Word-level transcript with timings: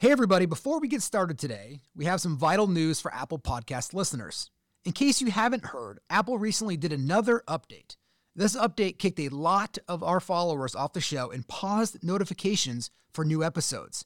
Hey, 0.00 0.12
everybody, 0.12 0.46
before 0.46 0.78
we 0.78 0.86
get 0.86 1.02
started 1.02 1.40
today, 1.40 1.80
we 1.96 2.04
have 2.04 2.20
some 2.20 2.38
vital 2.38 2.68
news 2.68 3.00
for 3.00 3.12
Apple 3.12 3.40
Podcast 3.40 3.92
listeners. 3.92 4.48
In 4.84 4.92
case 4.92 5.20
you 5.20 5.28
haven't 5.32 5.64
heard, 5.64 5.98
Apple 6.08 6.38
recently 6.38 6.76
did 6.76 6.92
another 6.92 7.42
update. 7.48 7.96
This 8.36 8.54
update 8.54 9.00
kicked 9.00 9.18
a 9.18 9.28
lot 9.30 9.76
of 9.88 10.04
our 10.04 10.20
followers 10.20 10.76
off 10.76 10.92
the 10.92 11.00
show 11.00 11.32
and 11.32 11.48
paused 11.48 12.04
notifications 12.04 12.92
for 13.12 13.24
new 13.24 13.42
episodes. 13.42 14.04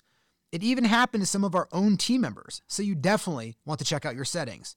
It 0.51 0.63
even 0.63 0.85
happened 0.85 1.25
to 1.25 1.29
some 1.29 1.45
of 1.45 1.55
our 1.55 1.69
own 1.73 1.99
team 1.99 2.23
members, 2.23 2.63
so 2.67 2.83
you 2.83 2.95
definitely 2.95 3.59
want 3.67 3.79
to 3.81 3.85
check 3.85 4.07
out 4.07 4.17
your 4.17 4.25
settings. 4.25 4.77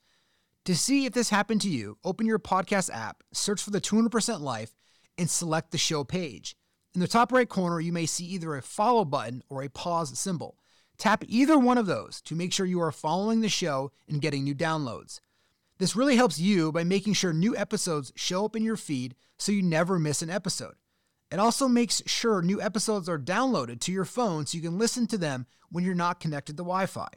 To 0.65 0.75
see 0.75 1.05
if 1.05 1.13
this 1.13 1.29
happened 1.29 1.61
to 1.61 1.69
you, 1.69 1.97
open 2.03 2.27
your 2.27 2.39
podcast 2.39 2.93
app, 2.93 3.23
search 3.31 3.63
for 3.63 3.71
the 3.71 3.79
200% 3.79 4.41
Life, 4.41 4.75
and 5.17 5.29
select 5.29 5.71
the 5.71 5.77
show 5.77 6.03
page. 6.03 6.57
In 6.93 6.99
the 6.99 7.07
top 7.07 7.31
right 7.31 7.47
corner, 7.47 7.79
you 7.79 7.93
may 7.93 8.05
see 8.05 8.25
either 8.25 8.53
a 8.53 8.61
follow 8.61 9.05
button 9.05 9.43
or 9.47 9.63
a 9.63 9.69
pause 9.69 10.19
symbol. 10.19 10.57
Tap 10.97 11.23
either 11.27 11.57
one 11.57 11.77
of 11.77 11.85
those 11.85 12.21
to 12.21 12.35
make 12.35 12.53
sure 12.53 12.65
you 12.65 12.81
are 12.81 12.91
following 12.91 13.41
the 13.41 13.49
show 13.49 13.91
and 14.07 14.21
getting 14.21 14.43
new 14.43 14.55
downloads. 14.55 15.19
This 15.77 15.95
really 15.95 16.15
helps 16.15 16.39
you 16.39 16.71
by 16.71 16.83
making 16.83 17.13
sure 17.13 17.33
new 17.33 17.55
episodes 17.55 18.13
show 18.15 18.45
up 18.45 18.55
in 18.55 18.63
your 18.63 18.77
feed 18.77 19.15
so 19.37 19.51
you 19.51 19.61
never 19.61 19.99
miss 19.99 20.21
an 20.21 20.29
episode. 20.29 20.75
It 21.31 21.39
also 21.39 21.67
makes 21.67 22.01
sure 22.05 22.41
new 22.41 22.61
episodes 22.61 23.09
are 23.09 23.19
downloaded 23.19 23.81
to 23.81 23.91
your 23.91 24.05
phone 24.05 24.45
so 24.45 24.55
you 24.55 24.63
can 24.63 24.77
listen 24.77 25.05
to 25.07 25.17
them 25.17 25.47
when 25.69 25.83
you're 25.83 25.95
not 25.95 26.19
connected 26.19 26.55
to 26.57 26.63
Wi 26.63 26.85
Fi. 26.85 27.09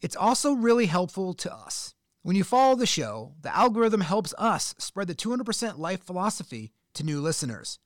It's 0.00 0.14
also 0.14 0.52
really 0.52 0.86
helpful 0.86 1.34
to 1.34 1.52
us. 1.52 1.94
When 2.22 2.36
you 2.36 2.44
follow 2.44 2.76
the 2.76 2.86
show, 2.86 3.34
the 3.40 3.56
algorithm 3.56 4.02
helps 4.02 4.34
us 4.38 4.74
spread 4.78 5.08
the 5.08 5.14
200% 5.14 5.78
life 5.78 6.02
philosophy 6.02 6.72
to 6.94 7.02
new 7.02 7.20
listeners. 7.20 7.78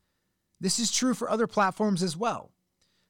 This 0.61 0.79
is 0.79 0.93
true 0.93 1.15
for 1.15 1.31
other 1.31 1.47
platforms 1.47 2.03
as 2.03 2.17
well. 2.17 2.53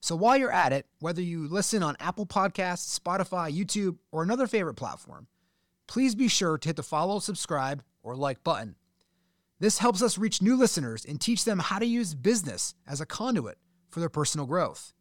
So 0.03 0.17
while 0.17 0.37
you're 0.37 0.51
at 0.51 0.73
it, 0.73 0.87
whether 0.99 1.23
you 1.23 1.47
listen 1.47 1.81
on 1.81 1.97
Apple 2.01 2.27
Podcasts, 2.27 2.99
Spotify, 2.99 3.57
YouTube, 3.57 3.99
or 4.11 4.25
another 4.25 4.49
favorite 4.49 4.75
platform, 4.75 5.29
please 5.87 6.17
be 6.17 6.27
sure 6.27 6.59
to 6.59 6.69
hit 6.69 6.75
the 6.75 6.83
follow, 6.83 7.21
subscribe, 7.21 7.85
or 8.03 8.17
like 8.17 8.43
button. 8.43 8.75
This 9.61 9.79
helps 9.79 10.03
us 10.03 10.19
reach 10.19 10.43
new 10.43 10.57
listeners 10.57 11.05
and 11.05 11.21
teach 11.21 11.45
them 11.45 11.61
how 11.61 11.79
to 11.79 11.87
use 11.87 12.17
business 12.17 12.75
as 12.85 13.01
a 13.01 13.07
conduit 13.07 13.59
for 13.91 14.01
their 14.01 14.09
personal 14.09 14.45
growth. 14.45 14.93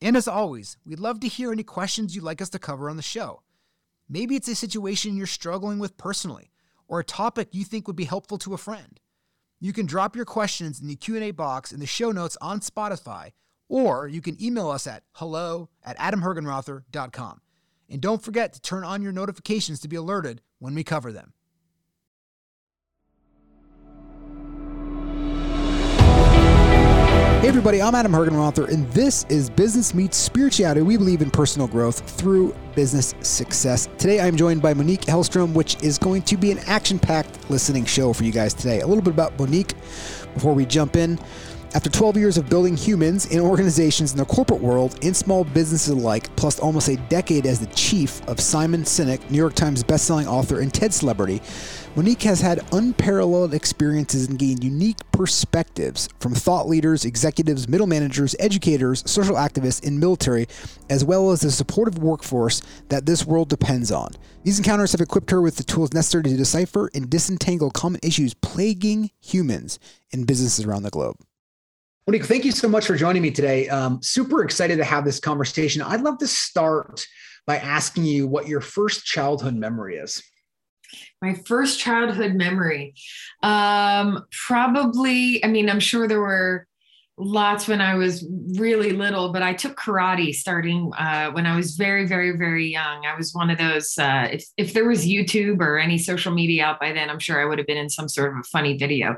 And 0.00 0.16
as 0.16 0.26
always, 0.26 0.78
we'd 0.86 1.00
love 1.00 1.20
to 1.20 1.28
hear 1.28 1.52
any 1.52 1.62
questions 1.62 2.14
you'd 2.14 2.24
like 2.24 2.40
us 2.40 2.48
to 2.48 2.58
cover 2.58 2.88
on 2.88 2.96
the 2.96 3.02
show. 3.02 3.42
Maybe 4.08 4.36
it's 4.36 4.48
a 4.48 4.54
situation 4.54 5.18
you're 5.18 5.26
struggling 5.26 5.78
with 5.78 5.98
personally 5.98 6.50
or 6.88 7.00
a 7.00 7.04
topic 7.04 7.48
you 7.52 7.64
think 7.64 7.86
would 7.86 7.94
be 7.94 8.04
helpful 8.04 8.38
to 8.38 8.54
a 8.54 8.58
friend. 8.58 9.00
You 9.60 9.74
can 9.74 9.84
drop 9.84 10.16
your 10.16 10.24
questions 10.24 10.80
in 10.80 10.88
the 10.88 10.96
Q&A 10.96 11.30
box 11.32 11.72
in 11.72 11.80
the 11.80 11.86
show 11.86 12.10
notes 12.10 12.38
on 12.40 12.60
Spotify 12.60 13.32
or 13.70 14.08
you 14.08 14.20
can 14.20 14.36
email 14.42 14.68
us 14.68 14.86
at 14.86 15.04
hello 15.12 15.70
at 15.82 15.96
adamhergenrother.com. 15.96 17.40
And 17.88 18.00
don't 18.00 18.22
forget 18.22 18.52
to 18.52 18.60
turn 18.60 18.84
on 18.84 19.00
your 19.00 19.12
notifications 19.12 19.80
to 19.80 19.88
be 19.88 19.96
alerted 19.96 20.42
when 20.58 20.74
we 20.74 20.84
cover 20.84 21.12
them. 21.12 21.32
Hey 27.40 27.48
everybody, 27.48 27.80
I'm 27.80 27.94
Adam 27.94 28.12
Hergenrother, 28.12 28.68
and 28.68 28.86
this 28.92 29.24
is 29.30 29.48
Business 29.48 29.94
Meets 29.94 30.18
Spirituality. 30.18 30.82
We 30.82 30.98
believe 30.98 31.22
in 31.22 31.30
personal 31.30 31.66
growth 31.66 32.06
through 32.18 32.54
business 32.74 33.14
success. 33.22 33.88
Today 33.96 34.20
I'm 34.20 34.36
joined 34.36 34.60
by 34.60 34.74
Monique 34.74 35.06
Helstrom, 35.06 35.54
which 35.54 35.82
is 35.82 35.96
going 35.96 36.20
to 36.24 36.36
be 36.36 36.50
an 36.50 36.58
action-packed 36.66 37.48
listening 37.48 37.86
show 37.86 38.12
for 38.12 38.24
you 38.24 38.30
guys 38.30 38.52
today. 38.52 38.80
A 38.80 38.86
little 38.86 39.02
bit 39.02 39.14
about 39.14 39.38
Monique 39.38 39.74
before 40.34 40.52
we 40.52 40.66
jump 40.66 40.96
in. 40.96 41.18
After 41.72 41.88
12 41.88 42.16
years 42.16 42.36
of 42.36 42.48
building 42.48 42.76
humans 42.76 43.26
in 43.26 43.38
organizations 43.38 44.10
in 44.10 44.18
the 44.18 44.24
corporate 44.24 44.60
world 44.60 44.98
and 45.04 45.16
small 45.16 45.44
businesses 45.44 45.90
alike, 45.90 46.34
plus 46.34 46.58
almost 46.58 46.88
a 46.88 46.96
decade 47.08 47.46
as 47.46 47.60
the 47.60 47.72
chief 47.76 48.26
of 48.26 48.40
Simon 48.40 48.82
Sinek, 48.82 49.30
New 49.30 49.36
York 49.36 49.54
Times 49.54 49.84
bestselling 49.84 50.26
author 50.26 50.58
and 50.58 50.74
TED 50.74 50.92
celebrity, 50.92 51.40
Monique 51.94 52.24
has 52.24 52.40
had 52.40 52.66
unparalleled 52.72 53.54
experiences 53.54 54.26
and 54.26 54.36
gained 54.36 54.64
unique 54.64 54.98
perspectives 55.12 56.08
from 56.18 56.34
thought 56.34 56.68
leaders, 56.68 57.04
executives, 57.04 57.68
middle 57.68 57.86
managers, 57.86 58.34
educators, 58.40 59.08
social 59.08 59.36
activists, 59.36 59.86
and 59.86 60.00
military, 60.00 60.48
as 60.88 61.04
well 61.04 61.30
as 61.30 61.42
the 61.42 61.52
supportive 61.52 61.98
workforce 61.98 62.62
that 62.88 63.06
this 63.06 63.24
world 63.24 63.48
depends 63.48 63.92
on. 63.92 64.10
These 64.42 64.58
encounters 64.58 64.90
have 64.90 65.00
equipped 65.00 65.30
her 65.30 65.40
with 65.40 65.54
the 65.54 65.62
tools 65.62 65.92
necessary 65.92 66.24
to 66.24 66.36
decipher 66.36 66.90
and 66.96 67.08
disentangle 67.08 67.70
common 67.70 68.00
issues 68.02 68.34
plaguing 68.34 69.12
humans 69.20 69.78
in 70.10 70.24
businesses 70.24 70.64
around 70.64 70.82
the 70.82 70.90
globe. 70.90 71.14
Monique, 72.10 72.24
thank 72.24 72.44
you 72.44 72.50
so 72.50 72.68
much 72.68 72.88
for 72.88 72.96
joining 72.96 73.22
me 73.22 73.30
today. 73.30 73.68
Um, 73.68 74.02
super 74.02 74.42
excited 74.42 74.78
to 74.78 74.84
have 74.84 75.04
this 75.04 75.20
conversation. 75.20 75.80
I'd 75.80 76.00
love 76.00 76.18
to 76.18 76.26
start 76.26 77.06
by 77.46 77.58
asking 77.58 78.02
you 78.02 78.26
what 78.26 78.48
your 78.48 78.60
first 78.60 79.04
childhood 79.04 79.54
memory 79.54 79.94
is. 79.94 80.20
My 81.22 81.34
first 81.46 81.78
childhood 81.78 82.34
memory. 82.34 82.94
Um, 83.44 84.26
probably, 84.48 85.44
I 85.44 85.46
mean, 85.46 85.70
I'm 85.70 85.78
sure 85.78 86.08
there 86.08 86.20
were 86.20 86.66
lots 87.20 87.68
when 87.68 87.80
I 87.80 87.94
was 87.94 88.26
really 88.54 88.92
little, 88.92 89.32
but 89.32 89.42
I 89.42 89.52
took 89.52 89.78
karate 89.78 90.34
starting 90.34 90.90
uh, 90.98 91.30
when 91.30 91.46
I 91.46 91.54
was 91.54 91.76
very, 91.76 92.06
very, 92.06 92.36
very 92.36 92.66
young. 92.66 93.04
I 93.04 93.14
was 93.16 93.32
one 93.34 93.50
of 93.50 93.58
those. 93.58 93.96
Uh, 93.98 94.28
if 94.32 94.44
if 94.56 94.72
there 94.72 94.88
was 94.88 95.06
YouTube 95.06 95.60
or 95.60 95.78
any 95.78 95.98
social 95.98 96.32
media 96.32 96.64
out 96.64 96.80
by 96.80 96.92
then, 96.92 97.10
I'm 97.10 97.18
sure 97.18 97.40
I 97.40 97.44
would 97.44 97.58
have 97.58 97.66
been 97.66 97.76
in 97.76 97.90
some 97.90 98.08
sort 98.08 98.32
of 98.32 98.38
a 98.38 98.42
funny 98.44 98.76
video 98.76 99.16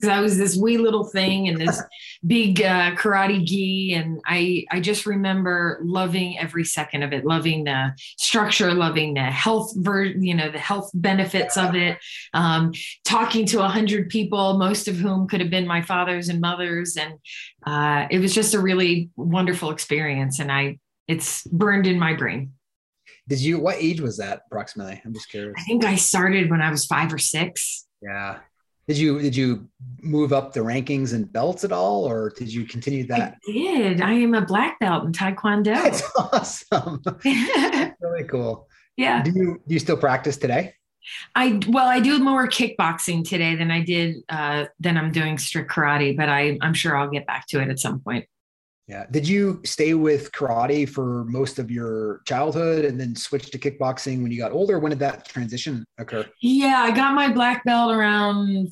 because 0.00 0.16
I 0.16 0.20
was 0.20 0.38
this 0.38 0.56
wee 0.56 0.78
little 0.78 1.04
thing 1.04 1.48
and 1.48 1.60
this 1.60 1.80
big 2.26 2.62
uh, 2.62 2.94
karate 2.96 3.44
gi, 3.44 3.94
and 3.94 4.20
I 4.26 4.64
I 4.70 4.80
just 4.80 5.06
remember 5.06 5.80
loving 5.82 6.38
every 6.38 6.64
second 6.64 7.02
of 7.02 7.12
it, 7.12 7.24
loving 7.24 7.64
the 7.64 7.92
structure, 8.18 8.72
loving 8.72 9.14
the 9.14 9.24
health 9.24 9.72
ver- 9.76 10.04
you 10.04 10.34
know 10.34 10.50
the 10.50 10.58
health 10.58 10.90
benefits 10.94 11.56
of 11.56 11.74
it, 11.74 11.98
um, 12.32 12.72
talking 13.04 13.46
to 13.46 13.62
a 13.62 13.68
hundred 13.68 14.08
people, 14.08 14.58
most 14.58 14.88
of 14.88 14.96
whom 14.96 15.28
could 15.28 15.40
have 15.40 15.50
been 15.50 15.66
my 15.66 15.82
fathers 15.82 16.28
and 16.28 16.40
mothers, 16.40 16.96
and 16.96 17.18
uh, 17.66 18.06
it 18.10 18.18
was 18.18 18.34
just 18.34 18.54
a 18.54 18.60
really 18.60 19.10
wonderful 19.16 19.70
experience, 19.70 20.38
and 20.38 20.50
I 20.50 20.78
it's 21.08 21.46
burned 21.46 21.86
in 21.86 21.98
my 21.98 22.14
brain. 22.14 22.52
Did 23.28 23.40
you? 23.40 23.58
What 23.58 23.76
age 23.78 24.00
was 24.00 24.16
that 24.18 24.42
approximately? 24.46 25.00
I'm 25.04 25.14
just 25.14 25.30
curious. 25.30 25.54
I 25.58 25.62
think 25.62 25.84
I 25.84 25.96
started 25.96 26.50
when 26.50 26.60
I 26.60 26.70
was 26.70 26.86
five 26.86 27.12
or 27.12 27.18
six. 27.18 27.86
Yeah. 28.00 28.38
Did 28.88 28.98
you 28.98 29.20
did 29.20 29.36
you 29.36 29.68
move 30.02 30.32
up 30.32 30.52
the 30.52 30.60
rankings 30.60 31.14
and 31.14 31.32
belts 31.32 31.62
at 31.62 31.70
all, 31.70 32.04
or 32.04 32.32
did 32.36 32.52
you 32.52 32.64
continue 32.66 33.06
that? 33.06 33.38
I 33.48 33.52
did. 33.52 34.00
I 34.00 34.12
am 34.12 34.34
a 34.34 34.44
black 34.44 34.80
belt 34.80 35.04
in 35.04 35.12
Taekwondo. 35.12 35.74
That's 35.74 36.02
awesome. 36.16 37.00
really 38.00 38.24
cool. 38.24 38.68
Yeah. 38.96 39.22
Do 39.22 39.30
you 39.30 39.62
do 39.66 39.74
you 39.74 39.78
still 39.78 39.96
practice 39.96 40.36
today? 40.36 40.74
I 41.34 41.60
well, 41.68 41.86
I 41.86 42.00
do 42.00 42.18
more 42.18 42.46
kickboxing 42.46 43.28
today 43.28 43.54
than 43.54 43.70
I 43.70 43.82
did 43.82 44.16
uh, 44.28 44.66
than 44.80 44.96
I'm 44.96 45.12
doing 45.12 45.38
strict 45.38 45.70
karate, 45.70 46.16
but 46.16 46.28
I 46.28 46.58
I'm 46.60 46.74
sure 46.74 46.96
I'll 46.96 47.10
get 47.10 47.26
back 47.26 47.46
to 47.48 47.60
it 47.60 47.68
at 47.68 47.78
some 47.78 48.00
point. 48.00 48.26
Yeah. 48.88 49.06
Did 49.10 49.26
you 49.26 49.60
stay 49.64 49.94
with 49.94 50.32
karate 50.32 50.88
for 50.88 51.24
most 51.24 51.58
of 51.58 51.70
your 51.70 52.20
childhood 52.26 52.84
and 52.84 53.00
then 53.00 53.14
switch 53.14 53.50
to 53.52 53.58
kickboxing 53.58 54.22
when 54.22 54.32
you 54.32 54.38
got 54.38 54.52
older? 54.52 54.78
When 54.78 54.90
did 54.90 54.98
that 54.98 55.26
transition 55.26 55.84
occur? 55.98 56.26
Yeah, 56.42 56.82
I 56.82 56.90
got 56.90 57.14
my 57.14 57.32
black 57.32 57.64
belt 57.64 57.92
around 57.92 58.68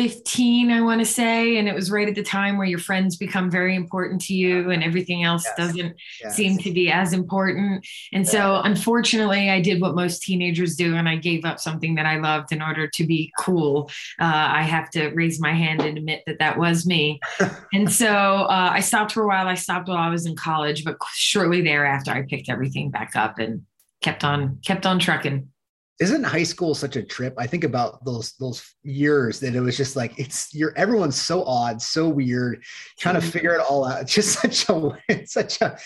15, 0.00 0.70
I 0.70 0.80
want 0.80 1.02
to 1.02 1.04
say. 1.04 1.58
And 1.58 1.68
it 1.68 1.74
was 1.74 1.90
right 1.90 2.08
at 2.08 2.14
the 2.14 2.22
time 2.22 2.56
where 2.56 2.66
your 2.66 2.78
friends 2.78 3.18
become 3.18 3.50
very 3.50 3.76
important 3.76 4.22
to 4.22 4.34
you 4.34 4.70
and 4.70 4.82
everything 4.82 5.24
else 5.24 5.44
yes. 5.44 5.56
doesn't 5.58 5.96
yes. 6.22 6.34
seem 6.34 6.56
to 6.56 6.72
be 6.72 6.90
as 6.90 7.12
important. 7.12 7.86
And 8.10 8.24
yeah. 8.24 8.30
so, 8.30 8.60
unfortunately, 8.64 9.50
I 9.50 9.60
did 9.60 9.78
what 9.78 9.94
most 9.94 10.22
teenagers 10.22 10.74
do 10.74 10.96
and 10.96 11.06
I 11.06 11.16
gave 11.16 11.44
up 11.44 11.60
something 11.60 11.96
that 11.96 12.06
I 12.06 12.16
loved 12.16 12.50
in 12.50 12.62
order 12.62 12.88
to 12.88 13.06
be 13.06 13.30
cool. 13.38 13.90
Uh, 14.18 14.24
I 14.24 14.62
have 14.62 14.88
to 14.92 15.08
raise 15.10 15.38
my 15.38 15.52
hand 15.52 15.82
and 15.82 15.98
admit 15.98 16.22
that 16.26 16.38
that 16.38 16.56
was 16.56 16.86
me. 16.86 17.20
and 17.74 17.92
so 17.92 18.08
uh, 18.08 18.70
I 18.72 18.80
stopped 18.80 19.12
for 19.12 19.24
a 19.24 19.26
while. 19.26 19.48
I 19.48 19.54
stopped 19.54 19.90
while 19.90 19.98
I 19.98 20.08
was 20.08 20.24
in 20.24 20.34
college, 20.34 20.82
but 20.82 20.96
shortly 21.12 21.60
thereafter, 21.60 22.10
I 22.10 22.22
picked 22.22 22.48
everything 22.48 22.90
back 22.90 23.16
up 23.16 23.38
and 23.38 23.66
kept 24.00 24.24
on 24.24 24.60
kept 24.64 24.86
on 24.86 24.98
trucking 24.98 25.50
isn't 26.00 26.24
high 26.24 26.42
school 26.42 26.74
such 26.74 26.96
a 26.96 27.02
trip? 27.02 27.34
I 27.36 27.46
think 27.46 27.62
about 27.62 28.04
those 28.04 28.32
those 28.32 28.74
years 28.82 29.38
that 29.40 29.54
it 29.54 29.60
was 29.60 29.76
just 29.76 29.96
like 29.96 30.18
it's 30.18 30.52
you're 30.54 30.72
everyone's 30.76 31.20
so 31.20 31.44
odd, 31.44 31.80
so 31.82 32.08
weird, 32.08 32.62
trying 32.98 33.16
to 33.16 33.20
figure 33.20 33.54
it 33.54 33.60
all 33.60 33.86
out. 33.86 34.02
It's 34.02 34.14
just 34.20 34.40
such 34.40 34.68
a 34.68 34.98
it's 35.08 35.32
such 35.32 35.60
a 35.60 35.78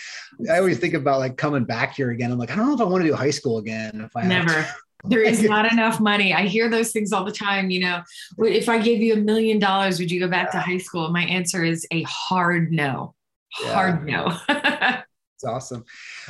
I 0.51 0.59
always 0.59 0.79
think 0.79 0.95
about 0.95 1.19
like 1.19 1.37
coming 1.37 1.65
back 1.65 1.97
here 1.97 2.13
again. 2.13 2.31
I'm 2.31 2.39
like, 2.39 2.53
I 2.53 2.57
don't 2.57 2.69
know 2.69 2.75
if 2.75 2.81
I 2.81 2.85
want 2.85 3.03
to 3.03 3.09
do 3.09 3.15
high 3.15 3.31
school 3.31 3.59
again. 3.59 4.01
If 4.01 4.17
I 4.17 4.23
never 4.23 4.67
there 5.05 5.23
is 5.23 5.43
not 5.49 5.71
enough 5.71 6.01
money. 6.01 6.33
I 6.33 6.47
hear 6.47 6.69
those 6.69 6.93
things 6.93 7.13
all 7.13 7.25
the 7.25 7.33
time. 7.33 7.71
You 7.71 7.81
know, 7.81 8.03
if 8.39 8.69
I 8.69 8.79
gave 8.79 9.01
you 9.01 9.15
a 9.15 9.19
million 9.19 9.59
dollars, 9.59 9.99
would 9.99 10.11
you 10.11 10.21
go 10.21 10.29
back 10.29 10.49
yeah. 10.55 10.61
to 10.61 10.67
high 10.67 10.79
school? 10.79 11.11
My 11.11 11.25
answer 11.25 11.65
is 11.65 11.87
a 11.91 12.03
hard 12.03 12.73
no. 12.73 13.15
Hard 13.53 14.09
yeah. 14.09 14.39
no. 14.49 15.01
It's 15.37 15.43
awesome. 15.43 15.85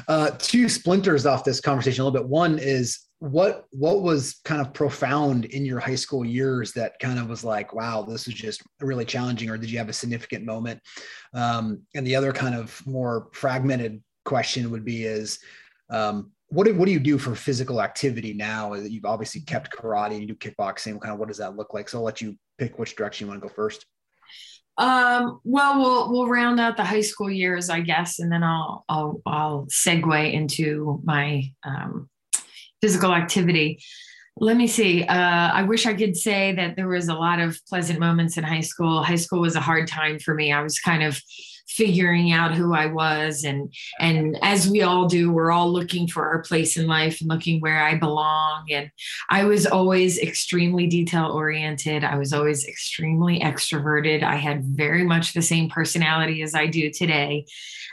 Uh, 0.08 0.31
two 0.38 0.66
splinters 0.66 1.26
off 1.26 1.44
this 1.44 1.60
conversation 1.60 2.00
a 2.00 2.04
little 2.06 2.19
bit. 2.22 2.26
One 2.26 2.58
is 2.58 3.00
what 3.25 3.65
what 3.71 4.03
was 4.03 4.41
kind 4.44 4.61
of 4.61 4.75
profound 4.75 5.47
in 5.47 5.65
your 5.65 5.81
high 5.81 5.94
school 5.94 6.26
years 6.26 6.73
that 6.73 6.99
kind 6.99 7.19
of 7.19 7.26
was 7.26 7.43
like 7.43 7.73
wow 7.73 8.03
this 8.03 8.26
was 8.26 8.35
just 8.35 8.62
really 8.81 9.05
challenging 9.05 9.49
or 9.49 9.56
did 9.56 9.71
you 9.71 9.79
have 9.79 9.88
a 9.88 9.94
significant 9.94 10.44
moment 10.44 10.79
um, 11.32 11.81
and 11.94 12.06
the 12.06 12.15
other 12.15 12.35
kind 12.35 12.55
of 12.55 12.87
more 12.87 13.29
fragmented 13.32 14.03
question 14.26 14.71
would 14.71 14.85
be 14.85 15.05
is 15.05 15.38
um, 15.88 16.32
what 16.49 16.67
do, 16.67 16.75
what 16.75 16.85
do 16.85 16.93
you 16.93 17.00
do 17.00 17.19
for 17.19 17.35
physical 17.35 17.82
activity 17.82 18.32
now? 18.32 18.75
You've 18.75 19.05
obviously 19.05 19.41
kept 19.41 19.75
karate 19.77 20.12
and 20.12 20.20
you 20.20 20.27
do 20.27 20.35
kickboxing. 20.35 21.00
Kind 21.00 21.12
of 21.12 21.19
what 21.19 21.29
does 21.29 21.38
that 21.38 21.56
look 21.56 21.75
like? 21.75 21.88
So 21.88 21.99
I'll 21.99 22.05
let 22.05 22.20
you 22.20 22.37
pick 22.59 22.79
which 22.79 22.94
direction 22.94 23.27
you 23.27 23.31
want 23.31 23.43
to 23.43 23.49
go 23.49 23.55
first. 23.55 23.85
Um, 24.77 25.41
well, 25.44 25.81
we'll 25.81 26.12
we'll 26.12 26.29
round 26.29 26.61
out 26.61 26.77
the 26.77 26.85
high 26.85 27.00
school 27.00 27.31
years, 27.31 27.70
I 27.70 27.81
guess, 27.81 28.19
and 28.19 28.31
then 28.31 28.43
I'll 28.43 28.85
I'll 28.88 29.20
I'll 29.25 29.67
segue 29.67 30.32
into 30.32 31.00
my 31.05 31.44
um, 31.65 32.09
physical 32.84 33.14
activity. 33.14 33.81
Let 34.36 34.58
me 34.58 34.66
see. 34.66 35.04
Uh, 35.04 35.50
I 35.54 35.62
wish 35.62 35.86
I 35.86 35.94
could 35.94 36.14
say 36.14 36.54
that 36.54 36.76
there 36.76 36.86
was 36.86 37.08
a 37.08 37.14
lot 37.14 37.40
of 37.40 37.58
pleasant 37.66 37.98
moments 37.98 38.36
in 38.36 38.44
high 38.44 38.60
school. 38.60 39.02
High 39.02 39.14
school 39.16 39.40
was 39.40 39.56
a 39.56 39.60
hard 39.60 39.88
time 39.88 40.19
for 40.19 40.34
me. 40.34 40.52
I 40.52 40.62
was 40.62 40.78
kind 40.78 41.02
of 41.02 41.19
figuring 41.66 42.32
out 42.32 42.55
who 42.55 42.75
I 42.75 42.87
was. 42.87 43.44
And 43.44 43.72
and 43.99 44.38
as 44.43 44.69
we 44.69 44.82
all 44.82 45.06
do 45.06 45.32
we're 45.32 45.50
all 45.50 45.72
looking 45.72 46.06
for 46.06 46.26
our 46.26 46.43
place 46.43 46.76
in 46.76 46.87
life 46.87 47.20
and 47.20 47.28
looking 47.28 47.61
where 47.61 47.82
I 47.82 47.96
belong. 47.96 48.66
And 48.70 48.90
I 49.31 49.44
was 49.44 49.66
always 49.66 50.19
extremely 50.19 50.87
detail 50.87 51.26
oriented. 51.26 52.05
I 52.05 52.16
was 52.16 52.32
always 52.32 52.66
extremely 52.66 53.40
extroverted. 53.40 54.22
I 54.22 54.37
had 54.37 54.64
very 54.64 55.05
much 55.05 55.32
the 55.32 55.43
same 55.43 55.69
personality 55.69 56.43
as 56.43 56.55
I 56.55 56.66
do 56.66 56.90
today. 56.90 57.46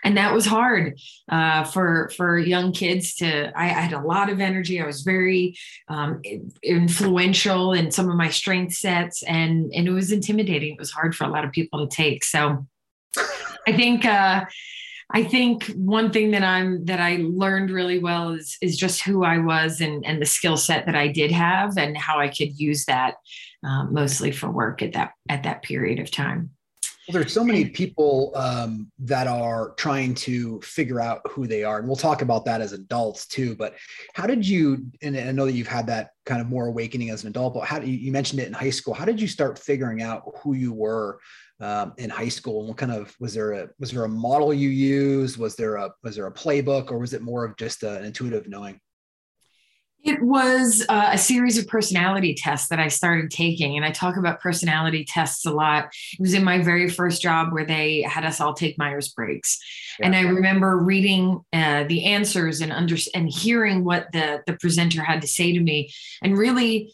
And 0.03 0.17
that 0.17 0.33
was 0.33 0.45
hard 0.45 0.99
uh, 1.29 1.63
for 1.63 2.11
for 2.17 2.37
young 2.37 2.71
kids 2.71 3.15
to 3.15 3.51
I, 3.57 3.65
I, 3.65 3.81
had 3.81 3.93
a 3.93 4.01
lot 4.01 4.29
of 4.29 4.39
energy. 4.39 4.81
I 4.81 4.85
was 4.85 5.01
very 5.01 5.55
um, 5.89 6.21
influential 6.63 7.73
in 7.73 7.91
some 7.91 8.09
of 8.09 8.15
my 8.15 8.29
strength 8.29 8.73
sets. 8.73 9.21
And 9.23 9.71
and 9.73 9.87
it 9.87 9.91
was 9.91 10.11
intimidating. 10.11 10.73
It 10.73 10.79
was 10.79 10.91
hard 10.91 11.15
for 11.15 11.25
a 11.25 11.29
lot 11.29 11.45
of 11.45 11.51
people 11.51 11.87
to 11.87 11.95
take. 11.95 12.23
So 12.23 12.65
I 13.67 13.73
think 13.73 14.05
uh, 14.05 14.45
I 15.13 15.23
think 15.23 15.65
one 15.75 16.11
thing 16.11 16.31
that 16.31 16.43
I'm 16.43 16.85
that 16.85 16.99
I 16.99 17.17
learned 17.21 17.69
really 17.69 17.99
well 17.99 18.31
is 18.31 18.57
is 18.61 18.77
just 18.77 19.03
who 19.03 19.23
I 19.23 19.39
was 19.39 19.81
and 19.81 20.05
and 20.05 20.21
the 20.21 20.25
skill 20.25 20.57
set 20.57 20.85
that 20.85 20.95
I 20.95 21.07
did 21.07 21.31
have 21.31 21.77
and 21.77 21.97
how 21.97 22.19
I 22.19 22.29
could 22.29 22.57
use 22.59 22.85
that 22.85 23.15
um, 23.63 23.93
mostly 23.93 24.31
for 24.31 24.49
work 24.49 24.81
at 24.81 24.93
that 24.93 25.11
at 25.29 25.43
that 25.43 25.63
period 25.63 25.99
of 25.99 26.11
time. 26.11 26.51
Well, 27.07 27.19
there's 27.19 27.33
so 27.33 27.43
many 27.43 27.65
people 27.65 28.31
um, 28.35 28.91
that 28.99 29.27
are 29.27 29.71
trying 29.71 30.13
to 30.15 30.61
figure 30.61 31.01
out 31.01 31.21
who 31.29 31.47
they 31.47 31.63
are, 31.63 31.79
and 31.79 31.87
we'll 31.87 31.95
talk 31.97 32.21
about 32.21 32.45
that 32.45 32.61
as 32.61 32.73
adults 32.73 33.25
too. 33.25 33.55
But 33.55 33.75
how 34.13 34.27
did 34.27 34.47
you? 34.47 34.85
And 35.01 35.17
I 35.17 35.31
know 35.31 35.45
that 35.45 35.53
you've 35.53 35.67
had 35.67 35.87
that 35.87 36.11
kind 36.25 36.39
of 36.39 36.47
more 36.47 36.67
awakening 36.67 37.09
as 37.09 37.23
an 37.23 37.29
adult, 37.29 37.55
but 37.55 37.65
how 37.65 37.79
do 37.79 37.87
you, 37.87 37.97
you 37.97 38.11
mentioned 38.11 38.39
it 38.39 38.47
in 38.47 38.53
high 38.53 38.69
school? 38.69 38.93
How 38.93 39.05
did 39.05 39.19
you 39.19 39.27
start 39.27 39.59
figuring 39.59 40.01
out 40.01 40.23
who 40.37 40.53
you 40.53 40.71
were 40.71 41.19
um, 41.61 41.93
in 41.97 42.09
high 42.09 42.27
school 42.27 42.59
and 42.59 42.67
what 42.67 42.77
kind 42.77 42.91
of 42.91 43.15
was 43.19 43.33
there 43.33 43.53
a 43.53 43.69
was 43.79 43.91
there 43.91 44.03
a 44.03 44.09
model 44.09 44.53
you 44.53 44.69
used 44.69 45.37
was 45.37 45.55
there 45.55 45.75
a 45.75 45.91
was 46.03 46.15
there 46.15 46.27
a 46.27 46.33
playbook 46.33 46.91
or 46.91 46.97
was 46.97 47.13
it 47.13 47.21
more 47.21 47.45
of 47.45 47.55
just 47.55 47.83
an 47.83 48.03
intuitive 48.03 48.47
knowing 48.47 48.79
it 50.03 50.21
was 50.21 50.83
uh, 50.89 51.09
a 51.11 51.17
series 51.17 51.57
of 51.57 51.67
personality 51.67 52.33
tests 52.33 52.69
that 52.69 52.79
I 52.79 52.87
started 52.87 53.29
taking. 53.29 53.75
And 53.75 53.85
I 53.85 53.91
talk 53.91 54.17
about 54.17 54.41
personality 54.41 55.05
tests 55.05 55.45
a 55.45 55.51
lot. 55.51 55.89
It 56.13 56.19
was 56.19 56.33
in 56.33 56.43
my 56.43 56.59
very 56.59 56.89
first 56.89 57.21
job 57.21 57.53
where 57.53 57.65
they 57.65 58.01
had 58.01 58.25
us 58.25 58.41
all 58.41 58.53
take 58.53 58.77
Myers 58.79 59.09
Briggs. 59.09 59.59
Yeah. 59.99 60.07
And 60.07 60.15
I 60.15 60.21
remember 60.21 60.77
reading 60.77 61.41
uh, 61.53 61.83
the 61.83 62.05
answers 62.05 62.61
and 62.61 62.71
under 62.71 62.95
and 63.13 63.29
hearing 63.29 63.83
what 63.83 64.07
the, 64.11 64.41
the 64.47 64.53
presenter 64.53 65.03
had 65.03 65.21
to 65.21 65.27
say 65.27 65.51
to 65.53 65.59
me 65.59 65.91
and 66.23 66.37
really 66.37 66.91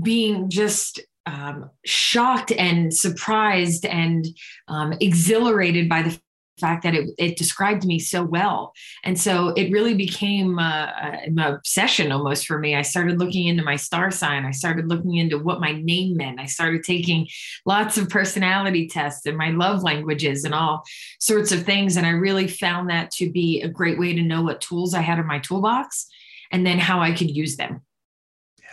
being 0.00 0.50
just 0.50 1.00
um, 1.26 1.70
shocked 1.84 2.52
and 2.52 2.92
surprised 2.92 3.86
and 3.86 4.26
um, 4.68 4.94
exhilarated 5.00 5.88
by 5.88 6.02
the 6.02 6.18
fact 6.60 6.84
that 6.84 6.94
it, 6.94 7.10
it, 7.18 7.36
described 7.36 7.84
me 7.84 7.98
so 7.98 8.22
well. 8.22 8.72
And 9.04 9.18
so 9.18 9.48
it 9.48 9.72
really 9.72 9.94
became 9.94 10.58
uh, 10.58 10.86
an 10.94 11.38
obsession 11.38 12.12
almost 12.12 12.46
for 12.46 12.58
me. 12.58 12.76
I 12.76 12.82
started 12.82 13.18
looking 13.18 13.48
into 13.48 13.64
my 13.64 13.76
star 13.76 14.10
sign. 14.10 14.44
I 14.44 14.52
started 14.52 14.88
looking 14.88 15.16
into 15.16 15.38
what 15.38 15.60
my 15.60 15.72
name 15.72 16.16
meant. 16.16 16.38
I 16.38 16.46
started 16.46 16.84
taking 16.84 17.26
lots 17.66 17.98
of 17.98 18.08
personality 18.08 18.86
tests 18.86 19.26
and 19.26 19.36
my 19.36 19.50
love 19.50 19.82
languages 19.82 20.44
and 20.44 20.54
all 20.54 20.84
sorts 21.18 21.52
of 21.52 21.64
things. 21.64 21.96
And 21.96 22.06
I 22.06 22.10
really 22.10 22.46
found 22.46 22.90
that 22.90 23.10
to 23.12 23.30
be 23.30 23.62
a 23.62 23.68
great 23.68 23.98
way 23.98 24.14
to 24.14 24.22
know 24.22 24.42
what 24.42 24.60
tools 24.60 24.94
I 24.94 25.00
had 25.00 25.18
in 25.18 25.26
my 25.26 25.40
toolbox 25.40 26.06
and 26.52 26.66
then 26.66 26.78
how 26.78 27.00
I 27.00 27.12
could 27.12 27.30
use 27.30 27.56
them. 27.56 27.82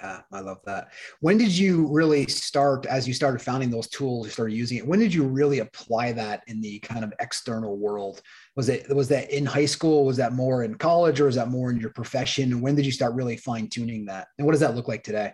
Yeah, 0.01 0.21
I 0.31 0.39
love 0.39 0.59
that. 0.65 0.89
When 1.19 1.37
did 1.37 1.51
you 1.51 1.87
really 1.87 2.25
start, 2.27 2.85
as 2.85 3.07
you 3.07 3.13
started 3.13 3.41
founding 3.41 3.69
those 3.69 3.89
tools, 3.89 4.27
you 4.27 4.31
started 4.31 4.55
using 4.55 4.77
it? 4.77 4.87
When 4.87 4.99
did 4.99 5.13
you 5.13 5.25
really 5.25 5.59
apply 5.59 6.13
that 6.13 6.43
in 6.47 6.61
the 6.61 6.79
kind 6.79 7.03
of 7.03 7.13
external 7.19 7.77
world? 7.77 8.21
Was 8.55 8.69
it 8.69 8.93
was 8.95 9.09
that 9.09 9.31
in 9.31 9.45
high 9.45 9.65
school? 9.65 10.05
Was 10.05 10.17
that 10.17 10.33
more 10.33 10.63
in 10.63 10.75
college, 10.75 11.19
or 11.19 11.25
was 11.25 11.35
that 11.35 11.49
more 11.49 11.69
in 11.69 11.79
your 11.79 11.91
profession? 11.91 12.51
And 12.51 12.61
when 12.61 12.75
did 12.75 12.85
you 12.85 12.91
start 12.91 13.13
really 13.13 13.37
fine 13.37 13.67
tuning 13.67 14.05
that? 14.05 14.27
And 14.37 14.45
what 14.45 14.53
does 14.53 14.61
that 14.61 14.75
look 14.75 14.87
like 14.87 15.03
today? 15.03 15.33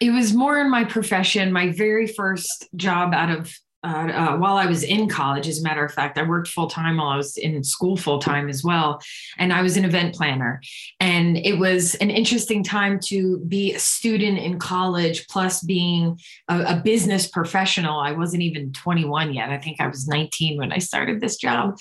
It 0.00 0.10
was 0.10 0.34
more 0.34 0.60
in 0.60 0.70
my 0.70 0.84
profession. 0.84 1.52
My 1.52 1.72
very 1.72 2.06
first 2.06 2.68
job 2.76 3.14
out 3.14 3.30
of 3.30 3.52
uh, 3.82 4.36
while 4.36 4.56
I 4.56 4.66
was 4.66 4.82
in 4.82 5.08
college. 5.08 5.46
As 5.46 5.60
a 5.60 5.62
matter 5.62 5.84
of 5.84 5.92
fact, 5.92 6.18
I 6.18 6.22
worked 6.22 6.48
full 6.48 6.68
time 6.68 6.96
while 6.96 7.08
I 7.08 7.16
was 7.16 7.36
in 7.36 7.62
school 7.62 7.96
full 7.96 8.18
time 8.18 8.48
as 8.48 8.64
well. 8.64 9.00
And 9.38 9.52
I 9.52 9.62
was 9.62 9.76
an 9.76 9.84
event 9.84 10.14
planner. 10.14 10.60
And 10.98 11.36
it 11.36 11.58
was 11.58 11.94
an 11.96 12.10
interesting 12.10 12.64
time 12.64 12.98
to 13.06 13.38
be 13.40 13.74
a 13.74 13.78
student 13.78 14.38
in 14.38 14.58
college, 14.58 15.28
plus 15.28 15.62
being 15.62 16.18
a, 16.48 16.62
a 16.62 16.82
business 16.82 17.28
professional. 17.28 18.00
I 18.00 18.12
wasn't 18.12 18.42
even 18.42 18.72
21 18.72 19.34
yet. 19.34 19.50
I 19.50 19.58
think 19.58 19.80
I 19.80 19.86
was 19.86 20.08
19 20.08 20.58
when 20.58 20.72
I 20.72 20.78
started 20.78 21.20
this 21.20 21.36
job. 21.36 21.76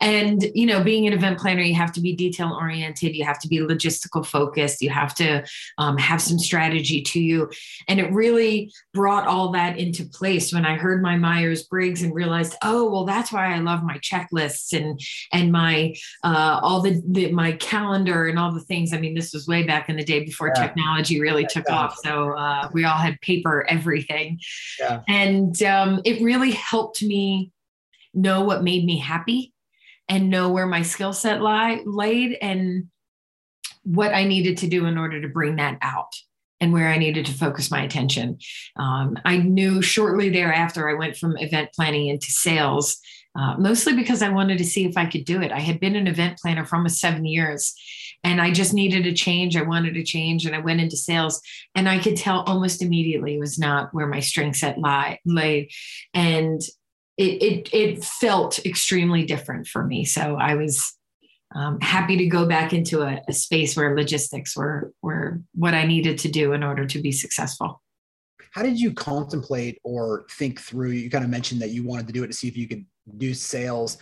And, 0.00 0.44
you 0.54 0.66
know, 0.66 0.82
being 0.82 1.06
an 1.06 1.12
event 1.12 1.38
planner, 1.38 1.62
you 1.62 1.74
have 1.74 1.92
to 1.92 2.00
be 2.00 2.16
detail 2.16 2.56
oriented, 2.58 3.14
you 3.14 3.24
have 3.24 3.38
to 3.40 3.48
be 3.48 3.58
logistical 3.58 4.26
focused, 4.26 4.82
you 4.82 4.90
have 4.90 5.14
to 5.16 5.44
um, 5.78 5.98
have 5.98 6.20
some 6.20 6.38
strategy 6.38 7.00
to 7.02 7.20
you. 7.20 7.50
And 7.86 8.00
it 8.00 8.12
really 8.12 8.72
brought 8.92 9.28
all 9.28 9.52
that 9.52 9.78
into 9.78 10.04
place 10.04 10.52
when 10.52 10.66
I 10.66 10.76
heard 10.76 11.02
my 11.02 11.16
mind 11.16 11.43
Myers 11.44 11.64
Briggs 11.64 12.02
and 12.02 12.14
realized, 12.14 12.54
oh, 12.62 12.90
well, 12.90 13.04
that's 13.04 13.32
why 13.32 13.54
I 13.54 13.58
love 13.58 13.82
my 13.82 13.98
checklists 13.98 14.72
and 14.72 14.98
and 15.32 15.52
my 15.52 15.94
uh, 16.22 16.60
all 16.62 16.80
the, 16.80 17.02
the, 17.06 17.30
my 17.32 17.52
calendar 17.52 18.26
and 18.28 18.38
all 18.38 18.52
the 18.52 18.60
things. 18.60 18.92
I 18.92 18.98
mean, 18.98 19.14
this 19.14 19.32
was 19.32 19.46
way 19.46 19.64
back 19.64 19.88
in 19.88 19.96
the 19.96 20.04
day 20.04 20.24
before 20.24 20.52
yeah. 20.54 20.66
technology 20.66 21.20
really 21.20 21.42
yeah, 21.42 21.48
took 21.48 21.64
yeah. 21.68 21.76
off. 21.76 21.96
So 22.02 22.32
uh, 22.32 22.68
we 22.72 22.84
all 22.84 22.96
had 22.96 23.20
paper 23.20 23.66
everything, 23.68 24.40
and 25.08 25.62
um, 25.62 26.00
it 26.04 26.22
really 26.22 26.52
helped 26.52 27.02
me 27.02 27.52
know 28.14 28.42
what 28.42 28.62
made 28.62 28.84
me 28.84 28.98
happy 28.98 29.52
and 30.08 30.30
know 30.30 30.50
where 30.50 30.66
my 30.66 30.82
skill 30.82 31.12
set 31.12 31.42
lie 31.42 31.82
laid 31.84 32.36
and 32.40 32.88
what 33.82 34.14
I 34.14 34.24
needed 34.24 34.58
to 34.58 34.68
do 34.68 34.86
in 34.86 34.96
order 34.96 35.20
to 35.20 35.28
bring 35.28 35.56
that 35.56 35.78
out 35.82 36.12
and 36.64 36.72
where 36.72 36.88
I 36.88 36.96
needed 36.96 37.26
to 37.26 37.32
focus 37.34 37.70
my 37.70 37.82
attention. 37.82 38.38
Um, 38.76 39.18
I 39.26 39.36
knew 39.36 39.82
shortly 39.82 40.30
thereafter 40.30 40.88
I 40.88 40.94
went 40.94 41.14
from 41.14 41.36
event 41.36 41.70
planning 41.74 42.06
into 42.06 42.30
sales, 42.30 42.96
uh, 43.38 43.56
mostly 43.58 43.94
because 43.94 44.22
I 44.22 44.30
wanted 44.30 44.56
to 44.58 44.64
see 44.64 44.86
if 44.86 44.96
I 44.96 45.04
could 45.04 45.26
do 45.26 45.42
it. 45.42 45.52
I 45.52 45.60
had 45.60 45.78
been 45.78 45.94
an 45.94 46.06
event 46.06 46.38
planner 46.38 46.64
for 46.64 46.76
almost 46.76 47.00
seven 47.00 47.26
years 47.26 47.74
and 48.24 48.40
I 48.40 48.50
just 48.50 48.72
needed 48.72 49.06
a 49.06 49.12
change. 49.12 49.58
I 49.58 49.62
wanted 49.62 49.94
a 49.98 50.02
change 50.02 50.46
and 50.46 50.56
I 50.56 50.60
went 50.60 50.80
into 50.80 50.96
sales 50.96 51.42
and 51.74 51.86
I 51.86 51.98
could 51.98 52.16
tell 52.16 52.40
almost 52.44 52.80
immediately 52.80 53.34
it 53.34 53.40
was 53.40 53.58
not 53.58 53.92
where 53.92 54.06
my 54.06 54.20
strength 54.20 54.56
set 54.56 54.78
lie, 54.78 55.18
lay. 55.26 55.68
And 56.14 56.62
it, 57.18 57.42
it, 57.42 57.74
it 57.74 58.04
felt 58.04 58.64
extremely 58.64 59.26
different 59.26 59.66
for 59.66 59.84
me. 59.84 60.06
So 60.06 60.36
I 60.36 60.54
was 60.54 60.96
um, 61.54 61.80
happy 61.80 62.16
to 62.16 62.26
go 62.26 62.46
back 62.46 62.72
into 62.72 63.02
a, 63.02 63.20
a, 63.28 63.32
space 63.32 63.76
where 63.76 63.96
logistics 63.96 64.56
were 64.56 64.92
were 65.02 65.40
what 65.54 65.74
I 65.74 65.86
needed 65.86 66.18
to 66.18 66.28
do 66.28 66.52
in 66.52 66.64
order 66.64 66.84
to 66.84 67.00
be 67.00 67.12
successful. 67.12 67.80
How 68.50 68.62
did 68.62 68.78
you 68.78 68.92
contemplate 68.92 69.78
or 69.84 70.26
think 70.30 70.60
through? 70.60 70.90
You 70.90 71.10
kind 71.10 71.24
of 71.24 71.30
mentioned 71.30 71.60
that 71.62 71.70
you 71.70 71.84
wanted 71.84 72.06
to 72.08 72.12
do 72.12 72.24
it 72.24 72.28
to 72.28 72.32
see 72.32 72.48
if 72.48 72.56
you 72.56 72.68
could 72.68 72.84
do 73.18 73.34
sales. 73.34 73.98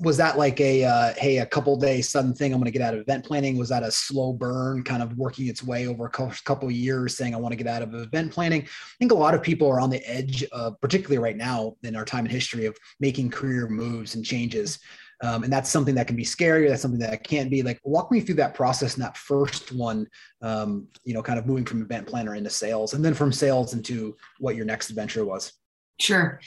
Was 0.00 0.16
that 0.18 0.38
like 0.38 0.60
a 0.60 0.84
uh, 0.84 1.14
hey, 1.16 1.38
a 1.38 1.46
couple 1.46 1.76
days 1.76 2.08
sudden 2.08 2.32
thing? 2.32 2.52
I'm 2.52 2.60
going 2.60 2.72
to 2.72 2.78
get 2.78 2.82
out 2.82 2.94
of 2.94 3.00
event 3.00 3.24
planning. 3.24 3.58
Was 3.58 3.70
that 3.70 3.82
a 3.82 3.90
slow 3.90 4.32
burn, 4.32 4.84
kind 4.84 5.02
of 5.02 5.16
working 5.16 5.48
its 5.48 5.64
way 5.64 5.88
over 5.88 6.06
a 6.06 6.10
couple 6.44 6.70
years, 6.70 7.16
saying 7.16 7.34
I 7.34 7.38
want 7.38 7.50
to 7.52 7.56
get 7.56 7.66
out 7.66 7.82
of 7.82 7.92
event 7.94 8.32
planning? 8.32 8.62
I 8.62 8.96
think 9.00 9.10
a 9.10 9.16
lot 9.16 9.34
of 9.34 9.42
people 9.42 9.68
are 9.68 9.80
on 9.80 9.90
the 9.90 10.08
edge, 10.08 10.44
of, 10.52 10.80
particularly 10.80 11.18
right 11.18 11.36
now 11.36 11.74
in 11.82 11.96
our 11.96 12.04
time 12.04 12.26
in 12.26 12.30
history, 12.30 12.66
of 12.66 12.76
making 13.00 13.30
career 13.30 13.68
moves 13.68 14.14
and 14.14 14.24
changes. 14.24 14.78
Um, 15.22 15.42
and 15.42 15.52
that's 15.52 15.68
something 15.68 15.94
that 15.96 16.06
can 16.06 16.16
be 16.16 16.24
scary. 16.24 16.68
That's 16.68 16.82
something 16.82 17.00
that 17.00 17.24
can't 17.24 17.50
be 17.50 17.62
like, 17.62 17.80
walk 17.82 18.12
me 18.12 18.20
through 18.20 18.36
that 18.36 18.54
process 18.54 18.94
and 18.94 19.02
that 19.02 19.16
first 19.16 19.72
one, 19.72 20.06
um, 20.42 20.86
you 21.04 21.12
know, 21.12 21.22
kind 21.22 21.38
of 21.38 21.46
moving 21.46 21.64
from 21.64 21.82
event 21.82 22.06
planner 22.06 22.36
into 22.36 22.50
sales 22.50 22.94
and 22.94 23.04
then 23.04 23.14
from 23.14 23.32
sales 23.32 23.74
into 23.74 24.16
what 24.38 24.54
your 24.54 24.64
next 24.64 24.90
adventure 24.90 25.24
was. 25.24 25.52
Sure. 25.98 26.40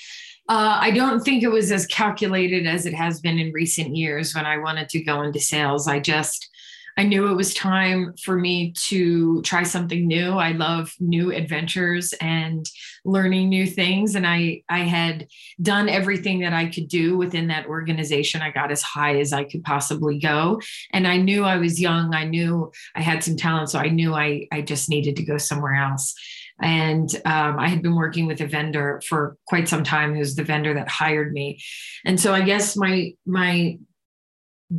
Uh, 0.48 0.78
I 0.80 0.92
don't 0.92 1.20
think 1.20 1.44
it 1.44 1.52
was 1.52 1.72
as 1.72 1.86
calculated 1.88 2.66
as 2.66 2.86
it 2.86 2.94
has 2.94 3.20
been 3.20 3.40
in 3.40 3.52
recent 3.52 3.96
years 3.96 4.34
when 4.34 4.46
I 4.46 4.58
wanted 4.58 4.88
to 4.90 5.04
go 5.04 5.22
into 5.24 5.40
sales. 5.40 5.90
I 5.90 6.00
just, 6.00 6.50
I 6.98 7.04
knew 7.04 7.28
it 7.28 7.36
was 7.36 7.54
time 7.54 8.14
for 8.24 8.38
me 8.38 8.74
to 8.88 9.42
try 9.44 9.64
something 9.64 10.08
new. 10.08 10.32
I 10.34 10.52
love 10.52 10.94
new 11.00 11.32
adventures 11.32 12.14
and 12.22 12.66
learning 13.06 13.50
new 13.50 13.66
things. 13.66 14.16
And 14.16 14.28
I, 14.28 14.64
I 14.70 14.80
had 14.80 15.28
done 15.62 15.90
everything 15.90 16.40
that 16.42 16.54
I 16.54 16.68
could 16.68 16.88
do 16.88 17.18
within 17.18 17.48
that 17.48 17.66
organization. 17.66 18.42
I 18.42 18.52
got 18.52 18.72
as 18.72 18.82
high 18.82 19.20
as 19.20 19.34
I 19.34 19.46
could 19.46 19.64
possibly 19.64 20.20
go. 20.20 20.60
And 20.92 21.08
I 21.08 21.18
knew 21.18 21.44
I 21.44 21.58
was 21.58 21.80
young. 21.80 22.14
I 22.14 22.26
knew 22.26 22.72
I 22.96 23.02
had 23.02 23.24
some 23.24 23.38
talent. 23.38 23.70
So 23.70 23.80
I 23.80 23.90
knew 23.90 24.14
I, 24.14 24.48
I 24.52 24.62
just 24.62 24.90
needed 24.90 25.16
to 25.16 25.24
go 25.24 25.38
somewhere 25.38 25.76
else. 25.76 26.14
And 26.62 27.10
um, 27.26 27.58
I 27.58 27.68
had 27.68 27.82
been 27.82 27.96
working 27.96 28.28
with 28.28 28.40
a 28.42 28.46
vendor 28.46 29.02
for 29.08 29.36
quite 29.48 29.68
some 29.68 29.84
time, 29.84 30.14
who's 30.14 30.36
the 30.36 30.44
vendor 30.44 30.76
that 30.76 30.88
hired 30.88 31.34
me. 31.34 31.60
And 32.06 32.20
so 32.20 32.34
I 32.34 32.42
guess 32.42 32.78
my 32.78 33.14
my 33.26 33.80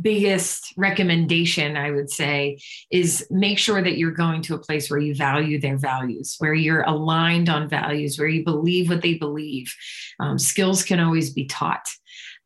biggest 0.01 0.73
recommendation 0.77 1.77
I 1.77 1.91
would 1.91 2.09
say 2.09 2.59
is 2.91 3.25
make 3.29 3.57
sure 3.57 3.81
that 3.81 3.97
you're 3.97 4.11
going 4.11 4.41
to 4.43 4.55
a 4.55 4.59
place 4.59 4.89
where 4.89 4.99
you 4.99 5.13
value 5.13 5.59
their 5.59 5.77
values, 5.77 6.35
where 6.39 6.53
you're 6.53 6.83
aligned 6.83 7.49
on 7.49 7.69
values, 7.69 8.17
where 8.17 8.27
you 8.27 8.43
believe 8.43 8.89
what 8.89 9.01
they 9.01 9.15
believe. 9.15 9.73
Um, 10.19 10.39
skills 10.39 10.83
can 10.83 10.99
always 10.99 11.31
be 11.31 11.45
taught. 11.45 11.87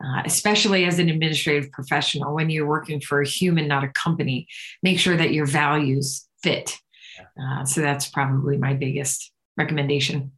Uh, 0.03 0.21
especially 0.25 0.85
as 0.85 0.99
an 0.99 1.09
administrative 1.09 1.71
professional, 1.71 2.35
when 2.35 2.51
you're 2.51 2.67
working 2.67 3.01
for 3.01 3.21
a 3.21 3.27
human, 3.27 3.67
not 3.67 3.83
a 3.83 3.87
company, 3.89 4.47
make 4.83 4.99
sure 4.99 5.17
that 5.17 5.33
your 5.33 5.47
values 5.47 6.27
fit. 6.43 6.77
Uh, 7.41 7.65
so 7.65 7.81
that's 7.81 8.07
probably 8.07 8.57
my 8.57 8.75
biggest 8.75 9.31
recommendation. 9.57 10.31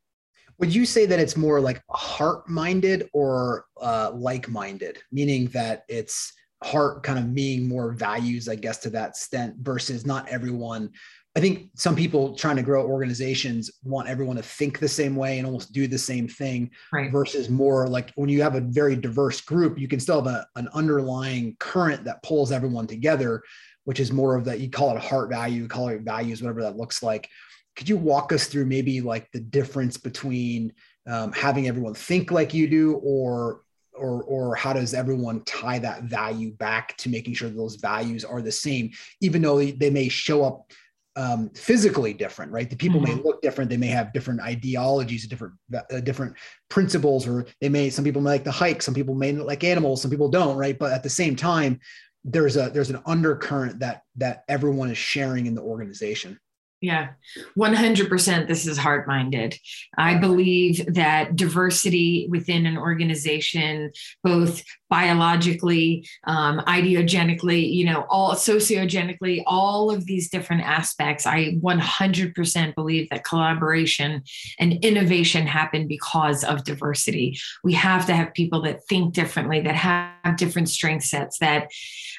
Would 0.59 0.73
you 0.73 0.85
say 0.85 1.05
that 1.05 1.19
it's 1.19 1.35
more 1.35 1.59
like 1.59 1.81
heart 1.89 2.47
minded 2.49 3.09
or 3.13 3.65
uh, 3.81 4.11
like 4.13 4.47
minded, 4.47 4.99
meaning 5.11 5.47
that 5.47 5.83
it's 5.89 6.31
heart 6.63 7.03
kind 7.03 7.19
of 7.19 7.29
meaning 7.29 7.67
more 7.67 7.91
values, 7.91 8.49
I 8.49 8.55
guess, 8.55 8.77
to 8.79 8.89
that 8.91 9.09
extent 9.09 9.55
versus 9.59 10.05
not 10.05 10.27
everyone. 10.27 10.91
I 11.35 11.39
think 11.39 11.69
some 11.75 11.95
people 11.95 12.35
trying 12.35 12.55
to 12.57 12.63
grow 12.63 12.85
organizations 12.85 13.71
want 13.83 14.09
everyone 14.09 14.35
to 14.35 14.41
think 14.41 14.79
the 14.79 14.87
same 14.87 15.15
way 15.15 15.37
and 15.37 15.45
almost 15.45 15.71
do 15.71 15.87
the 15.87 15.97
same 15.97 16.27
thing 16.27 16.71
right. 16.91 17.11
versus 17.11 17.49
more 17.49 17.87
like 17.87 18.11
when 18.15 18.29
you 18.29 18.41
have 18.41 18.55
a 18.55 18.61
very 18.61 18.95
diverse 18.95 19.39
group, 19.39 19.79
you 19.79 19.87
can 19.87 19.99
still 19.99 20.21
have 20.21 20.33
a, 20.33 20.47
an 20.55 20.67
underlying 20.73 21.55
current 21.59 22.03
that 22.03 22.23
pulls 22.23 22.51
everyone 22.51 22.87
together, 22.87 23.43
which 23.85 23.99
is 23.99 24.11
more 24.11 24.35
of 24.35 24.43
that 24.45 24.59
you 24.59 24.69
call 24.69 24.89
it 24.91 24.97
a 24.97 24.99
heart 24.99 25.29
value, 25.29 25.67
call 25.67 25.87
it 25.89 26.01
values, 26.01 26.41
whatever 26.41 26.63
that 26.63 26.77
looks 26.77 27.03
like. 27.03 27.29
Could 27.75 27.87
you 27.87 27.95
walk 27.95 28.33
us 28.33 28.47
through 28.47 28.65
maybe 28.65 28.99
like 28.99 29.31
the 29.31 29.39
difference 29.39 29.97
between 29.97 30.73
um, 31.07 31.31
having 31.31 31.67
everyone 31.67 31.93
think 31.93 32.31
like 32.31 32.53
you 32.53 32.67
do 32.67 32.99
or 33.03 33.61
or 33.99 34.23
or 34.23 34.55
how 34.55 34.73
does 34.73 34.93
everyone 34.93 35.43
tie 35.43 35.79
that 35.79 36.03
value 36.03 36.51
back 36.53 36.95
to 36.97 37.09
making 37.09 37.33
sure 37.33 37.49
those 37.49 37.75
values 37.75 38.23
are 38.23 38.41
the 38.41 38.51
same 38.51 38.89
even 39.21 39.41
though 39.41 39.57
they, 39.57 39.89
may 39.89 40.07
show 40.07 40.43
up 40.43 40.71
um, 41.15 41.49
physically 41.49 42.13
different 42.13 42.51
right? 42.51 42.69
The 42.69 42.75
people 42.75 43.01
mm-hmm. 43.01 43.17
may 43.17 43.23
look 43.23 43.41
different. 43.41 43.69
They 43.69 43.77
may 43.77 43.87
have 43.87 44.13
different 44.13 44.41
ideologies 44.41 45.27
different 45.27 45.53
uh, 45.75 45.99
different 45.99 46.35
principles 46.69 47.27
or 47.27 47.45
they 47.59 47.69
may 47.69 47.89
some 47.89 48.05
people 48.05 48.21
may 48.21 48.31
like 48.31 48.43
the 48.43 48.51
hike 48.51 48.81
some 48.81 48.93
people 48.93 49.15
may 49.15 49.33
like 49.33 49.63
animals 49.63 50.01
some 50.01 50.11
people 50.11 50.29
don't 50.29 50.57
right? 50.57 50.77
But 50.77 50.93
at 50.93 51.03
the 51.03 51.09
same 51.09 51.35
time 51.35 51.79
there's 52.23 52.57
a 52.57 52.69
there's 52.69 52.89
an 52.89 53.01
undercurrent 53.05 53.79
that 53.79 54.03
that 54.17 54.43
everyone 54.47 54.89
is 54.89 54.97
sharing 54.97 55.45
in 55.45 55.55
the 55.55 55.61
organization 55.61 56.39
yeah, 56.81 57.09
100% 57.57 58.47
this 58.47 58.65
is 58.65 58.77
heart 58.77 59.05
minded. 59.05 59.55
I 59.97 60.15
believe 60.15 60.93
that 60.93 61.35
diversity 61.35 62.27
within 62.29 62.65
an 62.65 62.77
organization, 62.77 63.91
both 64.23 64.63
biologically, 64.89 66.07
um, 66.23 66.59
ideogenically, 66.59 67.69
you 67.71 67.83
know, 67.83 68.05
all 68.09 68.33
sociogenically, 68.33 69.43
all 69.45 69.91
of 69.91 70.05
these 70.05 70.29
different 70.29 70.61
aspects, 70.63 71.27
I 71.27 71.57
100% 71.61 72.75
believe 72.75 73.09
that 73.09 73.25
collaboration 73.25 74.23
and 74.57 74.73
innovation 74.83 75.47
happen 75.47 75.85
because 75.85 76.45
of 76.45 76.63
diversity. 76.63 77.37
We 77.61 77.73
have 77.73 78.05
to 78.05 78.13
have 78.13 78.33
people 78.33 78.61
that 78.61 78.85
think 78.87 79.13
differently, 79.13 79.59
that 79.61 79.75
have 79.75 80.37
different 80.37 80.69
strength 80.69 81.03
sets, 81.03 81.39
that 81.39 81.67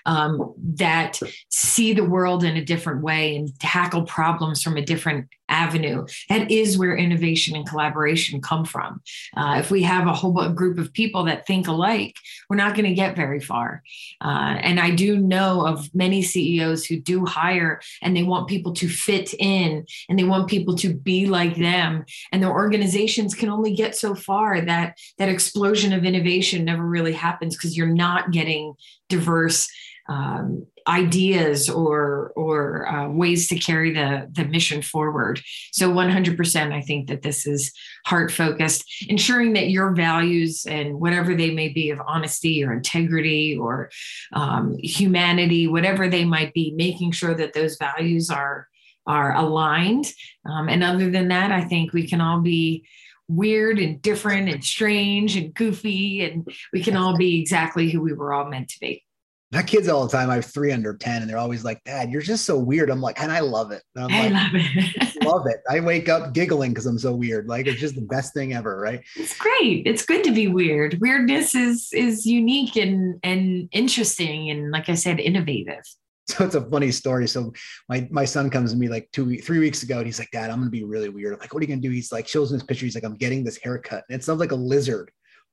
um, 0.06 0.54
that 0.58 1.20
see 1.50 1.92
the 1.92 2.04
world 2.04 2.42
in 2.42 2.56
a 2.56 2.64
different 2.64 3.02
way 3.02 3.36
and 3.36 3.58
tackle 3.60 4.04
problems 4.04 4.49
from 4.56 4.76
a 4.76 4.84
different 4.84 5.28
avenue. 5.50 6.06
That 6.28 6.50
is 6.50 6.78
where 6.78 6.96
innovation 6.96 7.56
and 7.56 7.66
collaboration 7.66 8.40
come 8.40 8.64
from. 8.64 9.02
Uh, 9.36 9.56
if 9.58 9.70
we 9.70 9.82
have 9.82 10.06
a 10.06 10.14
whole 10.14 10.48
group 10.50 10.78
of 10.78 10.92
people 10.92 11.24
that 11.24 11.46
think 11.46 11.66
alike, 11.66 12.14
we're 12.48 12.56
not 12.56 12.74
going 12.74 12.86
to 12.86 12.94
get 12.94 13.16
very 13.16 13.40
far. 13.40 13.82
Uh, 14.20 14.56
and 14.60 14.80
I 14.80 14.92
do 14.92 15.18
know 15.18 15.66
of 15.66 15.92
many 15.94 16.22
CEOs 16.22 16.86
who 16.86 17.00
do 17.00 17.26
hire 17.26 17.80
and 18.00 18.16
they 18.16 18.22
want 18.22 18.48
people 18.48 18.72
to 18.74 18.88
fit 18.88 19.34
in 19.38 19.84
and 20.08 20.18
they 20.18 20.24
want 20.24 20.48
people 20.48 20.76
to 20.76 20.94
be 20.94 21.26
like 21.26 21.56
them. 21.56 22.04
And 22.32 22.42
their 22.42 22.52
organizations 22.52 23.34
can 23.34 23.50
only 23.50 23.74
get 23.74 23.96
so 23.96 24.14
far 24.14 24.60
that 24.60 24.96
that 25.18 25.28
explosion 25.28 25.92
of 25.92 26.04
innovation 26.04 26.64
never 26.64 26.84
really 26.84 27.12
happens 27.12 27.56
because 27.56 27.76
you're 27.76 27.86
not 27.86 28.30
getting 28.30 28.74
diverse 29.08 29.68
um, 30.10 30.66
ideas 30.88 31.70
or 31.70 32.32
or 32.34 32.88
uh, 32.88 33.08
ways 33.08 33.48
to 33.48 33.58
carry 33.58 33.92
the 33.94 34.28
the 34.32 34.44
mission 34.44 34.82
forward. 34.82 35.40
So 35.72 35.92
100%, 35.92 36.72
I 36.72 36.80
think 36.80 37.08
that 37.08 37.22
this 37.22 37.46
is 37.46 37.72
heart 38.06 38.32
focused, 38.32 38.84
ensuring 39.08 39.52
that 39.52 39.70
your 39.70 39.94
values 39.94 40.66
and 40.68 41.00
whatever 41.00 41.34
they 41.34 41.54
may 41.54 41.68
be 41.68 41.90
of 41.90 42.00
honesty 42.04 42.64
or 42.64 42.72
integrity 42.72 43.56
or 43.56 43.90
um, 44.32 44.76
humanity, 44.78 45.68
whatever 45.68 46.08
they 46.08 46.24
might 46.24 46.52
be, 46.54 46.74
making 46.76 47.12
sure 47.12 47.34
that 47.34 47.54
those 47.54 47.76
values 47.76 48.28
are 48.28 48.66
are 49.06 49.34
aligned. 49.36 50.06
Um, 50.44 50.68
and 50.68 50.82
other 50.82 51.10
than 51.10 51.28
that, 51.28 51.52
I 51.52 51.62
think 51.64 51.92
we 51.92 52.08
can 52.08 52.20
all 52.20 52.40
be 52.40 52.84
weird 53.28 53.78
and 53.78 54.02
different 54.02 54.48
and 54.48 54.64
strange 54.64 55.36
and 55.36 55.54
goofy, 55.54 56.24
and 56.24 56.48
we 56.72 56.82
can 56.82 56.96
all 56.96 57.16
be 57.16 57.40
exactly 57.40 57.90
who 57.90 58.00
we 58.00 58.12
were 58.12 58.32
all 58.32 58.46
meant 58.46 58.70
to 58.70 58.80
be 58.80 59.04
my 59.52 59.62
kids 59.62 59.88
all 59.88 60.06
the 60.06 60.16
time. 60.16 60.30
I 60.30 60.36
have 60.36 60.44
three 60.44 60.70
under 60.72 60.94
10 60.94 61.22
and 61.22 61.30
they're 61.30 61.38
always 61.38 61.64
like, 61.64 61.82
Dad, 61.84 62.10
you're 62.10 62.22
just 62.22 62.44
so 62.44 62.56
weird. 62.56 62.88
I'm 62.88 63.00
like, 63.00 63.20
and 63.20 63.32
I 63.32 63.40
love 63.40 63.72
it. 63.72 63.82
And 63.96 64.04
I'm 64.04 64.12
I 64.12 64.28
like, 64.28 64.32
love 64.32 64.50
it. 64.54 65.24
love 65.24 65.46
it. 65.46 65.60
I 65.68 65.80
wake 65.80 66.08
up 66.08 66.32
giggling 66.32 66.70
because 66.70 66.86
I'm 66.86 66.98
so 66.98 67.14
weird. 67.14 67.48
Like 67.48 67.66
it's 67.66 67.80
just 67.80 67.96
the 67.96 68.02
best 68.02 68.32
thing 68.32 68.52
ever, 68.54 68.78
right? 68.78 69.02
It's 69.16 69.36
great. 69.36 69.86
It's 69.86 70.04
good 70.06 70.22
to 70.24 70.32
be 70.32 70.46
weird. 70.46 70.98
Weirdness 71.00 71.54
is 71.54 71.88
is 71.92 72.26
unique 72.26 72.76
and 72.76 73.18
and 73.24 73.68
interesting 73.72 74.50
and 74.50 74.70
like 74.70 74.88
I 74.88 74.94
said, 74.94 75.20
innovative. 75.20 75.82
So 76.28 76.44
it's 76.44 76.54
a 76.54 76.60
funny 76.70 76.92
story. 76.92 77.26
So 77.26 77.52
my 77.88 78.06
my 78.12 78.24
son 78.24 78.50
comes 78.50 78.70
to 78.70 78.78
me 78.78 78.86
like 78.86 79.08
two 79.12 79.36
three 79.38 79.58
weeks 79.58 79.82
ago 79.82 79.96
and 79.96 80.06
he's 80.06 80.20
like, 80.20 80.30
Dad, 80.30 80.48
I'm 80.48 80.60
gonna 80.60 80.70
be 80.70 80.84
really 80.84 81.08
weird. 81.08 81.34
I'm 81.34 81.40
like, 81.40 81.52
what 81.52 81.58
are 81.60 81.64
you 81.64 81.68
gonna 81.68 81.80
do? 81.80 81.90
He's 81.90 82.12
like, 82.12 82.28
shows 82.28 82.52
me 82.52 82.58
this 82.58 82.64
picture. 82.64 82.86
He's 82.86 82.94
like, 82.94 83.02
I'm 83.02 83.16
getting 83.16 83.42
this 83.42 83.58
haircut. 83.60 84.04
And 84.08 84.14
it 84.14 84.22
sounds 84.22 84.38
like 84.38 84.52
a 84.52 84.54
lizard 84.56 85.10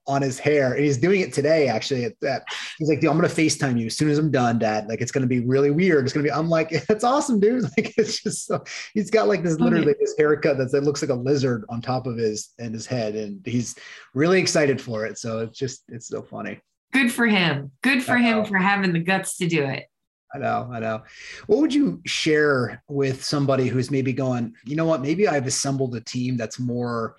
on 0.07 0.21
his 0.21 0.39
hair. 0.39 0.73
And 0.73 0.83
he's 0.83 0.97
doing 0.97 1.21
it 1.21 1.33
today, 1.33 1.67
actually. 1.67 2.05
At 2.05 2.13
that, 2.21 2.43
he's 2.77 2.89
like, 2.89 2.99
"Dude, 2.99 3.09
I'm 3.09 3.17
gonna 3.17 3.27
FaceTime 3.27 3.79
you 3.79 3.87
as 3.87 3.97
soon 3.97 4.09
as 4.09 4.17
I'm 4.17 4.31
done, 4.31 4.59
Dad. 4.59 4.87
Like 4.87 5.01
it's 5.01 5.11
gonna 5.11 5.27
be 5.27 5.41
really 5.41 5.71
weird. 5.71 6.05
It's 6.05 6.13
gonna 6.13 6.23
be. 6.23 6.31
I'm 6.31 6.49
like, 6.49 6.69
that's 6.87 7.03
awesome, 7.03 7.39
dude. 7.39 7.63
Like 7.77 7.93
it's 7.97 8.23
just 8.23 8.47
so. 8.47 8.63
He's 8.93 9.11
got 9.11 9.27
like 9.27 9.43
this 9.43 9.57
oh, 9.59 9.63
literally 9.63 9.93
this 9.99 10.15
haircut 10.17 10.57
that 10.57 10.83
looks 10.83 11.01
like 11.01 11.11
a 11.11 11.15
lizard 11.15 11.65
on 11.69 11.81
top 11.81 12.07
of 12.07 12.17
his 12.17 12.53
and 12.59 12.73
his 12.73 12.85
head, 12.85 13.15
and 13.15 13.45
he's 13.45 13.75
really 14.13 14.39
excited 14.39 14.81
for 14.81 15.05
it. 15.05 15.17
So 15.17 15.39
it's 15.39 15.57
just 15.57 15.83
it's 15.89 16.07
so 16.07 16.21
funny. 16.21 16.59
Good 16.93 17.11
for 17.11 17.27
him. 17.27 17.71
Good 17.81 18.01
for 18.01 18.17
him 18.17 18.45
for 18.45 18.57
having 18.57 18.93
the 18.93 18.99
guts 18.99 19.37
to 19.37 19.47
do 19.47 19.63
it. 19.63 19.85
I 20.33 20.39
know, 20.39 20.69
I 20.71 20.79
know. 20.79 21.03
What 21.47 21.59
would 21.59 21.73
you 21.73 22.01
share 22.05 22.83
with 22.87 23.23
somebody 23.23 23.67
who's 23.67 23.91
maybe 23.91 24.13
going, 24.13 24.53
you 24.65 24.75
know 24.75 24.85
what, 24.85 25.01
maybe 25.01 25.27
I've 25.27 25.47
assembled 25.47 25.95
a 25.95 26.01
team 26.01 26.35
that's 26.35 26.59
more 26.59 27.15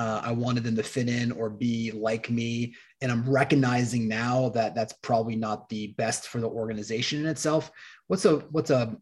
uh, 0.00 0.22
I 0.24 0.32
wanted 0.32 0.64
them 0.64 0.76
to 0.76 0.82
fit 0.82 1.10
in 1.10 1.30
or 1.30 1.50
be 1.50 1.90
like 1.90 2.30
me. 2.30 2.74
And 3.02 3.12
I'm 3.12 3.28
recognizing 3.28 4.08
now 4.08 4.48
that 4.50 4.74
that's 4.74 4.94
probably 5.02 5.36
not 5.36 5.68
the 5.68 5.88
best 5.98 6.28
for 6.28 6.40
the 6.40 6.48
organization 6.48 7.20
in 7.20 7.26
itself. 7.26 7.70
What's 8.06 8.24
a 8.24 8.36
what's 8.50 8.70
a 8.70 8.96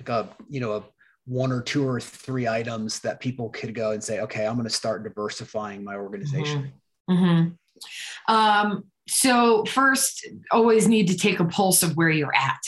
like 0.00 0.08
a 0.08 0.30
you 0.48 0.60
know 0.60 0.76
a 0.76 0.84
one 1.26 1.52
or 1.52 1.60
two 1.60 1.86
or 1.86 2.00
three 2.00 2.48
items 2.48 3.00
that 3.00 3.20
people 3.20 3.50
could 3.50 3.74
go 3.74 3.90
and 3.90 4.02
say, 4.02 4.20
okay, 4.20 4.46
I'm 4.46 4.54
going 4.54 4.64
to 4.64 4.74
start 4.74 5.04
diversifying 5.04 5.84
my 5.84 5.94
organization. 5.94 6.72
Mm-hmm. 7.10 7.22
Mm-hmm. 7.22 8.34
Um, 8.34 8.84
so 9.08 9.66
first, 9.66 10.26
always 10.50 10.88
need 10.88 11.08
to 11.08 11.18
take 11.18 11.40
a 11.40 11.44
pulse 11.44 11.82
of 11.82 11.98
where 11.98 12.08
you're 12.08 12.34
at 12.34 12.60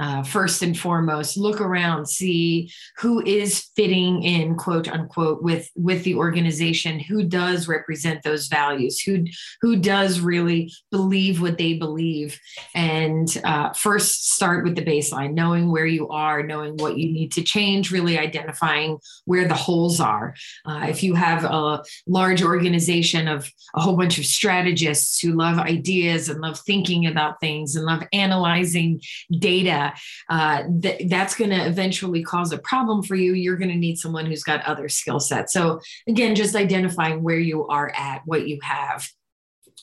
uh, 0.00 0.22
first 0.22 0.62
and 0.62 0.78
foremost 0.78 1.36
look 1.36 1.60
around 1.60 2.06
see 2.06 2.70
who 2.98 3.22
is 3.24 3.70
fitting 3.76 4.22
in 4.22 4.56
quote 4.56 4.88
unquote 4.88 5.42
with 5.42 5.70
with 5.76 6.02
the 6.04 6.14
organization 6.14 6.98
who 6.98 7.22
does 7.22 7.68
represent 7.68 8.22
those 8.22 8.48
values 8.48 8.98
who 9.00 9.24
who 9.60 9.76
does 9.76 10.20
really 10.20 10.72
believe 10.90 11.40
what 11.40 11.58
they 11.58 11.74
believe 11.74 12.38
and 12.74 13.40
uh, 13.44 13.72
first 13.72 14.32
start 14.32 14.64
with 14.64 14.76
the 14.76 14.84
baseline 14.84 15.34
knowing 15.34 15.70
where 15.70 15.86
you 15.86 16.08
are 16.08 16.42
knowing 16.42 16.76
what 16.76 16.96
you 16.96 17.12
need 17.12 17.30
to 17.32 17.42
change 17.42 17.90
really 17.90 18.18
identifying 18.18 18.98
where 19.24 19.46
the 19.46 19.54
holes 19.54 20.00
are. 20.00 20.34
Uh, 20.64 20.86
if 20.88 21.02
you 21.02 21.14
have 21.14 21.44
a 21.44 21.82
large 22.06 22.42
organization 22.42 23.28
of 23.28 23.50
a 23.74 23.80
whole 23.80 23.96
bunch 23.96 24.18
of 24.18 24.24
strategists 24.24 25.20
who 25.20 25.32
love 25.32 25.58
ideas 25.58 26.28
and 26.28 26.40
love 26.40 26.58
thinking 26.60 27.06
about 27.06 27.40
things 27.40 27.76
and 27.76 27.84
love 27.84 28.02
analyzing 28.12 29.00
data 29.38 29.81
uh, 30.28 30.62
th- 30.80 31.08
that's 31.08 31.34
going 31.34 31.50
to 31.50 31.66
eventually 31.66 32.22
cause 32.22 32.52
a 32.52 32.58
problem 32.58 33.02
for 33.02 33.14
you. 33.14 33.32
You're 33.34 33.56
going 33.56 33.70
to 33.70 33.76
need 33.76 33.98
someone 33.98 34.26
who's 34.26 34.44
got 34.44 34.64
other 34.64 34.88
skill 34.88 35.20
sets. 35.20 35.52
So, 35.52 35.80
again, 36.06 36.34
just 36.34 36.54
identifying 36.54 37.22
where 37.22 37.38
you 37.38 37.66
are 37.68 37.92
at, 37.96 38.22
what 38.24 38.46
you 38.46 38.58
have, 38.62 39.08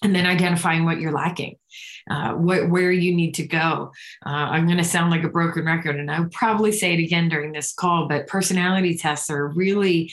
and 0.02 0.16
then 0.16 0.26
identifying 0.26 0.86
what 0.86 1.00
you're 1.00 1.12
lacking, 1.12 1.56
uh, 2.10 2.34
wh- 2.34 2.72
where 2.72 2.92
you 2.92 3.14
need 3.14 3.34
to 3.36 3.48
go. 3.48 3.92
Uh, 4.26 4.30
I'm 4.30 4.66
going 4.66 4.78
to 4.78 4.84
sound 4.84 5.12
like 5.12 5.24
a 5.24 5.30
broken 5.30 5.66
record, 5.66 5.98
and 5.98 6.10
I'll 6.10 6.30
probably 6.32 6.72
say 6.72 6.94
it 6.94 7.04
again 7.04 7.30
during 7.30 7.52
this 7.52 7.74
call, 7.74 8.08
but 8.08 8.28
personality 8.28 8.98
tests 8.98 9.30
are 9.30 9.50
really 9.50 10.12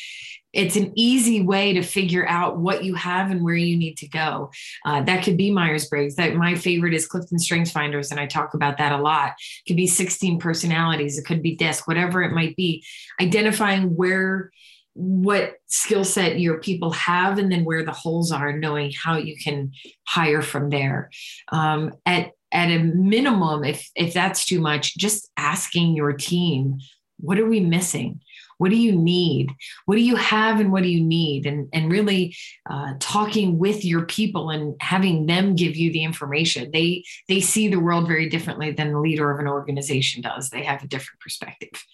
it's 0.56 0.75
an 0.75 0.92
easy 0.96 1.42
way 1.42 1.75
to 1.75 1.82
figure 1.82 2.26
out 2.26 2.56
what 2.56 2.82
you 2.82 2.94
have 2.94 3.30
and 3.30 3.44
where 3.44 3.54
you 3.54 3.76
need 3.76 3.98
to 3.98 4.08
go. 4.08 4.50
Uh, 4.86 5.02
that 5.02 5.22
could 5.22 5.36
be 5.36 5.50
Myers 5.50 5.86
Briggs. 5.86 6.16
That 6.16 6.34
my 6.34 6.54
favorite 6.54 6.94
is 6.94 7.06
Clifton 7.06 7.38
Strengths 7.38 7.72
Finders, 7.72 8.10
and 8.10 8.18
I 8.18 8.26
talk 8.26 8.54
about 8.54 8.78
that 8.78 8.92
a 8.92 8.96
lot. 8.96 9.34
It 9.38 9.70
could 9.70 9.76
be 9.76 9.86
16 9.86 10.38
personalities. 10.38 11.18
It 11.18 11.26
could 11.26 11.42
be 11.42 11.56
DISC, 11.56 11.86
whatever 11.86 12.22
it 12.22 12.32
might 12.32 12.56
be. 12.56 12.82
Identifying 13.20 13.94
where 13.96 14.50
what 14.94 15.56
skill 15.66 16.04
set 16.04 16.40
your 16.40 16.58
people 16.58 16.90
have 16.92 17.36
and 17.36 17.52
then 17.52 17.66
where 17.66 17.84
the 17.84 17.92
holes 17.92 18.32
are 18.32 18.56
knowing 18.56 18.90
how 18.92 19.18
you 19.18 19.36
can 19.36 19.70
hire 20.06 20.40
from 20.40 20.70
there 20.70 21.10
um, 21.52 21.92
at 22.06 22.30
at 22.50 22.70
a 22.70 22.78
minimum 22.78 23.62
if 23.62 23.90
if 23.94 24.14
that's 24.14 24.46
too 24.46 24.60
much 24.60 24.96
just 24.96 25.28
asking 25.36 25.94
your 25.94 26.14
team 26.14 26.78
what 27.18 27.38
are 27.38 27.46
we 27.46 27.60
missing 27.60 28.20
what 28.58 28.70
do 28.70 28.76
you 28.76 28.92
need? 28.92 29.50
What 29.84 29.96
do 29.96 30.02
you 30.02 30.16
have 30.16 30.60
and 30.60 30.72
what 30.72 30.82
do 30.82 30.88
you 30.88 31.02
need? 31.02 31.46
And 31.46 31.68
and 31.72 31.90
really 31.90 32.34
uh, 32.68 32.94
talking 33.00 33.58
with 33.58 33.84
your 33.84 34.06
people 34.06 34.50
and 34.50 34.75
having 34.80 35.26
them 35.26 35.54
give 35.54 35.76
you 35.76 35.92
the 35.92 36.04
information. 36.04 36.70
They 36.72 37.04
they 37.28 37.40
see 37.40 37.68
the 37.68 37.80
world 37.80 38.06
very 38.06 38.28
differently 38.28 38.72
than 38.72 38.92
the 38.92 39.00
leader 39.00 39.30
of 39.30 39.40
an 39.40 39.48
organization 39.48 40.22
does. 40.22 40.50
They 40.50 40.64
have 40.64 40.82
a 40.82 40.88
different 40.88 41.20
perspective. 41.20 41.84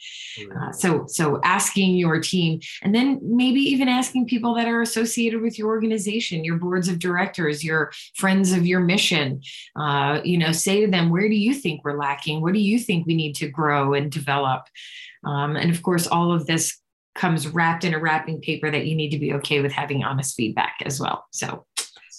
Uh, 0.61 0.73
so 0.73 1.05
so 1.09 1.41
asking 1.45 1.95
your 1.97 2.21
team 2.21 2.61
and 2.83 2.95
then 2.95 3.21
maybe 3.23 3.61
even 3.61 3.89
asking 3.89 4.27
people 4.27 4.55
that 4.55 4.69
are 4.69 4.83
associated 4.83 5.43
with 5.43 5.59
your 5.59 5.69
organization 5.69 6.45
your 6.45 6.57
boards 6.57 6.89
of 6.89 6.99
directors 6.99 7.63
your 7.63 7.93
friends 8.15 8.53
of 8.53 8.67
your 8.67 8.81
mission. 8.81 9.41
Uh, 9.77 10.21
you 10.25 10.39
know 10.39 10.53
say 10.53 10.81
to 10.85 10.91
them 10.91 11.11
where 11.11 11.29
do 11.29 11.35
you 11.35 11.55
think 11.55 11.85
we're 11.85 11.99
lacking? 11.99 12.41
What 12.41 12.55
do 12.55 12.61
you 12.61 12.79
think 12.79 13.07
we 13.07 13.15
need 13.15 13.35
to 13.37 13.49
grow 13.49 13.95
and 13.95 14.11
develop 14.11 14.67
um, 15.25 15.57
and 15.57 15.71
of 15.71 15.83
course, 15.83 16.07
all 16.07 16.33
of 16.33 16.47
this 16.47 16.79
comes 17.15 17.49
wrapped 17.49 17.85
in 17.85 17.95
a 17.95 17.99
wrapping 17.99 18.41
paper 18.41 18.71
that 18.71 18.87
you 18.87 18.95
need 18.95 19.11
to 19.11 19.19
be 19.19 19.35
okay 19.35 19.61
with 19.61 19.73
having 19.73 20.03
honest 20.03 20.35
feedback 20.35 20.77
as 20.85 20.99
well. 20.99 21.27
So 21.31 21.67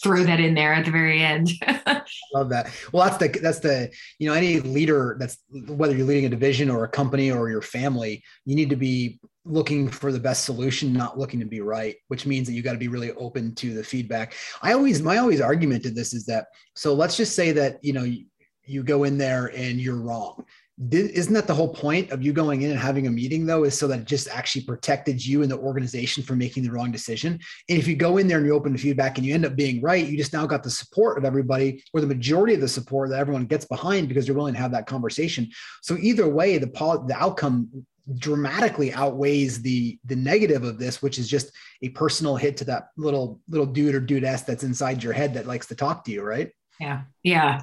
throw 0.04 0.24
that 0.24 0.40
in 0.40 0.54
there 0.54 0.74
at 0.74 0.86
the 0.86 0.92
very 0.92 1.22
end. 1.22 1.50
Love 2.34 2.50
that. 2.50 2.70
Well, 2.92 3.06
that's 3.06 3.18
the 3.18 3.40
that's 3.40 3.60
the 3.60 3.90
you 4.20 4.30
know 4.30 4.36
any 4.36 4.60
leader 4.60 5.16
that's 5.20 5.38
whether 5.68 5.96
you're 5.96 6.06
leading 6.06 6.26
a 6.26 6.30
division 6.30 6.70
or 6.70 6.84
a 6.84 6.90
company 6.90 7.32
or 7.32 7.50
your 7.50 7.62
family, 7.62 8.24
you 8.46 8.56
need 8.56 8.70
to 8.70 8.76
be 8.76 9.20
looking 9.46 9.90
for 9.90 10.12
the 10.12 10.20
best 10.20 10.46
solution, 10.46 10.94
not 10.94 11.18
looking 11.18 11.40
to 11.40 11.46
be 11.46 11.62
right, 11.62 11.96
which 12.08 12.26
means 12.26 12.48
that 12.48 12.54
you 12.54 12.62
got 12.62 12.74
to 12.74 12.78
be 12.78 12.88
really 12.88 13.12
open 13.14 13.54
to 13.56 13.74
the 13.74 13.84
feedback. 13.84 14.36
I 14.62 14.74
always 14.74 15.02
my 15.02 15.18
always 15.18 15.42
argument 15.42 15.84
to 15.84 15.92
this 15.92 16.14
is 16.14 16.26
that 16.26 16.48
so 16.76 16.94
let's 16.94 17.18
just 17.18 17.36
say 17.36 17.52
that 17.54 17.84
you 17.84 17.94
know 17.94 18.04
you, 18.04 18.26
you 18.66 18.84
go 18.84 19.06
in 19.06 19.18
there 19.18 19.48
and 19.56 19.80
you're 19.80 20.02
wrong 20.02 20.46
isn't 20.92 21.34
that 21.34 21.48
the 21.48 21.54
whole 21.54 21.74
point 21.74 22.12
of 22.12 22.24
you 22.24 22.34
going 22.34 22.64
in 22.64 22.72
and 22.72 22.80
having 22.80 23.08
a 23.08 23.12
meeting 23.12 23.46
though 23.46 23.64
is 23.64 23.78
so 23.78 23.88
that 23.88 24.00
it 24.00 24.06
just 24.06 24.28
actually 24.28 24.64
protected 24.64 25.24
you 25.24 25.42
and 25.42 25.52
the 25.52 25.58
organization 25.58 26.24
from 26.24 26.38
making 26.40 26.64
the 26.64 26.72
wrong 26.72 26.92
decision? 26.92 27.40
And 27.70 27.78
if 27.78 27.88
you 27.88 27.96
go 27.96 28.18
in 28.18 28.28
there 28.28 28.38
and 28.38 28.46
you 28.46 28.54
open 28.54 28.74
the 28.74 28.80
feedback 28.80 29.18
and 29.18 29.26
you 29.26 29.34
end 29.34 29.46
up 29.46 29.56
being 29.56 29.82
right 29.82 30.06
you 30.06 30.18
just 30.18 30.34
now 30.34 30.46
got 30.46 30.64
the 30.64 30.70
support 30.70 31.18
of 31.18 31.26
everybody 31.26 31.84
or 31.94 32.02
the 32.02 32.08
majority 32.08 32.54
of 32.56 32.62
the 32.62 32.68
support 32.68 33.10
that 33.10 33.20
everyone 33.20 33.46
gets 33.46 33.66
behind 33.66 34.08
because 34.08 34.28
you're 34.28 34.38
willing 34.38 34.54
to 34.54 34.60
have 34.60 34.72
that 34.72 34.88
conversation. 34.88 35.50
So 35.82 35.98
either 36.00 36.28
way 36.28 36.58
the 36.58 36.68
the 37.08 37.16
outcome 37.18 37.86
dramatically 38.16 38.92
outweighs 38.94 39.62
the 39.62 39.98
the 40.06 40.16
negative 40.16 40.64
of 40.64 40.78
this 40.78 41.02
which 41.02 41.18
is 41.18 41.30
just 41.30 41.52
a 41.84 41.90
personal 41.90 42.36
hit 42.36 42.58
to 42.58 42.66
that 42.66 42.90
little 42.98 43.40
little 43.48 43.66
dude 43.66 43.96
or 43.96 44.02
dudess 44.02 44.46
that's 44.46 44.64
inside 44.64 45.02
your 45.02 45.14
head 45.14 45.34
that 45.34 45.48
likes 45.48 45.68
to 45.68 45.76
talk 45.76 46.04
to 46.04 46.12
you 46.12 46.22
right? 46.22 46.52
Yeah. 46.80 47.04
Yeah 47.22 47.62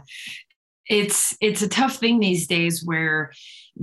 it's 0.91 1.37
it's 1.41 1.63
a 1.63 1.69
tough 1.69 1.97
thing 1.97 2.19
these 2.19 2.47
days 2.47 2.85
where 2.85 3.33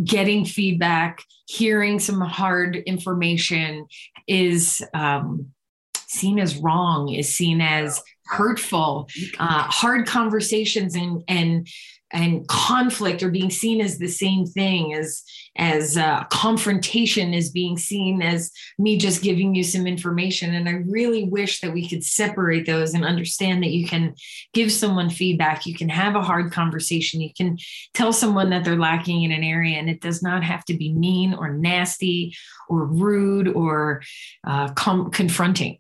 getting 0.04 0.46
feedback 0.46 1.24
hearing 1.48 1.98
some 1.98 2.20
hard 2.20 2.76
information 2.76 3.88
is 4.28 4.82
um, 4.94 5.48
seen 5.96 6.38
as 6.38 6.58
wrong 6.58 7.10
is 7.10 7.34
seen 7.34 7.62
as 7.62 8.04
hurtful. 8.26 9.08
Uh, 9.40 9.64
hard 9.64 10.06
conversations 10.06 10.96
and 10.96 11.24
and 11.30 11.68
and 12.14 12.48
conflict 12.48 13.22
are 13.22 13.32
being 13.32 13.50
seen 13.50 13.82
as 13.82 13.98
the 13.98 14.08
same 14.08 14.46
thing 14.46 14.94
as 14.94 15.24
as 15.58 15.98
uh, 15.98 16.24
confrontation 16.26 17.34
is 17.34 17.50
being 17.50 17.78
seen 17.78 18.22
as 18.22 18.52
me 18.78 18.98
just 18.98 19.24
giving 19.24 19.56
you 19.56 19.64
some 19.64 19.88
information. 19.88 20.54
And 20.54 20.70
i 20.70 20.84
really 20.88 21.26
wish 21.26 21.62
that 21.62 21.74
we 21.74 21.88
could 21.90 22.04
separate 22.04 22.66
those 22.66 22.94
and 22.94 23.04
understand 23.04 23.64
that 23.64 23.72
you 23.72 23.88
can 23.88 24.14
give 24.54 24.72
someone 24.72 25.10
feedback. 25.10 25.66
You 25.66 25.76
can 25.76 25.90
have 25.90 26.16
a 26.16 26.22
hard 26.22 26.52
conversation. 26.52 27.22
You 27.22 27.32
can 27.36 27.58
tell 27.94 28.14
someone 28.14 28.52
that 28.52 28.64
they're 28.64 28.78
lacking 28.78 29.24
in 29.24 29.32
an 29.32 29.44
area 29.44 29.78
and 29.78 29.90
it 29.90 30.00
does 30.00 30.22
not 30.22 30.44
have 30.44 30.64
to 30.66 30.76
be 30.76 30.94
mean 30.94 31.34
or 31.34 31.54
nasty 31.54 32.36
or 32.70 32.86
rude 32.86 33.48
or 33.48 34.04
uh, 34.46 34.70
com- 34.74 35.10
confronting 35.10 35.80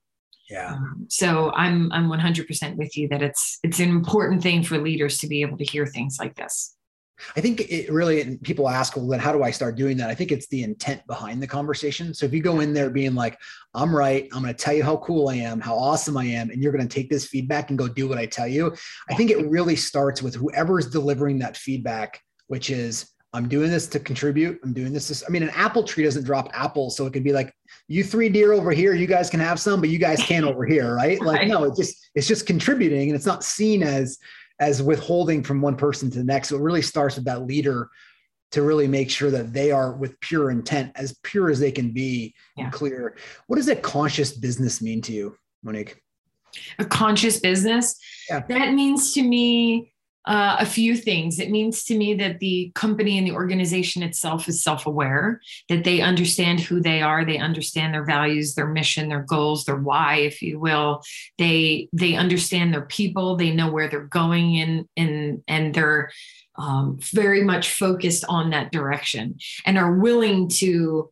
yeah. 0.49 0.73
Um, 0.73 1.05
so 1.10 1.51
I'm 1.53 1.91
I'm 1.91 2.10
100% 2.10 2.75
with 2.75 2.95
you 2.97 3.07
that 3.10 3.21
it's 3.21 3.60
it's 3.63 3.79
an 3.79 3.89
important 3.89 4.41
thing 4.41 4.63
for 4.63 4.77
leaders 4.77 5.17
to 5.19 5.27
be 5.27 5.41
able 5.41 5.57
to 5.57 5.65
hear 5.65 5.86
things 5.86 6.17
like 6.19 6.36
this. 6.36 6.73
I 7.36 7.41
think 7.41 7.62
it 7.62 7.91
really 7.91 8.38
people 8.43 8.69
ask, 8.69 8.95
well, 8.95 9.07
then 9.07 9.19
how 9.19 9.31
do 9.31 9.41
I 9.41 9.49
start 9.49 9.75
doing 9.75 9.97
that? 9.97 10.10
I 10.10 10.15
think 10.15 10.31
it's 10.31 10.47
the 10.49 10.62
intent 10.62 11.05
behind 11.07 11.41
the 11.41 11.47
conversation. 11.47 12.13
So 12.13 12.27
if 12.27 12.33
you 12.33 12.41
go 12.41 12.60
in 12.60 12.73
there 12.73 12.91
being 12.91 13.15
like, 13.15 13.39
I'm 13.73 13.95
right, 13.95 14.27
I'm 14.31 14.43
going 14.43 14.53
to 14.53 14.63
tell 14.63 14.75
you 14.75 14.83
how 14.83 14.97
cool 14.97 15.29
I 15.29 15.36
am, 15.36 15.60
how 15.60 15.75
awesome 15.75 16.15
I 16.15 16.25
am, 16.25 16.51
and 16.51 16.62
you're 16.62 16.71
going 16.71 16.88
to 16.88 16.93
take 16.93 17.10
this 17.10 17.25
feedback 17.25 17.69
and 17.69 17.79
go 17.79 17.88
do 17.88 18.07
what 18.07 18.19
I 18.19 18.27
tell 18.27 18.47
you. 18.47 18.75
I 19.10 19.15
think 19.15 19.31
it 19.31 19.49
really 19.49 19.75
starts 19.75 20.21
with 20.21 20.36
whoever's 20.36 20.91
delivering 20.91 21.39
that 21.39 21.57
feedback, 21.57 22.21
which 22.47 22.69
is 22.69 23.10
I'm 23.33 23.49
doing 23.49 23.69
this 23.69 23.87
to 23.87 23.99
contribute. 23.99 24.59
I'm 24.63 24.73
doing 24.73 24.93
this. 24.93 25.07
To, 25.07 25.25
I 25.25 25.29
mean, 25.29 25.43
an 25.43 25.49
apple 25.49 25.83
tree 25.83 26.03
doesn't 26.03 26.23
drop 26.23 26.49
apples, 26.53 26.95
so 26.95 27.05
it 27.05 27.13
can 27.13 27.23
be 27.23 27.33
like, 27.33 27.53
you 27.87 28.03
three 28.03 28.29
deer 28.29 28.53
over 28.53 28.71
here, 28.71 28.93
you 28.93 29.07
guys 29.07 29.29
can 29.29 29.39
have 29.39 29.59
some, 29.59 29.81
but 29.81 29.89
you 29.89 29.99
guys 29.99 30.21
can't 30.23 30.45
over 30.45 30.65
here, 30.65 30.95
right? 30.95 31.21
Like, 31.21 31.47
no, 31.47 31.65
it's 31.65 31.77
just 31.77 32.09
it's 32.15 32.27
just 32.27 32.47
contributing, 32.47 33.09
and 33.09 33.15
it's 33.15 33.25
not 33.25 33.43
seen 33.43 33.83
as 33.83 34.17
as 34.59 34.81
withholding 34.81 35.43
from 35.43 35.61
one 35.61 35.75
person 35.75 36.09
to 36.09 36.17
the 36.17 36.23
next. 36.23 36.49
So 36.49 36.55
it 36.55 36.61
really 36.61 36.81
starts 36.81 37.15
with 37.15 37.25
that 37.25 37.45
leader 37.45 37.89
to 38.51 38.61
really 38.61 38.87
make 38.87 39.09
sure 39.09 39.29
that 39.29 39.51
they 39.51 39.71
are 39.71 39.91
with 39.91 40.19
pure 40.21 40.49
intent, 40.49 40.93
as 40.95 41.17
pure 41.23 41.49
as 41.49 41.59
they 41.59 41.71
can 41.71 41.91
be, 41.91 42.33
yeah. 42.55 42.63
and 42.63 42.73
clear. 42.73 43.17
What 43.47 43.57
does 43.57 43.67
a 43.67 43.75
conscious 43.75 44.31
business 44.31 44.81
mean 44.81 45.01
to 45.01 45.11
you, 45.11 45.37
Monique? 45.63 46.01
A 46.79 46.85
conscious 46.85 47.39
business. 47.39 47.99
Yeah. 48.29 48.43
That 48.47 48.73
means 48.73 49.13
to 49.13 49.21
me 49.21 49.93
uh, 50.27 50.57
a 50.59 50.65
few 50.65 50.95
things. 50.95 51.39
It 51.39 51.49
means 51.49 51.85
to 51.85 51.97
me 51.97 52.13
that 52.15 52.39
the 52.39 52.71
company 52.75 53.17
and 53.17 53.25
the 53.25 53.31
organization 53.31 54.03
itself 54.03 54.49
is 54.49 54.61
self 54.61 54.85
aware, 54.85 55.39
that 55.69 55.85
they 55.85 56.01
understand 56.01 56.59
who 56.59 56.81
they 56.81 57.01
are, 57.01 57.23
they 57.23 57.37
understand 57.37 57.93
their 57.93 58.03
values, 58.03 58.53
their 58.53 58.67
mission, 58.67 59.07
their 59.07 59.23
goals, 59.23 59.63
their 59.63 59.77
why, 59.77 60.17
if 60.17 60.41
you 60.41 60.59
will. 60.59 61.01
They 61.37 61.87
they 61.93 62.15
understand 62.15 62.73
their 62.73 62.85
people, 62.85 63.37
they 63.37 63.51
know 63.51 63.71
where 63.71 63.87
they're 63.87 64.01
going 64.01 64.59
and 64.59 64.85
and 64.97 65.43
and 65.47 65.73
they're 65.73 66.11
um, 66.57 66.97
very 66.99 67.43
much 67.43 67.71
focused 67.71 68.25
on 68.27 68.49
that 68.49 68.71
direction 68.71 69.37
and 69.65 69.77
are 69.77 69.95
willing 69.95 70.49
to 70.49 71.09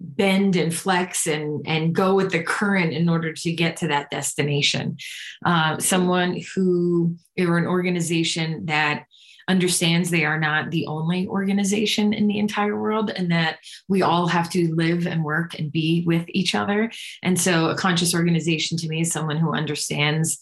bend 0.00 0.56
and 0.56 0.74
flex 0.74 1.26
and 1.26 1.64
and 1.66 1.94
go 1.94 2.14
with 2.14 2.32
the 2.32 2.42
current 2.42 2.92
in 2.92 3.08
order 3.08 3.32
to 3.32 3.52
get 3.52 3.76
to 3.76 3.88
that 3.88 4.10
destination. 4.10 4.96
Uh, 5.44 5.78
someone 5.78 6.40
who 6.54 7.16
or 7.38 7.58
an 7.58 7.66
organization 7.66 8.66
that 8.66 9.04
understands 9.48 10.10
they 10.10 10.24
are 10.24 10.38
not 10.38 10.70
the 10.70 10.86
only 10.86 11.26
organization 11.26 12.12
in 12.12 12.28
the 12.28 12.38
entire 12.38 12.80
world 12.80 13.10
and 13.10 13.32
that 13.32 13.58
we 13.88 14.00
all 14.00 14.28
have 14.28 14.48
to 14.48 14.72
live 14.74 15.06
and 15.06 15.24
work 15.24 15.58
and 15.58 15.72
be 15.72 16.04
with 16.06 16.24
each 16.28 16.54
other. 16.54 16.90
And 17.22 17.38
so 17.38 17.68
a 17.68 17.76
conscious 17.76 18.14
organization 18.14 18.78
to 18.78 18.88
me 18.88 19.00
is 19.00 19.10
someone 19.10 19.38
who 19.38 19.52
understands 19.52 20.38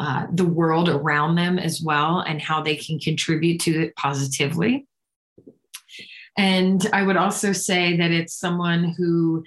uh, 0.00 0.26
the 0.32 0.44
world 0.44 0.88
around 0.88 1.36
them 1.36 1.58
as 1.58 1.80
well 1.80 2.20
and 2.20 2.42
how 2.42 2.60
they 2.60 2.74
can 2.74 2.98
contribute 2.98 3.60
to 3.60 3.82
it 3.82 3.96
positively 3.96 4.87
and 6.38 6.88
I 6.92 7.02
would 7.02 7.16
also 7.16 7.52
say 7.52 7.96
that 7.96 8.12
it's 8.12 8.32
someone 8.32 8.94
who, 8.96 9.44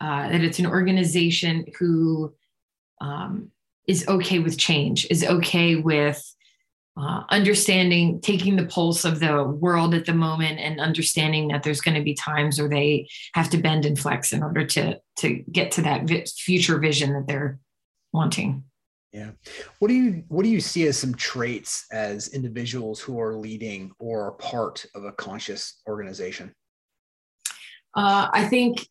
uh, 0.00 0.28
that 0.30 0.40
it's 0.40 0.60
an 0.60 0.66
organization 0.66 1.66
who 1.78 2.32
um, 3.00 3.50
is 3.88 4.06
okay 4.06 4.38
with 4.38 4.56
change, 4.56 5.04
is 5.10 5.24
okay 5.24 5.74
with 5.74 6.22
uh, 6.96 7.24
understanding, 7.30 8.20
taking 8.20 8.54
the 8.54 8.66
pulse 8.66 9.04
of 9.04 9.18
the 9.18 9.42
world 9.42 9.94
at 9.94 10.06
the 10.06 10.14
moment, 10.14 10.60
and 10.60 10.80
understanding 10.80 11.48
that 11.48 11.64
there's 11.64 11.80
going 11.80 11.96
to 11.96 12.04
be 12.04 12.14
times 12.14 12.60
where 12.60 12.68
they 12.68 13.08
have 13.34 13.50
to 13.50 13.58
bend 13.58 13.84
and 13.84 13.98
flex 13.98 14.32
in 14.32 14.42
order 14.42 14.64
to 14.64 15.00
to 15.16 15.44
get 15.50 15.72
to 15.72 15.82
that 15.82 16.04
vi- 16.04 16.24
future 16.36 16.78
vision 16.78 17.14
that 17.14 17.26
they're 17.26 17.58
wanting. 18.12 18.62
Yeah. 19.12 19.30
What 19.78 19.88
do 19.88 19.94
you 19.94 20.22
what 20.28 20.42
do 20.42 20.50
you 20.50 20.60
see 20.60 20.86
as 20.86 20.98
some 20.98 21.14
traits 21.14 21.86
as 21.90 22.28
individuals 22.28 23.00
who 23.00 23.18
are 23.20 23.34
leading 23.34 23.90
or 23.98 24.26
are 24.26 24.32
part 24.32 24.84
of 24.94 25.04
a 25.04 25.12
conscious 25.12 25.80
organization? 25.88 26.54
Uh, 27.94 28.28
I 28.32 28.46
think 28.46 28.86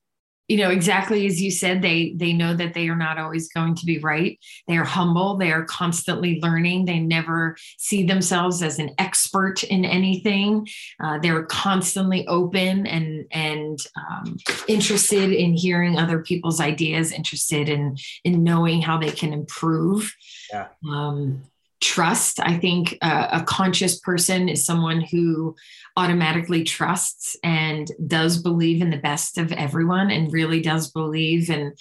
you 0.48 0.58
know 0.58 0.70
exactly 0.70 1.26
as 1.26 1.42
you 1.42 1.52
said 1.52 1.82
they 1.82 2.14
they 2.16 2.34
know 2.34 2.54
that 2.54 2.74
they 2.74 2.88
are 2.88 2.96
not 2.96 3.18
always 3.18 3.50
going 3.50 3.76
to 3.76 3.86
be 3.86 4.00
right. 4.00 4.40
They 4.68 4.78
are 4.78 4.84
humble. 4.84 5.38
They 5.38 5.52
are 5.52 5.66
constantly 5.66 6.40
learning. 6.42 6.86
They 6.86 7.00
never 7.00 7.58
see 7.78 8.04
themselves 8.04 8.64
as 8.64 8.80
an 8.80 8.92
expert 8.98 9.64
in 9.64 9.86
anything. 9.86 10.68
Uh, 11.04 11.20
they're 11.20 11.44
constantly 11.44 12.26
open 12.28 12.88
and 12.88 13.26
and 13.32 13.80
um, 13.96 14.38
interested 14.68 15.32
in 15.32 15.54
hearing 15.54 15.98
other 15.98 16.22
people's 16.22 16.62
ideas 16.62 17.12
interested 17.12 17.70
in 17.70 17.98
in 18.24 18.44
knowing 18.44 18.82
how 18.82 18.98
they 18.98 19.12
can 19.12 19.34
improve. 19.34 20.16
Yeah. 20.52 20.68
um, 20.90 21.44
trust. 21.80 22.40
I 22.40 22.58
think 22.58 22.98
uh, 23.02 23.28
a 23.32 23.44
conscious 23.44 24.00
person 24.00 24.50
is 24.50 24.66
someone 24.66 25.02
who 25.02 25.56
automatically 25.96 26.64
trusts 26.64 27.36
and 27.44 27.92
does 28.06 28.42
believe 28.42 28.82
in 28.82 28.90
the 28.90 28.98
best 28.98 29.38
of 29.38 29.52
everyone 29.52 30.12
and 30.12 30.32
really 30.32 30.62
does 30.62 30.92
believe 30.92 31.50
and 31.50 31.78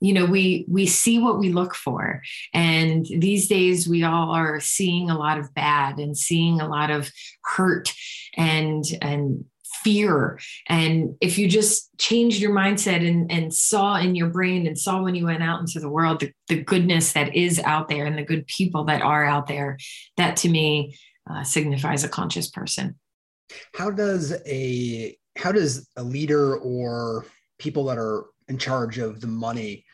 you 0.00 0.12
know 0.12 0.26
we 0.26 0.66
we 0.68 0.84
see 0.84 1.20
what 1.20 1.38
we 1.38 1.52
look 1.52 1.76
for 1.76 2.20
and 2.52 3.06
these 3.06 3.46
days 3.46 3.88
we 3.88 4.02
all 4.02 4.32
are 4.32 4.58
seeing 4.58 5.08
a 5.08 5.16
lot 5.16 5.38
of 5.38 5.54
bad 5.54 5.98
and 5.98 6.18
seeing 6.18 6.60
a 6.60 6.68
lot 6.68 6.90
of 6.90 7.10
hurt 7.44 7.92
and 8.36 8.84
and 9.00 9.44
fear. 9.82 10.38
And 10.68 11.16
if 11.20 11.38
you 11.38 11.48
just 11.48 11.90
changed 11.98 12.40
your 12.40 12.52
mindset 12.52 13.06
and, 13.06 13.30
and 13.30 13.52
saw 13.52 13.96
in 13.96 14.14
your 14.14 14.28
brain 14.28 14.66
and 14.66 14.78
saw 14.78 15.02
when 15.02 15.14
you 15.14 15.26
went 15.26 15.42
out 15.42 15.60
into 15.60 15.80
the 15.80 15.88
world 15.88 16.20
the, 16.20 16.32
the 16.48 16.62
goodness 16.62 17.12
that 17.12 17.34
is 17.34 17.58
out 17.60 17.88
there 17.88 18.06
and 18.06 18.16
the 18.16 18.24
good 18.24 18.46
people 18.46 18.84
that 18.84 19.02
are 19.02 19.24
out 19.24 19.46
there, 19.46 19.78
that 20.16 20.36
to 20.38 20.48
me 20.48 20.96
uh, 21.30 21.42
signifies 21.42 22.04
a 22.04 22.08
conscious 22.08 22.50
person. 22.50 22.96
How 23.74 23.90
does 23.90 24.34
a 24.46 25.16
how 25.36 25.52
does 25.52 25.88
a 25.96 26.02
leader 26.02 26.56
or 26.56 27.24
people 27.58 27.84
that 27.84 27.98
are 27.98 28.26
in 28.48 28.58
charge 28.58 28.98
of 28.98 29.20
the 29.20 29.26
money 29.26 29.84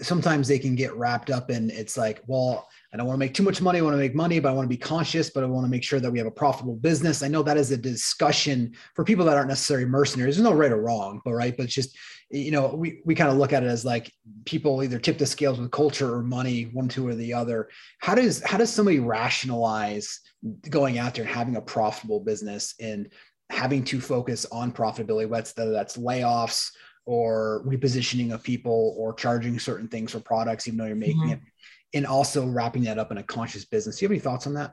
sometimes 0.00 0.48
they 0.48 0.58
can 0.58 0.74
get 0.74 0.94
wrapped 0.96 1.30
up 1.30 1.50
in 1.50 1.70
it's 1.70 1.96
like 1.96 2.22
well 2.26 2.66
I 2.92 2.98
don't 2.98 3.06
want 3.06 3.16
to 3.16 3.20
make 3.20 3.32
too 3.32 3.42
much 3.42 3.62
money. 3.62 3.78
I 3.78 3.82
want 3.82 3.94
to 3.94 3.98
make 3.98 4.14
money, 4.14 4.38
but 4.38 4.50
I 4.50 4.52
want 4.52 4.66
to 4.66 4.68
be 4.68 4.76
conscious, 4.76 5.30
but 5.30 5.42
I 5.42 5.46
want 5.46 5.64
to 5.64 5.70
make 5.70 5.82
sure 5.82 5.98
that 5.98 6.10
we 6.10 6.18
have 6.18 6.26
a 6.26 6.32
profitable 6.32 6.76
business. 6.76 7.22
I 7.22 7.28
know 7.28 7.42
that 7.42 7.56
is 7.56 7.70
a 7.70 7.76
discussion 7.76 8.74
for 8.94 9.02
people 9.02 9.24
that 9.24 9.36
aren't 9.36 9.48
necessarily 9.48 9.86
mercenaries. 9.86 10.36
There's 10.36 10.44
no 10.44 10.52
right 10.52 10.70
or 10.70 10.82
wrong, 10.82 11.22
but 11.24 11.32
right. 11.32 11.56
But 11.56 11.64
it's 11.64 11.74
just, 11.74 11.96
you 12.28 12.50
know, 12.50 12.74
we, 12.74 13.00
we 13.06 13.14
kind 13.14 13.30
of 13.30 13.38
look 13.38 13.54
at 13.54 13.62
it 13.62 13.68
as 13.68 13.82
like 13.82 14.12
people 14.44 14.82
either 14.82 14.98
tip 14.98 15.16
the 15.16 15.24
scales 15.24 15.58
with 15.58 15.70
culture 15.70 16.14
or 16.14 16.22
money, 16.22 16.64
one, 16.74 16.86
two, 16.86 17.08
or 17.08 17.14
the 17.14 17.32
other. 17.32 17.70
How 18.00 18.14
does, 18.14 18.42
how 18.44 18.58
does 18.58 18.70
somebody 18.70 19.00
rationalize 19.00 20.20
going 20.68 20.98
out 20.98 21.14
there 21.14 21.24
and 21.24 21.34
having 21.34 21.56
a 21.56 21.62
profitable 21.62 22.20
business 22.20 22.74
and 22.78 23.10
having 23.48 23.84
to 23.84 24.02
focus 24.02 24.44
on 24.52 24.70
profitability, 24.70 25.26
whether 25.26 25.72
that's 25.72 25.96
layoffs 25.96 26.72
or 27.04 27.62
repositioning 27.66 28.32
of 28.32 28.42
people 28.42 28.94
or 28.96 29.12
charging 29.14 29.58
certain 29.58 29.88
things 29.88 30.12
for 30.12 30.20
products, 30.20 30.66
even 30.68 30.78
though 30.78 30.86
you're 30.86 30.96
making 30.96 31.20
mm-hmm. 31.22 31.32
it 31.32 31.40
and 31.94 32.06
also 32.06 32.46
wrapping 32.46 32.84
that 32.84 32.98
up 32.98 33.10
in 33.10 33.18
a 33.18 33.22
conscious 33.22 33.64
business. 33.64 33.98
Do 33.98 34.04
you 34.04 34.08
have 34.08 34.12
any 34.12 34.20
thoughts 34.20 34.46
on 34.46 34.54
that? 34.54 34.72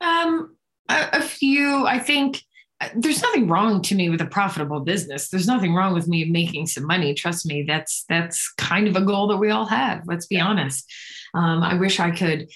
Um, 0.00 0.56
a, 0.88 1.08
a 1.14 1.22
few. 1.22 1.86
I 1.86 1.98
think 1.98 2.42
uh, 2.80 2.88
there's 2.96 3.22
nothing 3.22 3.46
wrong 3.46 3.82
to 3.82 3.94
me 3.94 4.10
with 4.10 4.20
a 4.20 4.26
profitable 4.26 4.80
business. 4.80 5.28
There's 5.28 5.46
nothing 5.46 5.74
wrong 5.74 5.94
with 5.94 6.08
me 6.08 6.24
making 6.24 6.66
some 6.66 6.86
money. 6.86 7.14
Trust 7.14 7.46
me, 7.46 7.62
that's 7.62 8.04
that's 8.08 8.52
kind 8.54 8.88
of 8.88 8.96
a 8.96 9.04
goal 9.04 9.28
that 9.28 9.36
we 9.36 9.50
all 9.50 9.66
have. 9.66 10.02
Let's 10.06 10.26
be 10.26 10.40
honest. 10.40 10.90
Um, 11.34 11.62
I 11.62 11.74
wish 11.74 12.00
I 12.00 12.10
could 12.10 12.50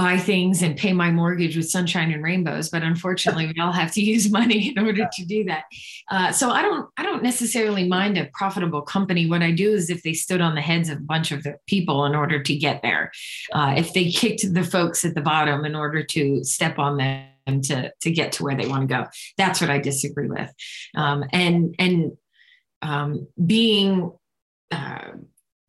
buy 0.00 0.16
things 0.16 0.62
and 0.62 0.76
pay 0.76 0.92
my 0.94 1.10
mortgage 1.10 1.56
with 1.56 1.68
sunshine 1.68 2.10
and 2.10 2.22
rainbows 2.22 2.70
but 2.70 2.82
unfortunately 2.82 3.46
we 3.46 3.60
all 3.60 3.72
have 3.72 3.92
to 3.92 4.00
use 4.14 4.30
money 4.30 4.68
in 4.70 4.78
order 4.78 5.06
to 5.12 5.24
do 5.26 5.44
that. 5.44 5.64
Uh, 6.10 6.32
so 6.32 6.50
i 6.50 6.62
don't 6.62 6.88
i 6.96 7.02
don't 7.02 7.22
necessarily 7.22 7.86
mind 7.86 8.16
a 8.16 8.24
profitable 8.32 8.82
company. 8.82 9.28
What 9.28 9.42
i 9.42 9.50
do 9.50 9.72
is 9.72 9.90
if 9.90 10.02
they 10.02 10.14
stood 10.14 10.40
on 10.40 10.54
the 10.54 10.60
heads 10.60 10.88
of 10.88 10.98
a 10.98 11.08
bunch 11.14 11.32
of 11.32 11.42
the 11.42 11.56
people 11.66 12.06
in 12.06 12.14
order 12.14 12.42
to 12.42 12.56
get 12.56 12.80
there 12.82 13.12
uh, 13.52 13.74
if 13.76 13.92
they 13.92 14.10
kicked 14.10 14.42
the 14.54 14.64
folks 14.64 15.04
at 15.04 15.14
the 15.14 15.20
bottom 15.20 15.64
in 15.64 15.74
order 15.74 16.02
to 16.02 16.44
step 16.44 16.78
on 16.78 16.96
them 16.96 17.60
to 17.62 17.92
to 18.00 18.10
get 18.10 18.32
to 18.32 18.44
where 18.44 18.56
they 18.56 18.68
want 18.68 18.88
to 18.88 18.94
go 18.94 19.06
that's 19.36 19.60
what 19.60 19.70
i 19.70 19.78
disagree 19.78 20.28
with. 20.28 20.50
Um, 20.94 21.24
and 21.32 21.74
and 21.78 22.12
um, 22.82 23.26
being 23.54 24.12
uh, 24.70 25.10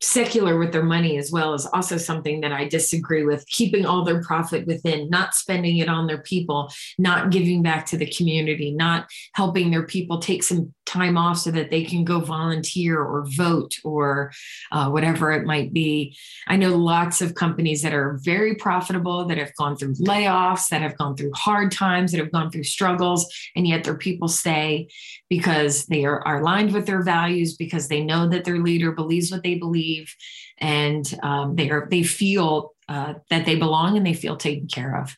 secular 0.02 0.58
with 0.58 0.72
their 0.72 0.82
money 0.82 1.16
as 1.16 1.30
well 1.30 1.54
is 1.54 1.66
also 1.66 1.96
something 1.96 2.40
that 2.40 2.52
I 2.52 2.68
disagree 2.68 3.24
with. 3.24 3.46
Keeping 3.46 3.86
all 3.86 4.04
their 4.04 4.20
profit 4.20 4.66
within, 4.66 5.08
not 5.08 5.34
spending 5.34 5.78
it 5.78 5.88
on 5.88 6.06
their 6.06 6.22
people, 6.22 6.70
not 6.98 7.30
giving 7.30 7.62
back 7.62 7.86
to 7.86 7.96
the 7.96 8.10
community, 8.10 8.72
not 8.72 9.06
helping 9.34 9.70
their 9.70 9.86
people 9.86 10.18
take 10.18 10.42
some 10.42 10.74
time 10.92 11.16
off 11.16 11.38
so 11.38 11.50
that 11.50 11.70
they 11.70 11.84
can 11.84 12.04
go 12.04 12.20
volunteer 12.20 13.00
or 13.00 13.24
vote 13.26 13.76
or 13.84 14.32
uh, 14.70 14.88
whatever 14.90 15.32
it 15.32 15.44
might 15.44 15.72
be. 15.72 16.16
I 16.46 16.56
know 16.56 16.76
lots 16.76 17.20
of 17.20 17.34
companies 17.34 17.82
that 17.82 17.94
are 17.94 18.18
very 18.22 18.54
profitable 18.54 19.24
that 19.26 19.38
have 19.38 19.54
gone 19.56 19.76
through 19.76 19.94
layoffs, 19.94 20.68
that 20.68 20.82
have 20.82 20.98
gone 20.98 21.16
through 21.16 21.32
hard 21.34 21.72
times, 21.72 22.12
that 22.12 22.18
have 22.18 22.32
gone 22.32 22.50
through 22.50 22.64
struggles, 22.64 23.26
and 23.56 23.66
yet 23.66 23.84
their 23.84 23.96
people 23.96 24.28
stay 24.28 24.88
because 25.28 25.86
they 25.86 26.04
are, 26.04 26.26
are 26.26 26.40
aligned 26.40 26.72
with 26.72 26.86
their 26.86 27.02
values, 27.02 27.56
because 27.56 27.88
they 27.88 28.02
know 28.02 28.28
that 28.28 28.44
their 28.44 28.58
leader 28.58 28.92
believes 28.92 29.30
what 29.30 29.42
they 29.42 29.54
believe 29.54 30.14
and 30.58 31.18
um, 31.22 31.56
they 31.56 31.70
are 31.70 31.88
they 31.90 32.02
feel 32.02 32.74
uh, 32.88 33.14
that 33.30 33.44
they 33.44 33.56
belong 33.56 33.96
and 33.96 34.06
they 34.06 34.14
feel 34.14 34.36
taken 34.36 34.66
care 34.66 35.00
of 35.00 35.16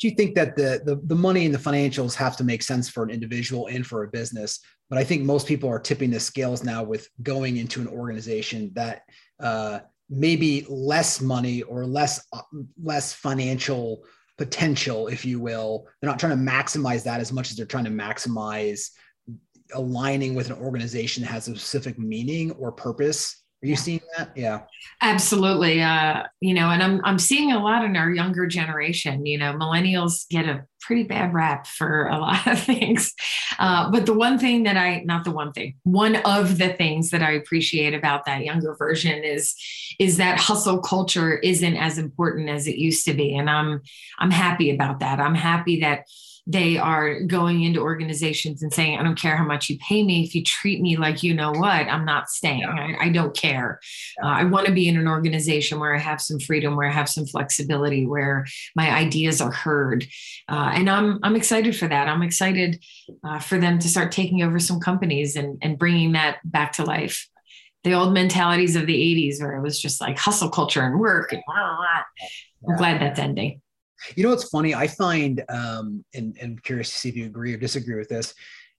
do 0.00 0.08
you 0.08 0.14
think 0.14 0.34
that 0.34 0.56
the, 0.56 0.80
the 0.84 1.00
the 1.04 1.14
money 1.14 1.46
and 1.46 1.54
the 1.54 1.58
financials 1.58 2.14
have 2.14 2.36
to 2.36 2.44
make 2.44 2.62
sense 2.62 2.88
for 2.88 3.02
an 3.02 3.10
individual 3.10 3.66
and 3.68 3.86
for 3.86 4.04
a 4.04 4.08
business 4.08 4.60
but 4.88 4.98
i 4.98 5.04
think 5.04 5.22
most 5.22 5.46
people 5.46 5.68
are 5.68 5.78
tipping 5.78 6.10
the 6.10 6.20
scales 6.20 6.64
now 6.64 6.82
with 6.82 7.08
going 7.22 7.56
into 7.56 7.80
an 7.80 7.88
organization 7.88 8.70
that 8.74 9.02
uh, 9.40 9.80
maybe 10.10 10.66
less 10.68 11.20
money 11.20 11.62
or 11.62 11.84
less 11.84 12.26
less 12.82 13.12
financial 13.12 14.02
potential 14.38 15.08
if 15.08 15.24
you 15.24 15.40
will. 15.40 15.86
They're 16.00 16.08
not 16.08 16.18
trying 16.18 16.38
to 16.38 16.50
maximize 16.50 17.02
that 17.04 17.20
as 17.20 17.32
much 17.32 17.50
as 17.50 17.56
they're 17.56 17.66
trying 17.66 17.84
to 17.84 17.90
maximize 17.90 18.90
aligning 19.74 20.34
with 20.34 20.48
an 20.48 20.56
organization 20.56 21.22
that 21.22 21.30
has 21.30 21.48
a 21.48 21.56
specific 21.56 21.98
meaning 21.98 22.52
or 22.52 22.72
purpose 22.72 23.37
are 23.60 23.66
you 23.66 23.74
seeing 23.74 24.00
that? 24.16 24.30
Yeah. 24.36 24.60
Absolutely. 25.02 25.82
Uh, 25.82 26.24
you 26.40 26.54
know, 26.54 26.70
and 26.70 26.80
I'm 26.80 27.00
I'm 27.04 27.18
seeing 27.18 27.50
a 27.50 27.58
lot 27.58 27.84
in 27.84 27.96
our 27.96 28.08
younger 28.08 28.46
generation. 28.46 29.26
You 29.26 29.36
know, 29.38 29.52
millennials 29.52 30.28
get 30.28 30.46
a 30.46 30.64
pretty 30.80 31.02
bad 31.02 31.34
rap 31.34 31.66
for 31.66 32.06
a 32.06 32.18
lot 32.20 32.46
of 32.46 32.60
things. 32.60 33.12
Uh, 33.58 33.90
but 33.90 34.06
the 34.06 34.14
one 34.14 34.38
thing 34.38 34.62
that 34.62 34.76
I 34.76 35.02
not 35.04 35.24
the 35.24 35.32
one 35.32 35.52
thing, 35.52 35.74
one 35.82 36.16
of 36.16 36.58
the 36.58 36.68
things 36.68 37.10
that 37.10 37.22
I 37.22 37.32
appreciate 37.32 37.94
about 37.94 38.26
that 38.26 38.44
younger 38.44 38.76
version 38.76 39.24
is 39.24 39.56
is 39.98 40.18
that 40.18 40.38
hustle 40.38 40.78
culture 40.78 41.38
isn't 41.38 41.76
as 41.76 41.98
important 41.98 42.48
as 42.48 42.68
it 42.68 42.76
used 42.76 43.04
to 43.06 43.14
be. 43.14 43.34
And 43.34 43.50
I'm 43.50 43.82
I'm 44.20 44.30
happy 44.30 44.70
about 44.70 45.00
that. 45.00 45.18
I'm 45.18 45.34
happy 45.34 45.80
that 45.80 46.04
they 46.50 46.78
are 46.78 47.20
going 47.20 47.62
into 47.62 47.78
organizations 47.78 48.62
and 48.62 48.72
saying, 48.72 48.98
I 48.98 49.02
don't 49.02 49.20
care 49.20 49.36
how 49.36 49.44
much 49.44 49.68
you 49.68 49.76
pay 49.86 50.02
me. 50.02 50.24
If 50.24 50.34
you 50.34 50.42
treat 50.42 50.80
me 50.80 50.96
like 50.96 51.22
you 51.22 51.34
know 51.34 51.50
what, 51.52 51.86
I'm 51.86 52.06
not 52.06 52.30
staying. 52.30 52.60
Yeah. 52.60 52.96
I, 52.98 53.04
I, 53.04 53.08
don't 53.10 53.36
care. 53.36 53.78
Yeah. 54.18 54.28
Uh, 54.30 54.32
I 54.32 54.44
want 54.44 54.64
to 54.64 54.72
be 54.72 54.88
in 54.88 54.96
an 54.96 55.06
organization 55.06 55.78
where 55.78 55.94
I 55.94 55.98
have 55.98 56.22
some 56.22 56.40
freedom, 56.40 56.74
where 56.74 56.88
I 56.88 56.92
have 56.92 57.10
some 57.10 57.26
flexibility, 57.26 58.06
where 58.06 58.46
my 58.74 58.90
ideas 58.90 59.42
are 59.42 59.52
heard. 59.52 60.06
Uh, 60.48 60.70
and 60.74 60.88
I'm, 60.88 61.20
I'm 61.22 61.36
excited 61.36 61.76
for 61.76 61.86
that. 61.86 62.08
I'm 62.08 62.22
excited 62.22 62.82
uh, 63.22 63.40
for 63.40 63.58
them 63.58 63.78
to 63.80 63.88
start 63.88 64.10
taking 64.10 64.42
over 64.42 64.58
some 64.58 64.80
companies 64.80 65.36
and, 65.36 65.58
and 65.60 65.78
bringing 65.78 66.12
that 66.12 66.38
back 66.44 66.72
to 66.74 66.84
life. 66.84 67.28
The 67.84 67.92
old 67.92 68.14
mentalities 68.14 68.74
of 68.74 68.86
the 68.86 68.96
80s 68.96 69.42
where 69.42 69.54
it 69.54 69.62
was 69.62 69.78
just 69.78 70.00
like 70.00 70.16
hustle 70.16 70.48
culture 70.48 70.82
and 70.82 70.98
work 70.98 71.30
and 71.30 71.42
blah, 71.46 71.56
blah, 71.56 71.76
blah. 71.76 72.70
I'm 72.70 72.76
glad 72.78 73.02
that's 73.02 73.20
ending. 73.20 73.60
You 74.14 74.22
know 74.22 74.30
what's 74.30 74.48
funny? 74.48 74.74
I 74.74 74.86
find, 74.86 75.42
um, 75.48 76.04
and, 76.14 76.36
and 76.40 76.52
I'm 76.52 76.58
curious 76.58 76.90
to 76.90 76.96
see 76.98 77.08
if 77.08 77.16
you 77.16 77.26
agree 77.26 77.54
or 77.54 77.56
disagree 77.56 77.96
with 77.96 78.08
this. 78.08 78.34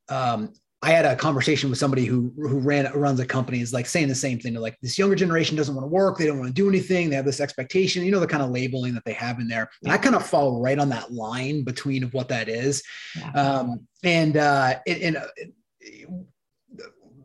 Um, 0.10 0.54
I 0.82 0.92
had 0.92 1.04
a 1.04 1.16
conversation 1.16 1.70
with 1.70 1.78
somebody 1.78 2.06
who 2.06 2.32
who 2.38 2.60
ran 2.60 2.90
runs 2.94 3.20
a 3.20 3.26
company 3.26 3.60
is 3.60 3.74
like 3.74 3.86
saying 3.86 4.08
the 4.08 4.16
same 4.16 4.40
thing. 4.40 4.54
They're 4.54 4.62
like, 4.62 4.78
this 4.82 4.98
younger 4.98 5.16
generation 5.16 5.58
doesn't 5.58 5.76
want 5.76 5.84
to 5.84 5.90
work. 5.90 6.18
They 6.18 6.26
don't 6.26 6.40
want 6.40 6.48
to 6.48 6.54
do 6.54 6.70
anything. 6.70 7.10
They 7.10 7.18
have 7.18 7.26
this 7.26 7.42
expectation, 7.42 8.06
you 8.06 8.12
know, 8.12 8.22
the 8.22 8.28
kind 8.28 8.42
of 8.42 8.52
labeling 8.52 8.94
that 8.94 9.04
they 9.04 9.12
have 9.14 9.40
in 9.40 9.50
there. 9.50 9.70
And 9.84 9.92
I 9.92 9.98
kind 9.98 10.16
of 10.16 10.26
fall 10.26 10.62
right 10.62 10.80
on 10.80 10.88
that 10.90 11.12
line 11.12 11.66
between 11.66 12.02
of 12.04 12.14
what 12.14 12.30
that 12.30 12.48
is. 12.48 12.82
Yeah. 13.18 13.32
Um, 13.32 13.88
and 14.04 14.38
uh, 14.38 14.76
and, 14.88 15.02
and 15.02 15.18
uh, 15.18 15.26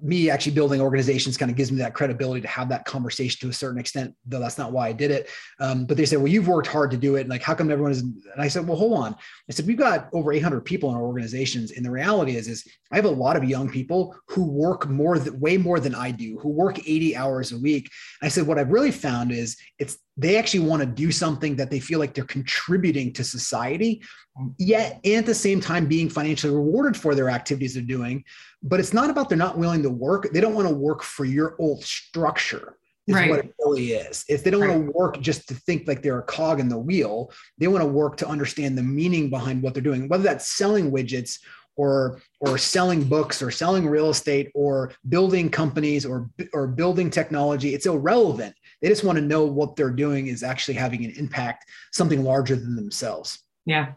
me 0.05 0.29
actually 0.29 0.53
building 0.53 0.83
organizations 0.83 1.39
kind 1.39 1.51
of 1.51 1.57
gives 1.57 1.73
me 1.73 1.79
that 1.79 1.95
credibility 1.95 2.43
to 2.43 2.49
have 2.49 2.69
that 2.69 2.85
conversation 2.85 3.41
to 3.41 3.49
a 3.49 3.53
certain 3.55 3.81
extent, 3.81 4.15
though 4.27 4.39
that's 4.39 4.59
not 4.59 4.71
why 4.71 4.89
I 4.89 4.93
did 4.93 5.11
it. 5.11 5.31
Um, 5.61 5.87
but 5.87 5.97
they 5.97 6.05
said, 6.05 6.19
well, 6.19 6.29
you've 6.29 6.47
worked 6.47 6.69
hard 6.69 6.91
to 6.91 6.99
do 6.99 7.17
it. 7.17 7.23
And 7.23 7.31
like, 7.31 7.43
how 7.43 7.55
come 7.55 7.71
everyone 7.71 7.93
is, 7.93 8.01
and 8.01 8.23
I 8.37 8.49
said, 8.49 8.69
well, 8.69 8.77
hold 8.77 8.99
on. 8.99 9.15
I 9.49 9.53
said, 9.53 9.67
we've 9.67 9.79
got 9.79 10.11
over 10.13 10.31
800 10.31 10.61
people 10.61 10.91
in 10.91 10.97
our 10.97 11.03
organizations. 11.03 11.73
And 11.73 11.85
the 11.85 11.91
reality 11.91 12.37
is, 12.37 12.49
is 12.49 12.69
I 12.93 12.97
have 12.97 13.07
a 13.07 13.11
lot 13.11 13.37
of 13.37 13.45
young 13.45 13.71
people 13.71 14.15
who 14.29 14.45
work 14.45 14.87
more, 14.89 15.19
than, 15.19 15.41
way 15.41 15.57
more 15.57 15.81
than 15.81 15.95
I 15.95 16.11
do, 16.11 16.39
who 16.39 16.51
work 16.51 16.79
80 16.79 17.17
hours 17.17 17.53
a 17.53 17.59
week. 17.59 17.91
I 18.23 18.29
said, 18.29 18.47
what 18.47 18.59
I've 18.59 18.71
really 18.71 18.93
found 18.93 19.33
is 19.33 19.57
it's 19.79 19.97
they 20.17 20.37
actually 20.37 20.61
want 20.61 20.81
to 20.81 20.87
do 20.87 21.11
something 21.11 21.57
that 21.57 21.71
they 21.71 21.81
feel 21.81 21.99
like 21.99 22.15
they're 22.15 22.25
contributing 22.25 23.13
to 23.15 23.25
society, 23.25 24.03
yet 24.59 25.01
and 25.05 25.17
at 25.17 25.27
the 25.27 25.35
same 25.35 25.61
time 25.61 25.87
being 25.87 26.09
financially 26.09 26.55
rewarded 26.55 26.97
for 26.97 27.15
their 27.15 27.31
activities 27.31 27.75
they're 27.75 27.83
doing. 27.83 28.25
But 28.63 28.81
it's 28.81 28.93
not 28.93 29.11
about 29.11 29.29
they're 29.29 29.39
not 29.39 29.59
willing 29.59 29.83
to 29.83 29.91
work. 29.91 30.31
They 30.33 30.41
don't 30.41 30.55
want 30.55 30.69
to 30.69 30.75
work 30.75 31.03
for 31.03 31.25
your 31.25 31.57
old 31.59 31.85
structure. 31.85 32.77
Is 33.07 33.15
right. 33.15 33.29
what 33.29 33.41
it 33.41 33.55
really 33.59 33.93
is. 33.93 34.25
If 34.31 34.45
they 34.45 34.51
don't 34.51 34.63
right. 34.63 34.71
want 34.71 34.87
to 34.87 34.93
work 34.93 35.21
just 35.21 35.47
to 35.49 35.55
think 35.55 35.87
like 35.87 36.01
they're 36.01 36.21
a 36.21 36.23
cog 36.23 36.59
in 36.59 36.71
the 36.71 36.79
wheel, 36.79 37.31
they 37.59 37.69
want 37.69 37.83
to 37.83 37.89
work 37.89 38.17
to 38.19 38.27
understand 38.27 38.79
the 38.79 38.83
meaning 38.83 39.29
behind 39.29 39.63
what 39.63 39.75
they're 39.75 39.83
doing, 39.83 40.09
whether 40.09 40.23
that's 40.23 40.49
selling 40.49 40.91
widgets 40.91 41.39
or 41.77 42.21
or 42.41 42.57
selling 42.59 43.05
books 43.05 43.43
or 43.43 43.51
selling 43.51 43.87
real 43.87 44.11
estate 44.11 44.51
or 44.55 44.93
building 45.09 45.51
companies 45.51 46.07
or 46.07 46.31
or 46.53 46.67
building 46.67 47.11
technology 47.11 47.75
it's 47.75 47.87
irrelevant 47.87 48.55
they 48.85 48.91
just 48.91 49.03
want 49.03 49.17
to 49.17 49.25
know 49.25 49.47
what 49.47 49.77
they're 49.77 49.89
doing 49.89 50.27
is 50.27 50.43
actually 50.43 50.75
having 50.75 51.07
an 51.07 51.13
impact 51.17 51.65
something 51.91 52.23
larger 52.23 52.55
than 52.55 52.77
themselves. 52.77 53.43
Yeah 53.65 53.93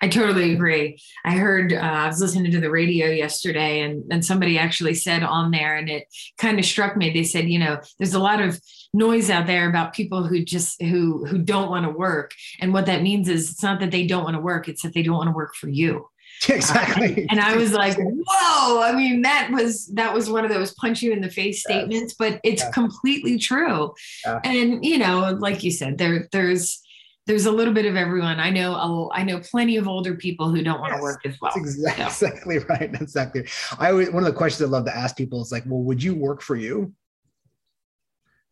i 0.00 0.08
totally 0.08 0.52
agree. 0.52 1.00
I 1.24 1.32
heard 1.36 1.72
uh, 1.72 1.76
i 1.76 2.06
was 2.06 2.20
listening 2.20 2.50
to 2.52 2.60
the 2.60 2.70
radio 2.70 3.08
yesterday 3.08 3.80
and, 3.80 4.04
and 4.10 4.24
somebody 4.24 4.58
actually 4.58 4.94
said 4.94 5.22
on 5.22 5.50
there 5.50 5.76
and 5.76 5.88
it 5.88 6.04
kind 6.38 6.58
of 6.58 6.64
struck 6.64 6.96
me. 6.96 7.10
They 7.10 7.24
said 7.24 7.48
you 7.48 7.58
know 7.58 7.80
there's 7.98 8.14
a 8.14 8.18
lot 8.18 8.40
of 8.40 8.60
noise 8.92 9.30
out 9.30 9.46
there 9.46 9.68
about 9.68 9.92
people 9.92 10.26
who 10.26 10.44
just 10.44 10.80
who 10.82 11.24
who 11.26 11.38
don't 11.38 11.70
want 11.70 11.84
to 11.84 11.90
work. 11.90 12.32
And 12.60 12.72
what 12.72 12.86
that 12.86 13.02
means 13.02 13.28
is 13.28 13.50
it's 13.50 13.62
not 13.62 13.80
that 13.80 13.90
they 13.90 14.06
don't 14.06 14.24
want 14.24 14.36
to 14.36 14.42
work 14.42 14.68
it's 14.68 14.82
that 14.82 14.94
they 14.94 15.02
don't 15.02 15.16
want 15.16 15.28
to 15.28 15.34
work 15.36 15.54
for 15.54 15.68
you 15.68 16.08
exactly. 16.48 17.26
And 17.28 17.38
I 17.38 17.56
was 17.56 17.72
like, 17.72 17.98
whoa. 17.98 18.80
I 18.80 18.92
mean, 18.92 19.22
that 19.22 19.50
was 19.52 19.86
that 19.88 20.14
was 20.14 20.30
one 20.30 20.44
of 20.44 20.50
those 20.50 20.72
punch 20.74 21.02
you 21.02 21.12
in 21.12 21.20
the 21.20 21.30
face 21.30 21.60
statements, 21.62 22.14
but 22.14 22.40
it's 22.42 22.62
yeah. 22.62 22.70
completely 22.70 23.38
true. 23.38 23.94
Yeah. 24.24 24.40
And 24.44 24.84
you 24.84 24.98
know, 24.98 25.36
like 25.38 25.62
you 25.62 25.70
said, 25.70 25.98
there 25.98 26.28
there's 26.32 26.80
there's 27.26 27.44
a 27.44 27.52
little 27.52 27.74
bit 27.74 27.84
of 27.84 27.94
everyone. 27.94 28.40
I 28.40 28.48
know 28.48 29.10
I 29.12 29.22
know 29.22 29.40
plenty 29.40 29.76
of 29.76 29.86
older 29.86 30.14
people 30.14 30.50
who 30.50 30.62
don't 30.62 30.80
want 30.80 30.92
yes, 30.92 31.00
to 31.00 31.02
work 31.02 31.26
as 31.26 31.36
well. 31.40 31.52
Exactly, 31.54 32.04
so. 32.10 32.26
exactly 32.26 32.58
right. 32.70 32.94
Exactly. 33.00 33.46
I 33.78 33.90
always 33.90 34.10
one 34.10 34.22
of 34.22 34.32
the 34.32 34.36
questions 34.36 34.66
I 34.66 34.70
love 34.70 34.86
to 34.86 34.96
ask 34.96 35.16
people 35.16 35.42
is 35.42 35.52
like, 35.52 35.64
well, 35.66 35.82
would 35.82 36.02
you 36.02 36.14
work 36.14 36.40
for 36.40 36.56
you? 36.56 36.94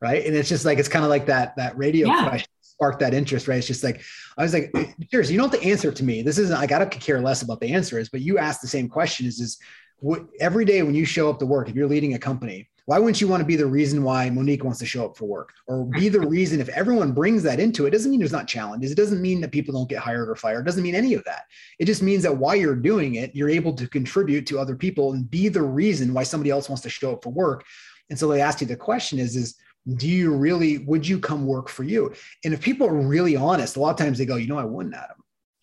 Right. 0.01 0.25
And 0.27 0.37
it's 0.37 0.49
just 0.49 0.65
like 0.65 0.79
it's 0.79 0.89
kind 0.89 1.05
of 1.05 1.09
like 1.09 1.27
that 1.27 1.57
that 1.57 1.77
radio 1.79 2.07
yeah. 2.09 2.29
question 2.29 2.51
sparked 2.79 3.01
that 3.01 3.13
interest, 3.13 3.49
right? 3.49 3.59
It's 3.59 3.67
just 3.67 3.83
like, 3.83 4.03
I 4.37 4.45
was 4.45 4.55
like, 4.55 4.71
eh, 4.77 4.93
seriously, 5.11 5.35
you 5.35 5.41
don't 5.41 5.51
have 5.51 5.61
to 5.61 5.69
answer 5.69 5.91
to 5.91 6.05
me. 6.05 6.23
This 6.23 6.39
isn't, 6.39 6.57
I 6.57 6.65
got 6.65 6.79
to 6.79 6.99
care 6.99 7.21
less 7.21 7.43
about 7.43 7.59
the 7.59 7.75
answer 7.75 7.99
is, 7.99 8.09
but 8.09 8.21
you 8.21 8.39
asked 8.39 8.63
the 8.63 8.69
same 8.69 8.89
question 8.89 9.27
is, 9.27 9.41
is 9.41 9.59
what, 9.99 10.27
every 10.39 10.65
day 10.65 10.81
when 10.85 10.95
you 10.95 11.05
show 11.05 11.29
up 11.29 11.41
to 11.41 11.47
work, 11.47 11.69
if 11.69 11.75
you're 11.75 11.89
leading 11.89 12.15
a 12.15 12.21
company, 12.21 12.69
why 12.85 13.01
wouldn't 13.01 13.21
you 13.21 13.27
want 13.27 13.41
to 13.41 13.45
be 13.45 13.57
the 13.57 13.67
reason 13.67 14.05
why 14.05 14.31
Monique 14.31 14.63
wants 14.63 14.79
to 14.79 14.87
show 14.87 15.05
up 15.05 15.17
for 15.17 15.25
work 15.27 15.53
or 15.67 15.87
be 15.87 16.09
the 16.09 16.21
reason 16.21 16.61
if 16.61 16.69
everyone 16.69 17.13
brings 17.13 17.43
that 17.43 17.59
into 17.59 17.85
it, 17.87 17.91
doesn't 17.91 18.13
mean 18.13 18.21
there's 18.21 18.31
not 18.31 18.47
challenges. 18.47 18.93
It 18.93 18.97
doesn't 18.97 19.21
mean 19.21 19.41
that 19.41 19.51
people 19.51 19.75
don't 19.75 19.89
get 19.89 19.99
hired 19.99 20.29
or 20.29 20.37
fired. 20.37 20.61
It 20.61 20.67
doesn't 20.67 20.85
mean 20.85 20.95
any 20.95 21.15
of 21.15 21.25
that. 21.25 21.47
It 21.81 21.87
just 21.87 22.01
means 22.01 22.23
that 22.23 22.37
while 22.37 22.55
you're 22.55 22.77
doing 22.77 23.17
it, 23.17 23.35
you're 23.35 23.51
able 23.51 23.75
to 23.75 23.89
contribute 23.89 24.47
to 24.47 24.61
other 24.61 24.77
people 24.77 25.15
and 25.15 25.29
be 25.29 25.49
the 25.49 25.63
reason 25.63 26.15
why 26.15 26.23
somebody 26.23 26.51
else 26.51 26.69
wants 26.69 26.83
to 26.83 26.91
show 26.91 27.13
up 27.13 27.25
for 27.25 27.31
work. 27.31 27.65
And 28.09 28.19
so 28.19 28.29
they 28.29 28.41
asked 28.41 28.61
you 28.61 28.69
the 28.69 28.77
question 28.77 29.19
is, 29.19 29.35
is 29.35 29.57
do 29.97 30.09
you 30.09 30.35
really 30.35 30.79
would 30.79 31.07
you 31.07 31.19
come 31.19 31.47
work 31.47 31.69
for 31.69 31.85
you? 31.85 32.13
And 32.45 32.53
if 32.53 32.61
people 32.61 32.87
are 32.87 32.95
really 32.95 33.37
honest 33.37 33.77
a 33.77 33.81
lot 33.81 33.91
of 33.91 33.97
times 33.97 34.19
they 34.19 34.27
go 34.27 34.37
you 34.37 34.47
know 34.47 34.59
i 34.59 34.65
wouldn't 34.65 34.95
adam. 34.95 35.17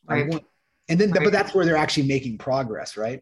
Right. 0.08 0.24
i 0.24 0.26
wouldn't. 0.26 0.46
And 0.90 1.00
then 1.00 1.12
right. 1.12 1.24
but 1.24 1.32
that's 1.32 1.54
where 1.54 1.66
they're 1.66 1.78
actually 1.78 2.08
making 2.08 2.38
progress 2.38 2.98
right? 2.98 3.22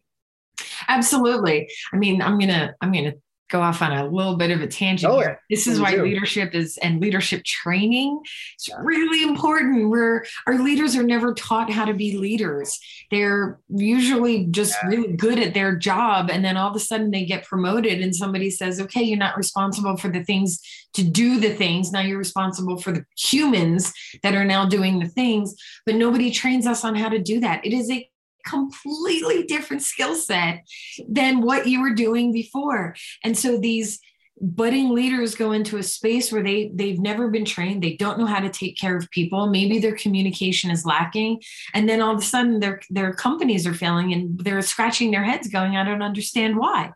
Absolutely. 0.88 1.68
I 1.92 1.96
mean 1.96 2.22
i'm 2.22 2.38
gonna 2.38 2.74
i'm 2.80 2.92
gonna 2.92 3.14
go 3.50 3.60
off 3.60 3.82
on 3.82 3.92
a 3.92 4.08
little 4.08 4.36
bit 4.36 4.50
of 4.50 4.60
a 4.62 4.66
tangent 4.66 5.12
oh, 5.12 5.18
here. 5.18 5.40
This 5.50 5.66
is 5.66 5.80
why 5.80 5.94
leadership 5.96 6.54
is 6.54 6.78
and 6.78 7.00
leadership 7.00 7.44
training 7.44 8.20
is 8.58 8.74
really 8.80 9.22
important. 9.22 9.90
Where 9.90 10.24
our 10.46 10.58
leaders 10.58 10.96
are 10.96 11.02
never 11.02 11.34
taught 11.34 11.70
how 11.70 11.84
to 11.84 11.94
be 11.94 12.16
leaders. 12.16 12.78
They're 13.10 13.60
usually 13.68 14.46
just 14.46 14.74
yeah. 14.82 14.88
really 14.88 15.12
good 15.12 15.38
at 15.38 15.54
their 15.54 15.76
job. 15.76 16.30
And 16.30 16.44
then 16.44 16.56
all 16.56 16.70
of 16.70 16.76
a 16.76 16.80
sudden 16.80 17.10
they 17.10 17.24
get 17.24 17.44
promoted 17.44 18.00
and 18.00 18.14
somebody 18.14 18.50
says, 18.50 18.80
okay, 18.80 19.02
you're 19.02 19.18
not 19.18 19.36
responsible 19.36 19.96
for 19.96 20.08
the 20.08 20.24
things 20.24 20.60
to 20.94 21.04
do 21.04 21.38
the 21.38 21.50
things. 21.50 21.92
Now 21.92 22.00
you're 22.00 22.18
responsible 22.18 22.78
for 22.78 22.92
the 22.92 23.04
humans 23.16 23.92
that 24.22 24.34
are 24.34 24.44
now 24.44 24.66
doing 24.66 24.98
the 24.98 25.08
things. 25.08 25.54
But 25.84 25.96
nobody 25.96 26.30
trains 26.30 26.66
us 26.66 26.84
on 26.84 26.94
how 26.94 27.08
to 27.10 27.18
do 27.18 27.40
that. 27.40 27.64
It 27.64 27.72
is 27.72 27.90
a 27.90 28.08
completely 28.44 29.44
different 29.44 29.82
skill 29.82 30.14
set 30.14 30.64
than 31.08 31.40
what 31.40 31.66
you 31.66 31.80
were 31.80 31.94
doing 31.94 32.32
before. 32.32 32.94
And 33.22 33.36
so 33.36 33.58
these 33.58 34.00
budding 34.40 34.90
leaders 34.90 35.34
go 35.34 35.52
into 35.52 35.76
a 35.76 35.82
space 35.82 36.32
where 36.32 36.42
they 36.42 36.70
they've 36.74 36.98
never 36.98 37.28
been 37.28 37.44
trained. 37.44 37.82
They 37.82 37.96
don't 37.96 38.18
know 38.18 38.26
how 38.26 38.40
to 38.40 38.48
take 38.48 38.76
care 38.76 38.96
of 38.96 39.10
people. 39.10 39.46
Maybe 39.46 39.78
their 39.78 39.94
communication 39.94 40.70
is 40.70 40.84
lacking. 40.84 41.40
And 41.72 41.88
then 41.88 42.00
all 42.00 42.14
of 42.14 42.18
a 42.20 42.24
sudden 42.24 42.60
their 42.60 42.80
their 42.90 43.12
companies 43.12 43.66
are 43.66 43.74
failing 43.74 44.12
and 44.12 44.38
they're 44.40 44.62
scratching 44.62 45.10
their 45.10 45.24
heads 45.24 45.48
going 45.48 45.76
i 45.76 45.84
don't 45.84 46.02
understand 46.02 46.56
why. 46.56 46.92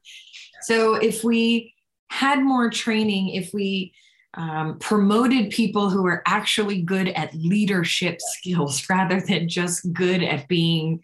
So 0.62 0.94
if 0.94 1.22
we 1.22 1.74
had 2.10 2.42
more 2.42 2.70
training 2.70 3.30
if 3.30 3.52
we 3.54 3.92
um, 4.34 4.78
promoted 4.78 5.50
people 5.50 5.90
who 5.90 6.06
are 6.06 6.22
actually 6.26 6.82
good 6.82 7.08
at 7.08 7.34
leadership 7.34 8.20
skills 8.20 8.86
rather 8.90 9.20
than 9.20 9.48
just 9.48 9.92
good 9.92 10.22
at 10.22 10.48
being 10.48 11.02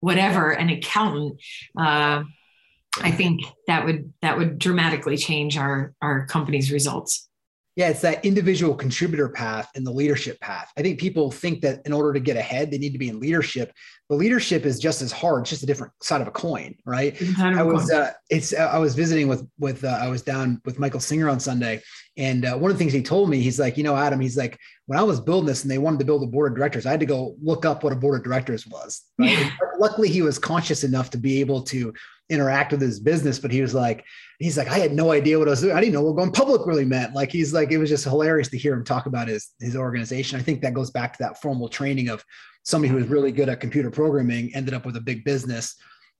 whatever 0.00 0.50
an 0.50 0.68
accountant 0.68 1.40
uh, 1.78 2.22
i 3.02 3.10
think 3.10 3.42
that 3.66 3.84
would 3.84 4.12
that 4.22 4.36
would 4.38 4.58
dramatically 4.58 5.16
change 5.16 5.56
our 5.56 5.94
our 6.00 6.26
company's 6.26 6.72
results 6.72 7.27
yeah 7.78 7.88
it's 7.88 8.00
that 8.00 8.22
individual 8.24 8.74
contributor 8.74 9.28
path 9.28 9.70
and 9.76 9.86
the 9.86 9.90
leadership 9.90 10.38
path 10.40 10.70
i 10.76 10.82
think 10.82 10.98
people 10.98 11.30
think 11.30 11.62
that 11.62 11.80
in 11.86 11.92
order 11.92 12.12
to 12.12 12.20
get 12.20 12.36
ahead 12.36 12.70
they 12.70 12.76
need 12.76 12.92
to 12.92 12.98
be 12.98 13.08
in 13.08 13.20
leadership 13.20 13.72
but 14.08 14.16
leadership 14.16 14.66
is 14.66 14.78
just 14.80 15.00
as 15.00 15.12
hard 15.12 15.42
it's 15.42 15.50
just 15.50 15.62
a 15.62 15.66
different 15.66 15.92
side 16.02 16.20
of 16.20 16.26
a 16.26 16.32
coin 16.32 16.74
right 16.84 17.22
i 17.40 17.62
was 17.62 17.90
uh, 17.90 18.12
it's 18.28 18.52
uh, 18.52 18.70
i 18.72 18.78
was 18.78 18.94
visiting 18.94 19.28
with 19.28 19.48
with 19.58 19.84
uh, 19.84 19.98
i 20.02 20.08
was 20.08 20.22
down 20.22 20.60
with 20.64 20.78
michael 20.78 21.00
singer 21.00 21.28
on 21.28 21.38
sunday 21.38 21.80
and 22.16 22.44
uh, 22.44 22.56
one 22.56 22.70
of 22.70 22.76
the 22.76 22.78
things 22.78 22.92
he 22.92 23.02
told 23.02 23.30
me 23.30 23.40
he's 23.40 23.60
like 23.60 23.78
you 23.78 23.84
know 23.84 23.96
adam 23.96 24.20
he's 24.20 24.36
like 24.36 24.58
when 24.88 24.98
I 24.98 25.02
was 25.02 25.20
building 25.20 25.46
this 25.46 25.64
and 25.64 25.70
they 25.70 25.76
wanted 25.76 25.98
to 25.98 26.06
build 26.06 26.22
a 26.22 26.26
board 26.26 26.50
of 26.50 26.56
directors, 26.56 26.86
I 26.86 26.90
had 26.92 27.00
to 27.00 27.06
go 27.06 27.36
look 27.42 27.66
up 27.66 27.84
what 27.84 27.92
a 27.92 27.96
board 27.96 28.18
of 28.18 28.24
directors 28.24 28.66
was. 28.66 29.02
Right? 29.18 29.32
Yeah. 29.32 29.50
Luckily, 29.78 30.08
he 30.08 30.22
was 30.22 30.38
conscious 30.38 30.82
enough 30.82 31.10
to 31.10 31.18
be 31.18 31.40
able 31.40 31.60
to 31.64 31.92
interact 32.30 32.72
with 32.72 32.80
his 32.80 33.00
business, 33.00 33.38
but 33.38 33.50
he 33.50 33.62
was 33.62 33.74
like, 33.74 34.04
he's 34.38 34.58
like, 34.58 34.68
I 34.68 34.78
had 34.78 34.92
no 34.92 35.12
idea 35.12 35.38
what 35.38 35.48
I 35.48 35.52
was 35.52 35.60
doing. 35.62 35.76
I 35.76 35.80
didn't 35.80 35.94
know 35.94 36.02
what 36.02 36.16
going 36.16 36.32
public 36.32 36.66
really 36.66 36.84
meant. 36.84 37.14
Like 37.14 37.32
he's 37.32 37.52
like, 37.52 37.72
it 37.72 37.78
was 37.78 37.88
just 37.88 38.04
hilarious 38.04 38.48
to 38.50 38.58
hear 38.58 38.74
him 38.74 38.84
talk 38.84 39.06
about 39.06 39.28
his 39.28 39.50
his 39.60 39.76
organization. 39.76 40.38
I 40.38 40.42
think 40.42 40.60
that 40.62 40.74
goes 40.74 40.90
back 40.90 41.12
to 41.14 41.22
that 41.22 41.40
formal 41.40 41.68
training 41.68 42.08
of 42.08 42.24
somebody 42.64 42.90
who 42.90 42.96
was 42.96 43.08
really 43.08 43.32
good 43.32 43.48
at 43.48 43.60
computer 43.60 43.90
programming 43.90 44.54
ended 44.54 44.74
up 44.74 44.84
with 44.84 44.96
a 44.96 45.00
big 45.00 45.24
business. 45.24 45.76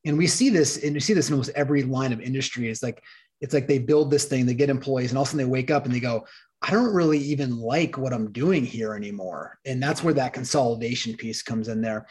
And 0.07 0.17
we 0.17 0.27
see 0.27 0.49
this, 0.49 0.83
and 0.83 0.95
we 0.95 1.01
see 1.01 1.13
this 1.13 1.29
in 1.29 1.35
almost 1.35 1.51
every 1.55 1.83
line 1.83 2.13
of 2.13 2.21
industry. 2.21 2.69
It's 2.69 2.83
like 2.83 3.03
it's 3.41 3.55
like 3.55 3.69
they 3.69 3.79
build 3.79 4.11
this 4.11 4.25
thing, 4.25 4.47
they 4.47 4.55
get 4.55 4.71
employees, 4.71 5.11
and 5.11 5.19
all 5.19 5.23
of 5.23 5.29
a 5.29 5.31
sudden 5.31 5.47
they 5.47 5.51
wake 5.51 5.71
up 5.71 5.85
and 5.85 5.95
they 5.95 6.01
go, 6.01 6.27
I 6.63 6.71
don't 6.73 6.93
really 6.95 7.19
even 7.19 7.57
like 7.57 7.97
what 7.97 8.13
I'm 8.13 8.33
doing 8.33 8.65
here 8.65 8.95
anymore. 8.95 9.59
And 9.65 9.83
that's 9.83 10.03
where 10.03 10.15
that 10.15 10.33
consolidation 10.33 11.17
piece 11.17 11.43
comes 11.43 11.69
in 11.69 11.81
there. 11.81 12.07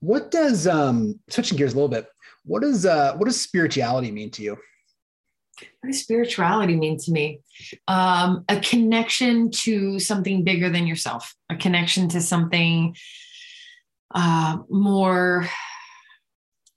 What 0.00 0.30
does 0.30 0.66
um 0.66 1.18
switching 1.28 1.56
gears 1.56 1.72
a 1.72 1.76
little 1.76 1.88
bit, 1.88 2.06
what 2.46 2.62
does 2.62 2.86
uh 2.86 3.14
what 3.16 3.26
does 3.26 3.40
spirituality 3.40 4.10
mean 4.10 4.30
to 4.30 4.42
you? 4.42 4.56
What 5.80 5.90
does 5.90 6.00
spirituality 6.00 6.76
mean 6.76 6.98
to 6.98 7.10
me? 7.10 7.40
Um, 7.88 8.44
a 8.48 8.60
connection 8.60 9.50
to 9.50 9.98
something 9.98 10.44
bigger 10.44 10.68
than 10.68 10.86
yourself, 10.86 11.34
a 11.50 11.56
connection 11.56 12.08
to 12.10 12.20
something 12.20 12.94
uh, 14.14 14.58
more 14.68 15.48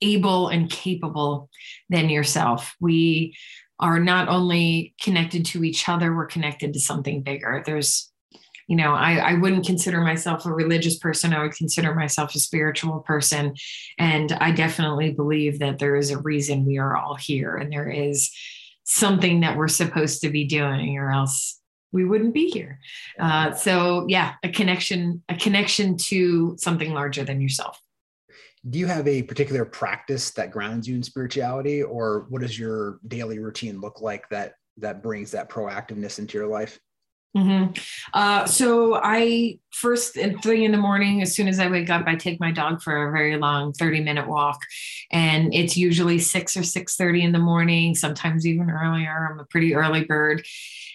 able 0.00 0.48
and 0.48 0.70
capable 0.70 1.50
than 1.88 2.08
yourself. 2.08 2.74
We 2.80 3.36
are 3.78 4.00
not 4.00 4.28
only 4.28 4.94
connected 5.00 5.44
to 5.46 5.64
each 5.64 5.88
other, 5.88 6.14
we're 6.14 6.26
connected 6.26 6.72
to 6.72 6.80
something 6.80 7.22
bigger. 7.22 7.62
There's, 7.64 8.09
you 8.70 8.76
know, 8.76 8.94
I, 8.94 9.16
I 9.16 9.34
wouldn't 9.34 9.66
consider 9.66 10.00
myself 10.00 10.46
a 10.46 10.54
religious 10.54 10.96
person. 10.96 11.34
I 11.34 11.42
would 11.42 11.56
consider 11.56 11.92
myself 11.92 12.36
a 12.36 12.38
spiritual 12.38 13.00
person. 13.00 13.56
And 13.98 14.30
I 14.30 14.52
definitely 14.52 15.10
believe 15.10 15.58
that 15.58 15.80
there 15.80 15.96
is 15.96 16.12
a 16.12 16.18
reason 16.18 16.64
we 16.64 16.78
are 16.78 16.96
all 16.96 17.16
here 17.16 17.56
and 17.56 17.72
there 17.72 17.90
is 17.90 18.30
something 18.84 19.40
that 19.40 19.56
we're 19.56 19.66
supposed 19.66 20.20
to 20.20 20.30
be 20.30 20.44
doing, 20.44 20.96
or 20.98 21.10
else 21.10 21.60
we 21.90 22.04
wouldn't 22.04 22.32
be 22.32 22.48
here. 22.48 22.78
Uh, 23.18 23.54
so 23.54 24.06
yeah, 24.08 24.34
a 24.44 24.48
connection, 24.48 25.24
a 25.28 25.34
connection 25.34 25.96
to 25.96 26.56
something 26.56 26.94
larger 26.94 27.24
than 27.24 27.40
yourself 27.40 27.80
do 28.68 28.78
you 28.78 28.86
have 28.86 29.08
a 29.08 29.22
particular 29.22 29.64
practice 29.64 30.32
that 30.32 30.50
grounds 30.50 30.86
you 30.86 30.94
in 30.94 31.02
spirituality 31.02 31.82
or 31.82 32.26
what 32.28 32.42
does 32.42 32.58
your 32.58 33.00
daily 33.08 33.38
routine 33.38 33.80
look 33.80 34.02
like 34.02 34.28
that 34.28 34.56
that 34.76 35.02
brings 35.02 35.30
that 35.30 35.48
proactiveness 35.48 36.18
into 36.18 36.36
your 36.36 36.46
life 36.46 36.78
Mm-hmm. 37.36 37.72
Uh, 38.12 38.44
so 38.46 38.96
I 38.96 39.58
first 39.70 40.16
at 40.16 40.42
three 40.42 40.64
in 40.64 40.72
the 40.72 40.78
morning, 40.78 41.22
as 41.22 41.34
soon 41.34 41.46
as 41.46 41.60
I 41.60 41.68
wake 41.68 41.88
up, 41.88 42.04
I 42.06 42.16
take 42.16 42.40
my 42.40 42.50
dog 42.50 42.82
for 42.82 43.08
a 43.08 43.12
very 43.12 43.36
long 43.36 43.72
30 43.72 44.00
minute 44.00 44.28
walk. 44.28 44.60
And 45.12 45.54
it's 45.54 45.76
usually 45.76 46.18
six 46.18 46.56
or 46.56 46.62
6:30 46.62 47.22
in 47.22 47.32
the 47.32 47.38
morning, 47.38 47.94
sometimes 47.94 48.46
even 48.46 48.68
earlier. 48.68 49.28
I'm 49.30 49.38
a 49.38 49.44
pretty 49.44 49.74
early 49.74 50.04
bird. 50.04 50.44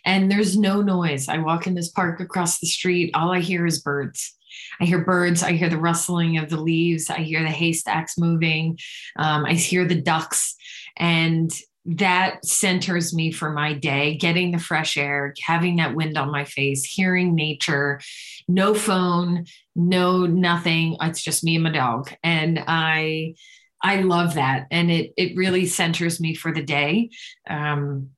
And 0.03 0.29
there's 0.29 0.57
no 0.57 0.81
noise. 0.81 1.29
I 1.29 1.37
walk 1.39 1.67
in 1.67 1.73
this 1.73 1.89
park 1.89 2.19
across 2.19 2.59
the 2.59 2.67
street. 2.67 3.11
All 3.15 3.31
I 3.31 3.39
hear 3.39 3.65
is 3.65 3.81
birds. 3.81 4.35
I 4.79 4.85
hear 4.85 4.99
birds. 4.99 5.41
I 5.41 5.53
hear 5.53 5.69
the 5.69 5.77
rustling 5.77 6.37
of 6.37 6.49
the 6.49 6.59
leaves. 6.59 7.09
I 7.09 7.19
hear 7.19 7.41
the 7.41 7.49
haystacks 7.49 8.17
moving. 8.17 8.77
Um, 9.17 9.45
I 9.45 9.53
hear 9.53 9.85
the 9.85 9.99
ducks. 9.99 10.55
And 10.97 11.51
that 11.85 12.43
centers 12.45 13.13
me 13.13 13.31
for 13.31 13.51
my 13.51 13.73
day 13.73 14.17
getting 14.17 14.51
the 14.51 14.59
fresh 14.59 14.97
air 14.97 15.33
having 15.45 15.75
that 15.75 15.95
wind 15.95 16.17
on 16.17 16.31
my 16.31 16.43
face 16.43 16.83
hearing 16.83 17.35
nature. 17.35 18.01
No 18.47 18.73
phone 18.73 19.45
no 19.75 20.25
nothing. 20.25 20.97
It's 21.01 21.21
just 21.21 21.43
me 21.43 21.55
and 21.55 21.63
my 21.65 21.71
dog. 21.71 22.11
And 22.23 22.63
i 22.67 23.35
i 23.83 24.01
love 24.01 24.35
that. 24.35 24.67
And 24.71 24.89
it 24.89 25.13
it 25.17 25.35
really 25.35 25.65
centers 25.65 26.19
me 26.19 26.33
for 26.33 26.53
the 26.53 26.63
day. 26.63 27.09
Um, 27.49 28.11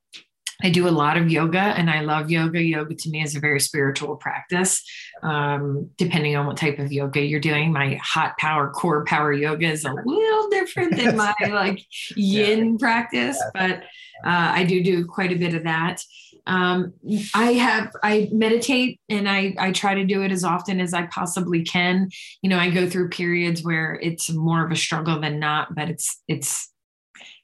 I 0.64 0.70
do 0.70 0.88
a 0.88 0.90
lot 0.90 1.18
of 1.18 1.30
yoga 1.30 1.60
and 1.60 1.90
I 1.90 2.02
love 2.02 2.32
yoga. 2.32 2.62
Yoga 2.62 2.96
to 2.96 3.10
me 3.10 3.22
is 3.22 3.36
a 3.36 3.40
very 3.40 3.60
spiritual 3.60 4.16
practice. 4.16 4.84
Um, 5.22 5.92
depending 5.98 6.36
on 6.36 6.48
what 6.48 6.58
type 6.58 6.80
of 6.80 6.92
yoga 6.92 7.22
you're 7.22 7.40
doing, 7.40 7.72
my 7.72 8.00
hot 8.02 8.38
power 8.38 8.72
core 8.72 9.06
power 9.06 9.32
yoga 9.32 9.68
is 9.68 9.86
a 9.86 9.94
little 10.06 10.50
different 10.50 10.96
than 10.96 11.16
my 11.16 11.34
like 11.50 11.86
yin 12.16 12.72
yeah. 12.72 12.78
practice, 12.80 13.42
but 13.54 13.84
uh, 14.26 14.52
I 14.56 14.64
do 14.64 14.84
do 14.84 15.06
quite 15.06 15.32
a 15.32 15.36
bit 15.38 15.54
of 15.54 15.64
that. 15.66 16.02
Um, 16.48 16.94
I 17.36 17.54
have 17.54 17.92
I 18.02 18.30
meditate 18.32 19.00
and 19.10 19.30
I 19.30 19.54
I 19.60 19.72
try 19.74 19.96
to 19.96 20.06
do 20.06 20.24
it 20.24 20.32
as 20.32 20.44
often 20.44 20.80
as 20.80 20.94
I 20.94 21.06
possibly 21.08 21.64
can. 21.64 22.10
You 22.42 22.50
know, 22.50 22.58
I 22.58 22.70
go 22.70 22.90
through 22.90 23.10
periods 23.10 23.64
where 23.64 24.00
it's 24.02 24.30
more 24.32 24.66
of 24.66 24.72
a 24.72 24.76
struggle 24.76 25.20
than 25.20 25.40
not, 25.40 25.76
but 25.76 25.90
it's 25.90 26.22
it's 26.28 26.72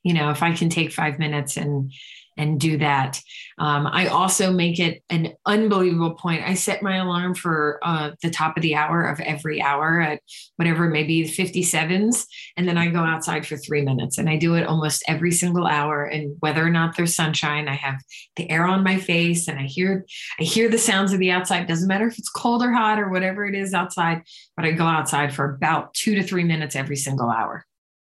you 0.03 0.13
know 0.13 0.31
if 0.31 0.41
I 0.41 0.53
can 0.53 0.69
take 0.69 0.91
five 0.91 1.19
minutes 1.19 1.57
and 1.57 1.91
and 2.37 2.59
do 2.59 2.77
that. 2.77 3.19
Um, 3.57 3.87
I 3.87 4.07
also 4.07 4.51
make 4.51 4.79
it 4.79 5.03
an 5.09 5.33
unbelievable 5.45 6.15
point. 6.15 6.43
I 6.43 6.53
set 6.53 6.81
my 6.81 6.97
alarm 6.97 7.35
for 7.35 7.79
uh, 7.83 8.11
the 8.21 8.29
top 8.29 8.57
of 8.57 8.63
the 8.63 8.75
hour 8.75 9.05
of 9.05 9.19
every 9.19 9.61
hour 9.61 10.01
at 10.01 10.21
whatever, 10.55 10.89
maybe 10.89 11.23
57s. 11.23 12.25
And 12.57 12.67
then 12.67 12.77
I 12.77 12.87
go 12.87 12.99
outside 12.99 13.45
for 13.45 13.57
three 13.57 13.81
minutes 13.81 14.17
and 14.17 14.29
I 14.29 14.37
do 14.37 14.55
it 14.55 14.67
almost 14.67 15.03
every 15.07 15.31
single 15.31 15.67
hour. 15.67 16.05
And 16.05 16.35
whether 16.39 16.65
or 16.65 16.69
not 16.69 16.95
there's 16.95 17.15
sunshine, 17.15 17.67
I 17.67 17.75
have 17.75 18.01
the 18.35 18.49
air 18.49 18.65
on 18.65 18.83
my 18.83 18.97
face 18.97 19.47
and 19.47 19.59
I 19.59 19.63
hear, 19.63 20.05
I 20.39 20.43
hear 20.43 20.69
the 20.69 20.77
sounds 20.77 21.13
of 21.13 21.19
the 21.19 21.31
outside. 21.31 21.67
Doesn't 21.67 21.87
matter 21.87 22.07
if 22.07 22.17
it's 22.17 22.29
cold 22.29 22.63
or 22.63 22.71
hot 22.71 22.99
or 22.99 23.09
whatever 23.09 23.45
it 23.45 23.55
is 23.55 23.73
outside, 23.73 24.23
but 24.55 24.65
I 24.65 24.71
go 24.71 24.85
outside 24.85 25.33
for 25.33 25.53
about 25.53 25.93
two 25.93 26.15
to 26.15 26.23
three 26.23 26.43
minutes 26.43 26.75
every 26.75 26.95
single 26.95 27.29
hour. 27.29 27.65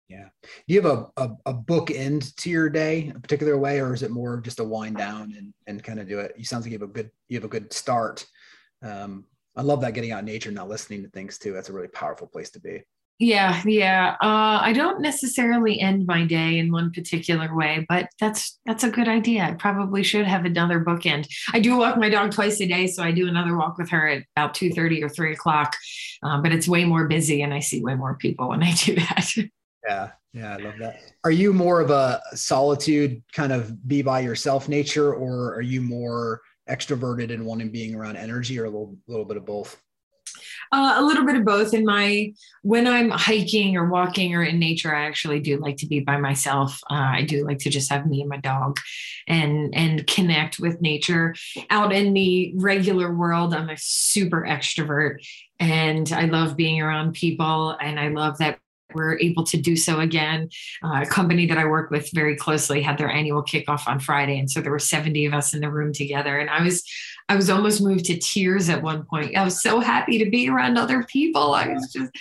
Yeah. 0.09 0.29
Do 0.43 0.73
you 0.73 0.81
have 0.81 0.91
a, 0.91 1.11
a, 1.17 1.31
a, 1.47 1.53
book 1.53 1.91
end 1.91 2.35
to 2.37 2.49
your 2.49 2.69
day 2.69 3.11
a 3.13 3.19
particular 3.19 3.57
way, 3.57 3.81
or 3.81 3.93
is 3.93 4.03
it 4.03 4.11
more 4.11 4.37
just 4.39 4.61
a 4.61 4.63
wind 4.63 4.95
down 4.95 5.33
and, 5.37 5.53
and 5.67 5.83
kind 5.83 5.99
of 5.99 6.07
do 6.07 6.19
it? 6.19 6.33
You 6.37 6.45
sounds 6.45 6.63
like 6.63 6.71
you 6.71 6.79
have 6.79 6.89
a 6.89 6.93
good, 6.93 7.11
you 7.27 7.37
have 7.37 7.43
a 7.43 7.49
good 7.49 7.73
start. 7.73 8.25
Um, 8.81 9.25
I 9.55 9.63
love 9.63 9.81
that 9.81 9.95
getting 9.95 10.13
out 10.13 10.19
in 10.19 10.25
nature, 10.25 10.49
and 10.49 10.55
not 10.55 10.69
listening 10.69 11.03
to 11.03 11.09
things 11.09 11.37
too. 11.37 11.51
That's 11.51 11.69
a 11.69 11.73
really 11.73 11.89
powerful 11.89 12.27
place 12.27 12.49
to 12.51 12.59
be. 12.61 12.83
Yeah, 13.19 13.63
yeah. 13.65 14.15
Uh, 14.21 14.59
I 14.61 14.73
don't 14.73 15.01
necessarily 15.01 15.79
end 15.79 16.05
my 16.05 16.23
day 16.23 16.59
in 16.59 16.71
one 16.71 16.91
particular 16.91 17.53
way, 17.55 17.83
but 17.89 18.09
that's 18.19 18.59
that's 18.67 18.83
a 18.83 18.91
good 18.91 19.07
idea. 19.07 19.43
I 19.43 19.53
probably 19.53 20.03
should 20.03 20.27
have 20.27 20.45
another 20.45 20.81
bookend. 20.81 21.27
I 21.51 21.59
do 21.59 21.77
walk 21.77 21.97
my 21.97 22.09
dog 22.09 22.31
twice 22.31 22.61
a 22.61 22.67
day, 22.67 22.85
so 22.85 23.01
I 23.01 23.11
do 23.11 23.27
another 23.27 23.57
walk 23.57 23.79
with 23.79 23.89
her 23.89 24.07
at 24.07 24.23
about 24.35 24.53
two 24.53 24.69
thirty 24.69 25.03
or 25.03 25.09
three 25.09 25.33
o'clock. 25.33 25.75
Um, 26.21 26.43
but 26.43 26.51
it's 26.51 26.67
way 26.67 26.85
more 26.85 27.07
busy, 27.07 27.41
and 27.41 27.55
I 27.55 27.59
see 27.59 27.81
way 27.81 27.95
more 27.95 28.15
people 28.15 28.49
when 28.49 28.61
I 28.61 28.73
do 28.73 28.95
that. 28.95 29.33
Yeah. 29.87 30.11
Yeah. 30.33 30.53
I 30.53 30.57
love 30.57 30.75
that. 30.79 30.99
Are 31.23 31.31
you 31.31 31.53
more 31.53 31.81
of 31.81 31.89
a 31.89 32.21
solitude 32.35 33.23
kind 33.33 33.51
of 33.51 33.87
be 33.87 34.01
by 34.01 34.19
yourself 34.19 34.69
nature, 34.69 35.13
or 35.13 35.55
are 35.55 35.61
you 35.61 35.81
more 35.81 36.41
extroverted 36.69 37.33
and 37.33 37.45
wanting 37.45 37.71
being 37.71 37.95
around 37.95 38.17
energy 38.17 38.59
or 38.59 38.65
a 38.65 38.69
little, 38.69 38.97
little 39.07 39.25
bit 39.25 39.37
of 39.37 39.45
both? 39.45 39.81
Uh, 40.71 40.95
a 40.97 41.03
little 41.03 41.25
bit 41.25 41.35
of 41.35 41.45
both. 41.45 41.73
In 41.73 41.85
my 41.85 42.33
when 42.61 42.87
I'm 42.87 43.09
hiking 43.09 43.77
or 43.77 43.89
walking 43.89 44.35
or 44.35 44.43
in 44.43 44.59
nature, 44.59 44.93
I 44.93 45.05
actually 45.05 45.39
do 45.39 45.57
like 45.57 45.77
to 45.77 45.87
be 45.87 46.01
by 46.01 46.17
myself. 46.17 46.79
Uh, 46.89 46.95
I 46.95 47.23
do 47.23 47.45
like 47.45 47.59
to 47.59 47.69
just 47.69 47.89
have 47.91 48.05
me 48.05 48.21
and 48.21 48.29
my 48.29 48.37
dog, 48.37 48.77
and 49.27 49.73
and 49.73 50.05
connect 50.05 50.59
with 50.59 50.81
nature. 50.81 51.35
Out 51.69 51.93
in 51.93 52.13
the 52.13 52.53
regular 52.57 53.13
world, 53.15 53.53
I'm 53.53 53.69
a 53.69 53.77
super 53.77 54.45
extrovert, 54.47 55.25
and 55.59 56.11
I 56.11 56.25
love 56.25 56.57
being 56.57 56.81
around 56.81 57.13
people, 57.13 57.71
and 57.71 57.99
I 57.99 58.09
love 58.09 58.37
that 58.39 58.59
we're 58.93 59.17
able 59.19 59.43
to 59.45 59.57
do 59.57 59.75
so 59.75 59.99
again. 59.99 60.49
Uh, 60.83 61.01
a 61.03 61.05
company 61.05 61.45
that 61.47 61.57
I 61.57 61.65
work 61.65 61.91
with 61.91 62.09
very 62.13 62.35
closely 62.35 62.81
had 62.81 62.97
their 62.97 63.09
annual 63.09 63.43
kickoff 63.43 63.87
on 63.87 63.99
Friday, 63.99 64.39
and 64.39 64.49
so 64.49 64.61
there 64.61 64.71
were 64.71 64.79
70 64.79 65.25
of 65.25 65.33
us 65.33 65.53
in 65.53 65.61
the 65.61 65.71
room 65.71 65.93
together, 65.93 66.37
and 66.37 66.49
I 66.49 66.61
was 66.61 66.83
I 67.29 67.35
was 67.35 67.49
almost 67.49 67.81
moved 67.81 68.05
to 68.05 68.17
tears 68.17 68.69
at 68.69 68.81
one 68.81 69.03
point. 69.03 69.35
I 69.35 69.43
was 69.43 69.61
so 69.61 69.79
happy 69.79 70.17
to 70.23 70.29
be 70.29 70.49
around 70.49 70.77
other 70.77 71.03
people. 71.03 71.53
I 71.53 71.67
was 71.67 71.91
just 71.91 72.11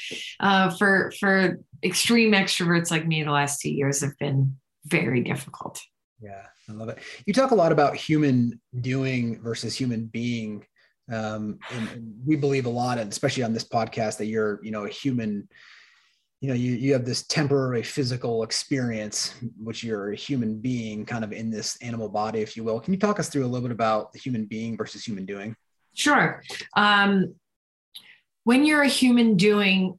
uh, 0.40 0.70
for 0.76 1.12
for 1.18 1.60
extreme 1.84 2.32
extroverts 2.32 2.90
like 2.90 3.06
me. 3.06 3.22
The 3.22 3.30
last 3.30 3.60
two 3.60 3.70
years 3.70 4.00
have 4.00 4.18
been 4.18 4.56
very 4.84 5.22
difficult. 5.22 5.80
Yeah, 6.20 6.42
I 6.68 6.72
love 6.72 6.88
it. 6.88 6.98
You 7.26 7.34
talk 7.34 7.50
a 7.50 7.54
lot 7.54 7.72
about 7.72 7.96
human 7.96 8.60
doing 8.80 9.40
versus 9.40 9.76
human 9.76 10.06
being. 10.06 10.64
Um, 11.08 11.58
and, 11.70 11.88
and 11.90 12.14
we 12.24 12.34
believe 12.34 12.66
a 12.66 12.70
lot, 12.70 12.98
and 12.98 13.10
especially 13.10 13.44
on 13.44 13.52
this 13.52 13.64
podcast, 13.64 14.18
that 14.18 14.26
you're, 14.26 14.58
you 14.64 14.72
know, 14.72 14.86
a 14.86 14.88
human 14.88 15.48
you 16.46 16.52
know 16.52 16.58
you, 16.58 16.72
you 16.74 16.92
have 16.92 17.04
this 17.04 17.24
temporary 17.24 17.82
physical 17.82 18.44
experience 18.44 19.34
which 19.58 19.82
you're 19.82 20.12
a 20.12 20.16
human 20.16 20.60
being 20.60 21.04
kind 21.04 21.24
of 21.24 21.32
in 21.32 21.50
this 21.50 21.76
animal 21.82 22.08
body 22.08 22.40
if 22.40 22.56
you 22.56 22.62
will. 22.62 22.78
Can 22.78 22.94
you 22.94 23.00
talk 23.00 23.18
us 23.18 23.28
through 23.28 23.44
a 23.44 23.48
little 23.48 23.66
bit 23.66 23.72
about 23.72 24.12
the 24.12 24.20
human 24.20 24.44
being 24.44 24.76
versus 24.76 25.04
human 25.04 25.26
doing? 25.26 25.56
Sure. 25.94 26.44
Um, 26.76 27.34
when 28.44 28.64
you're 28.64 28.82
a 28.82 28.88
human 28.88 29.36
doing 29.36 29.98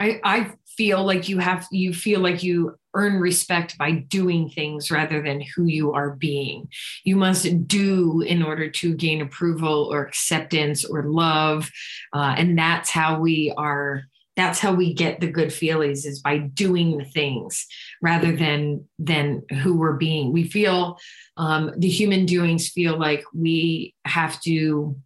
I, 0.00 0.20
I 0.24 0.52
feel 0.76 1.04
like 1.04 1.28
you 1.28 1.38
have 1.38 1.68
you 1.70 1.94
feel 1.94 2.18
like 2.18 2.42
you 2.42 2.76
earn 2.94 3.20
respect 3.20 3.78
by 3.78 3.92
doing 3.92 4.48
things 4.48 4.90
rather 4.90 5.22
than 5.22 5.40
who 5.54 5.66
you 5.66 5.92
are 5.92 6.10
being. 6.10 6.68
You 7.04 7.14
must 7.14 7.68
do 7.68 8.22
in 8.22 8.42
order 8.42 8.68
to 8.70 8.94
gain 8.94 9.20
approval 9.20 9.88
or 9.92 10.04
acceptance 10.04 10.84
or 10.84 11.04
love, 11.04 11.70
uh, 12.12 12.34
and 12.36 12.58
that's 12.58 12.90
how 12.90 13.20
we 13.20 13.52
are 13.56 14.04
that's 14.38 14.60
how 14.60 14.72
we 14.72 14.94
get 14.94 15.18
the 15.18 15.26
good 15.26 15.52
feelings 15.52 16.06
is 16.06 16.20
by 16.20 16.38
doing 16.38 16.96
the 16.96 17.04
things 17.04 17.66
rather 18.00 18.34
than 18.36 18.86
than 19.00 19.42
who 19.62 19.76
we're 19.76 19.96
being. 19.96 20.32
We 20.32 20.44
feel 20.44 20.96
um, 21.36 21.72
the 21.76 21.88
human 21.88 22.24
doings 22.24 22.68
feel 22.68 22.96
like 22.96 23.24
we 23.34 23.96
have 24.04 24.40
to 24.42 24.96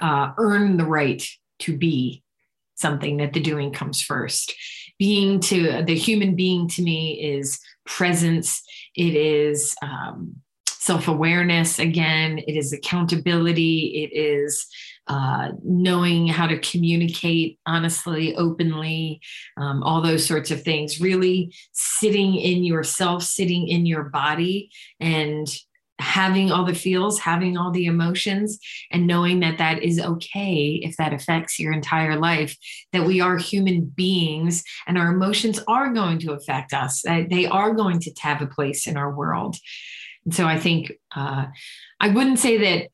uh, 0.00 0.32
earn 0.38 0.76
the 0.76 0.84
right 0.84 1.24
to 1.60 1.78
be 1.78 2.24
something 2.74 3.18
that 3.18 3.32
the 3.32 3.40
doing 3.40 3.72
comes 3.72 4.02
first. 4.02 4.54
Being 4.98 5.38
to 5.42 5.84
the 5.84 5.94
human 5.94 6.34
being 6.34 6.68
to 6.70 6.82
me 6.82 7.12
is 7.20 7.60
presence. 7.86 8.60
It 8.96 9.14
is 9.14 9.76
um, 9.82 10.34
self-awareness 10.68 11.78
again. 11.78 12.38
It 12.38 12.56
is 12.56 12.72
accountability. 12.72 14.02
It 14.02 14.18
is 14.18 14.66
uh, 15.08 15.48
knowing 15.64 16.26
how 16.26 16.46
to 16.46 16.58
communicate 16.58 17.58
honestly, 17.66 18.36
openly, 18.36 19.20
um, 19.56 19.82
all 19.82 20.02
those 20.02 20.24
sorts 20.24 20.50
of 20.50 20.62
things. 20.62 21.00
Really 21.00 21.54
sitting 21.72 22.36
in 22.36 22.62
yourself, 22.64 23.22
sitting 23.22 23.68
in 23.68 23.86
your 23.86 24.04
body, 24.04 24.70
and 25.00 25.48
having 26.00 26.52
all 26.52 26.64
the 26.64 26.74
feels, 26.74 27.18
having 27.18 27.56
all 27.56 27.72
the 27.72 27.86
emotions, 27.86 28.58
and 28.92 29.06
knowing 29.06 29.40
that 29.40 29.58
that 29.58 29.82
is 29.82 29.98
okay 29.98 30.80
if 30.82 30.96
that 30.96 31.12
affects 31.12 31.58
your 31.58 31.72
entire 31.72 32.16
life, 32.16 32.56
that 32.92 33.04
we 33.04 33.20
are 33.20 33.36
human 33.36 33.84
beings 33.84 34.62
and 34.86 34.96
our 34.96 35.12
emotions 35.12 35.58
are 35.66 35.92
going 35.92 36.18
to 36.20 36.32
affect 36.32 36.72
us, 36.72 37.02
they 37.02 37.46
are 37.46 37.74
going 37.74 37.98
to 37.98 38.12
have 38.20 38.40
a 38.40 38.46
place 38.46 38.86
in 38.86 38.96
our 38.96 39.12
world. 39.12 39.56
And 40.24 40.34
so 40.34 40.46
I 40.46 40.58
think 40.58 40.92
uh, 41.16 41.46
I 42.00 42.08
wouldn't 42.10 42.38
say 42.38 42.58
that 42.58 42.90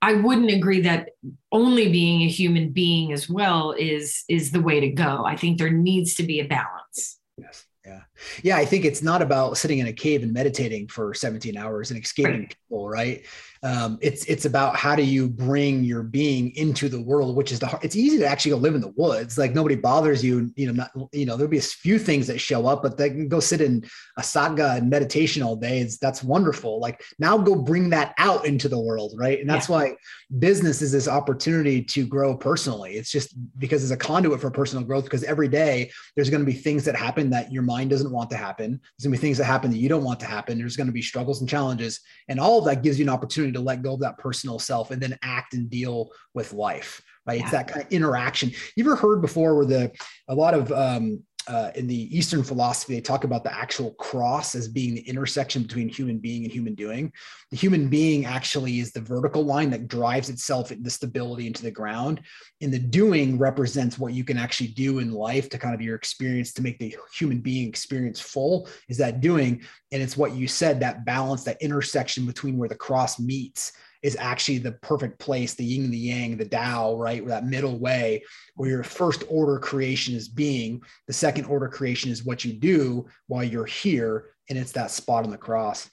I 0.00 0.14
wouldn't 0.14 0.50
agree 0.50 0.80
that 0.82 1.10
only 1.50 1.90
being 1.90 2.22
a 2.22 2.28
human 2.28 2.70
being 2.70 3.12
as 3.12 3.28
well 3.28 3.72
is 3.72 4.24
is 4.28 4.52
the 4.52 4.60
way 4.60 4.80
to 4.80 4.88
go. 4.88 5.24
I 5.24 5.36
think 5.36 5.58
there 5.58 5.70
needs 5.70 6.14
to 6.16 6.22
be 6.22 6.40
a 6.40 6.46
balance. 6.46 7.18
Yes. 7.36 7.66
Yeah. 7.84 8.02
Yeah, 8.42 8.56
I 8.58 8.64
think 8.64 8.84
it's 8.84 9.02
not 9.02 9.22
about 9.22 9.56
sitting 9.56 9.78
in 9.78 9.86
a 9.86 9.92
cave 9.92 10.22
and 10.22 10.32
meditating 10.32 10.88
for 10.88 11.14
17 11.14 11.56
hours 11.56 11.90
and 11.90 12.02
escaping 12.02 12.40
right. 12.40 12.56
people, 12.68 12.88
right? 12.88 13.24
Um, 13.62 13.98
it's 14.00 14.24
it's 14.26 14.44
about 14.44 14.76
how 14.76 14.94
do 14.94 15.02
you 15.02 15.28
bring 15.28 15.84
your 15.84 16.02
being 16.02 16.54
into 16.56 16.88
the 16.88 17.00
world, 17.00 17.36
which 17.36 17.52
is 17.52 17.58
the 17.58 17.78
it's 17.82 17.96
easy 17.96 18.18
to 18.18 18.26
actually 18.26 18.52
go 18.52 18.56
live 18.58 18.74
in 18.74 18.80
the 18.80 18.92
woods. 18.96 19.36
Like 19.36 19.54
nobody 19.54 19.74
bothers 19.74 20.24
you, 20.24 20.52
you 20.56 20.66
know. 20.66 20.72
Not 20.72 20.90
you 21.12 21.26
know 21.26 21.36
there'll 21.36 21.50
be 21.50 21.58
a 21.58 21.62
few 21.62 21.98
things 21.98 22.26
that 22.28 22.38
show 22.38 22.66
up, 22.66 22.82
but 22.82 22.96
they 22.96 23.10
can 23.10 23.28
go 23.28 23.40
sit 23.40 23.60
in 23.60 23.84
a 24.16 24.22
saga 24.22 24.72
and 24.72 24.88
meditation 24.88 25.42
all 25.42 25.56
day. 25.56 25.80
It's, 25.80 25.98
that's 25.98 26.22
wonderful. 26.22 26.80
Like 26.80 27.02
now 27.18 27.36
go 27.38 27.54
bring 27.54 27.90
that 27.90 28.14
out 28.18 28.46
into 28.46 28.68
the 28.68 28.78
world, 28.78 29.14
right? 29.16 29.40
And 29.40 29.48
that's 29.48 29.68
yeah. 29.68 29.74
why 29.74 29.96
business 30.38 30.82
is 30.82 30.92
this 30.92 31.08
opportunity 31.08 31.82
to 31.82 32.06
grow 32.06 32.36
personally. 32.36 32.92
It's 32.92 33.10
just 33.10 33.34
because 33.58 33.82
it's 33.82 33.92
a 33.92 33.96
conduit 33.96 34.40
for 34.40 34.50
personal 34.50 34.84
growth. 34.84 35.04
Because 35.04 35.24
every 35.24 35.48
day 35.48 35.90
there's 36.14 36.28
going 36.28 36.42
to 36.42 36.46
be 36.46 36.52
things 36.52 36.84
that 36.84 36.94
happen 36.94 37.30
that 37.30 37.50
your 37.50 37.62
mind 37.62 37.90
doesn't 37.90 38.12
want 38.12 38.28
to 38.30 38.36
happen. 38.36 38.72
There's 38.72 39.04
going 39.04 39.14
to 39.14 39.18
be 39.18 39.26
things 39.26 39.38
that 39.38 39.44
happen 39.44 39.70
that 39.70 39.78
you 39.78 39.88
don't 39.88 40.04
want 40.04 40.20
to 40.20 40.26
happen. 40.26 40.58
There's 40.58 40.76
going 40.76 40.86
to 40.86 40.92
be 40.92 41.02
struggles 41.02 41.40
and 41.40 41.48
challenges, 41.48 42.00
and 42.28 42.38
all 42.38 42.58
of 42.58 42.64
that 42.66 42.82
gives 42.82 42.98
you 42.98 43.04
an 43.04 43.10
opportunity 43.10 43.52
to 43.52 43.60
let 43.60 43.82
go 43.82 43.94
of 43.94 44.00
that 44.00 44.18
personal 44.18 44.58
self 44.58 44.90
and 44.90 45.00
then 45.00 45.16
act 45.22 45.54
and 45.54 45.70
deal 45.70 46.10
with 46.34 46.52
life 46.52 47.00
right 47.26 47.38
yeah. 47.38 47.42
it's 47.42 47.52
that 47.52 47.68
kind 47.68 47.84
of 47.84 47.92
interaction 47.92 48.50
you 48.76 48.84
ever 48.84 48.96
heard 48.96 49.20
before 49.20 49.54
where 49.56 49.66
the 49.66 49.92
a 50.28 50.34
lot 50.34 50.54
of 50.54 50.70
um, 50.72 51.20
uh, 51.48 51.70
in 51.74 51.86
the 51.86 52.16
Eastern 52.16 52.42
philosophy, 52.42 52.94
they 52.94 53.00
talk 53.00 53.24
about 53.24 53.42
the 53.42 53.54
actual 53.54 53.92
cross 53.92 54.54
as 54.54 54.68
being 54.68 54.94
the 54.94 55.08
intersection 55.08 55.62
between 55.62 55.88
human 55.88 56.18
being 56.18 56.44
and 56.44 56.52
human 56.52 56.74
doing. 56.74 57.10
The 57.50 57.56
human 57.56 57.88
being 57.88 58.26
actually 58.26 58.80
is 58.80 58.92
the 58.92 59.00
vertical 59.00 59.42
line 59.44 59.70
that 59.70 59.88
drives 59.88 60.28
itself 60.28 60.70
the 60.78 60.90
stability 60.90 61.46
into 61.46 61.62
the 61.62 61.70
ground. 61.70 62.20
And 62.60 62.72
the 62.72 62.78
doing 62.78 63.38
represents 63.38 63.98
what 63.98 64.12
you 64.12 64.24
can 64.24 64.36
actually 64.36 64.68
do 64.68 64.98
in 64.98 65.10
life 65.10 65.48
to 65.48 65.58
kind 65.58 65.74
of 65.74 65.80
your 65.80 65.96
experience 65.96 66.52
to 66.54 66.62
make 66.62 66.78
the 66.78 66.94
human 67.14 67.40
being 67.40 67.66
experience 67.66 68.20
full 68.20 68.68
is 68.90 68.98
that 68.98 69.22
doing. 69.22 69.62
And 69.90 70.02
it's 70.02 70.18
what 70.18 70.32
you 70.34 70.48
said 70.48 70.80
that 70.80 71.06
balance, 71.06 71.44
that 71.44 71.62
intersection 71.62 72.26
between 72.26 72.58
where 72.58 72.68
the 72.68 72.74
cross 72.74 73.18
meets 73.18 73.72
is 74.02 74.16
actually 74.18 74.58
the 74.58 74.72
perfect 74.72 75.18
place, 75.18 75.54
the 75.54 75.64
yin 75.64 75.84
and 75.84 75.92
the 75.92 75.98
yang, 75.98 76.36
the 76.36 76.44
Tao, 76.44 76.96
right? 76.96 77.26
That 77.26 77.46
middle 77.46 77.78
way 77.78 78.22
where 78.54 78.70
your 78.70 78.84
first 78.84 79.24
order 79.28 79.58
creation 79.58 80.14
is 80.14 80.28
being, 80.28 80.82
the 81.06 81.12
second 81.12 81.46
order 81.46 81.68
creation 81.68 82.10
is 82.10 82.24
what 82.24 82.44
you 82.44 82.52
do 82.52 83.06
while 83.26 83.44
you're 83.44 83.64
here. 83.64 84.26
And 84.48 84.58
it's 84.58 84.72
that 84.72 84.90
spot 84.90 85.24
on 85.24 85.30
the 85.30 85.36
cross 85.36 85.90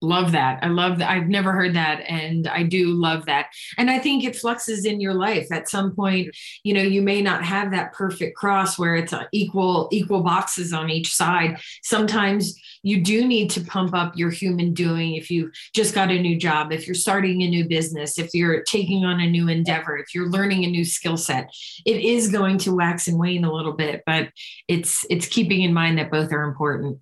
love 0.00 0.32
that. 0.32 0.62
I 0.62 0.68
love 0.68 0.98
that. 0.98 1.10
I've 1.10 1.28
never 1.28 1.52
heard 1.52 1.74
that 1.74 2.00
and 2.08 2.46
i 2.46 2.62
do 2.62 2.88
love 2.88 3.26
that. 3.26 3.48
And 3.76 3.90
i 3.90 3.98
think 3.98 4.24
it 4.24 4.36
fluxes 4.36 4.84
in 4.84 5.00
your 5.00 5.14
life. 5.14 5.50
At 5.50 5.68
some 5.68 5.94
point 5.94 6.34
you 6.62 6.74
know 6.74 6.82
you 6.82 7.02
may 7.02 7.20
not 7.20 7.44
have 7.44 7.70
that 7.72 7.92
perfect 7.92 8.36
cross 8.36 8.78
where 8.78 8.94
it's 8.94 9.12
uh, 9.12 9.24
equal 9.32 9.88
equal 9.90 10.22
boxes 10.22 10.72
on 10.72 10.90
each 10.90 11.14
side. 11.14 11.58
Sometimes 11.82 12.58
you 12.82 13.02
do 13.02 13.26
need 13.26 13.50
to 13.50 13.60
pump 13.60 13.94
up 13.94 14.16
your 14.16 14.30
human 14.30 14.72
doing 14.72 15.14
if 15.14 15.30
you 15.30 15.50
just 15.74 15.94
got 15.94 16.10
a 16.10 16.22
new 16.22 16.38
job 16.38 16.72
if 16.72 16.86
you're 16.86 16.94
starting 16.94 17.42
a 17.42 17.48
new 17.48 17.66
business 17.66 18.18
if 18.18 18.30
you're 18.34 18.62
taking 18.62 19.04
on 19.04 19.20
a 19.20 19.28
new 19.28 19.48
endeavor 19.48 19.96
if 19.96 20.14
you're 20.14 20.30
learning 20.30 20.64
a 20.64 20.70
new 20.70 20.84
skill 20.84 21.16
set. 21.16 21.50
It 21.84 22.00
is 22.00 22.28
going 22.28 22.58
to 22.58 22.74
wax 22.74 23.08
and 23.08 23.18
wane 23.18 23.44
a 23.44 23.52
little 23.52 23.72
bit 23.72 24.02
but 24.06 24.28
it's 24.68 25.04
it's 25.10 25.26
keeping 25.26 25.62
in 25.62 25.74
mind 25.74 25.98
that 25.98 26.10
both 26.10 26.32
are 26.32 26.44
important 26.44 26.98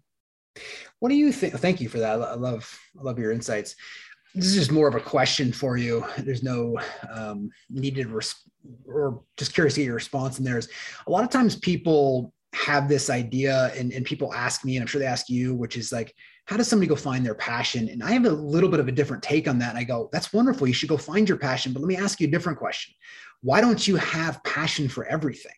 what 0.98 1.08
do 1.08 1.14
you 1.14 1.32
think? 1.32 1.54
Thank 1.54 1.80
you 1.80 1.88
for 1.88 1.98
that. 1.98 2.20
I 2.20 2.34
love, 2.34 2.78
I 2.98 3.02
love 3.02 3.18
your 3.18 3.32
insights. 3.32 3.76
This 4.34 4.46
is 4.46 4.54
just 4.54 4.72
more 4.72 4.88
of 4.88 4.94
a 4.94 5.00
question 5.00 5.52
for 5.52 5.76
you. 5.76 6.04
There's 6.18 6.42
no 6.42 6.78
um, 7.10 7.50
needed 7.70 8.08
res- 8.08 8.34
or 8.86 9.22
just 9.36 9.54
curious 9.54 9.74
to 9.74 9.80
get 9.80 9.86
your 9.86 9.94
response. 9.94 10.38
And 10.38 10.46
there's 10.46 10.68
a 11.06 11.10
lot 11.10 11.24
of 11.24 11.30
times 11.30 11.56
people 11.56 12.32
have 12.54 12.88
this 12.88 13.10
idea 13.10 13.72
and, 13.76 13.92
and 13.92 14.04
people 14.04 14.32
ask 14.34 14.64
me, 14.64 14.76
and 14.76 14.82
I'm 14.82 14.86
sure 14.86 14.98
they 14.98 15.06
ask 15.06 15.28
you, 15.28 15.54
which 15.54 15.76
is 15.76 15.92
like, 15.92 16.14
how 16.46 16.56
does 16.56 16.68
somebody 16.68 16.88
go 16.88 16.96
find 16.96 17.24
their 17.24 17.34
passion? 17.34 17.88
And 17.88 18.02
I 18.02 18.12
have 18.12 18.24
a 18.24 18.30
little 18.30 18.68
bit 18.68 18.80
of 18.80 18.88
a 18.88 18.92
different 18.92 19.22
take 19.22 19.48
on 19.48 19.58
that. 19.58 19.70
And 19.70 19.78
I 19.78 19.84
go, 19.84 20.08
that's 20.12 20.32
wonderful. 20.32 20.66
You 20.66 20.74
should 20.74 20.88
go 20.88 20.96
find 20.96 21.28
your 21.28 21.38
passion. 21.38 21.72
But 21.72 21.80
let 21.80 21.88
me 21.88 21.96
ask 21.96 22.20
you 22.20 22.28
a 22.28 22.30
different 22.30 22.58
question. 22.58 22.94
Why 23.42 23.60
don't 23.60 23.86
you 23.86 23.96
have 23.96 24.42
passion 24.44 24.88
for 24.88 25.04
everything? 25.06 25.52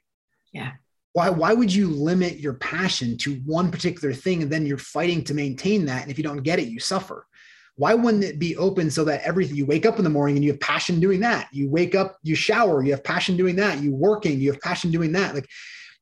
Yeah 0.52 0.72
why 1.18 1.30
why 1.30 1.52
would 1.52 1.74
you 1.74 1.88
limit 1.88 2.38
your 2.38 2.54
passion 2.54 3.18
to 3.18 3.34
one 3.44 3.72
particular 3.72 4.14
thing 4.14 4.40
and 4.40 4.52
then 4.52 4.64
you're 4.64 4.78
fighting 4.78 5.24
to 5.24 5.34
maintain 5.34 5.84
that? 5.86 6.02
And 6.02 6.12
if 6.12 6.16
you 6.16 6.22
don't 6.22 6.44
get 6.44 6.60
it 6.60 6.68
you 6.68 6.78
suffer. 6.78 7.26
Why 7.74 7.94
wouldn't 7.94 8.22
it 8.22 8.38
be 8.38 8.56
open 8.56 8.88
so 8.88 9.02
that 9.04 9.22
everything 9.22 9.56
you 9.56 9.66
wake 9.66 9.84
up 9.84 9.98
in 9.98 10.04
the 10.04 10.10
morning 10.10 10.36
and 10.36 10.44
you 10.44 10.52
have 10.52 10.60
passion 10.60 11.00
doing 11.00 11.18
that. 11.20 11.48
You 11.52 11.68
wake 11.68 11.96
up 11.96 12.18
you 12.22 12.36
shower 12.36 12.84
you 12.84 12.92
have 12.92 13.02
passion 13.02 13.36
doing 13.36 13.56
that. 13.56 13.82
You 13.82 13.92
working 13.92 14.38
you 14.38 14.52
have 14.52 14.60
passion 14.60 14.92
doing 14.92 15.10
that. 15.12 15.34
Like 15.34 15.48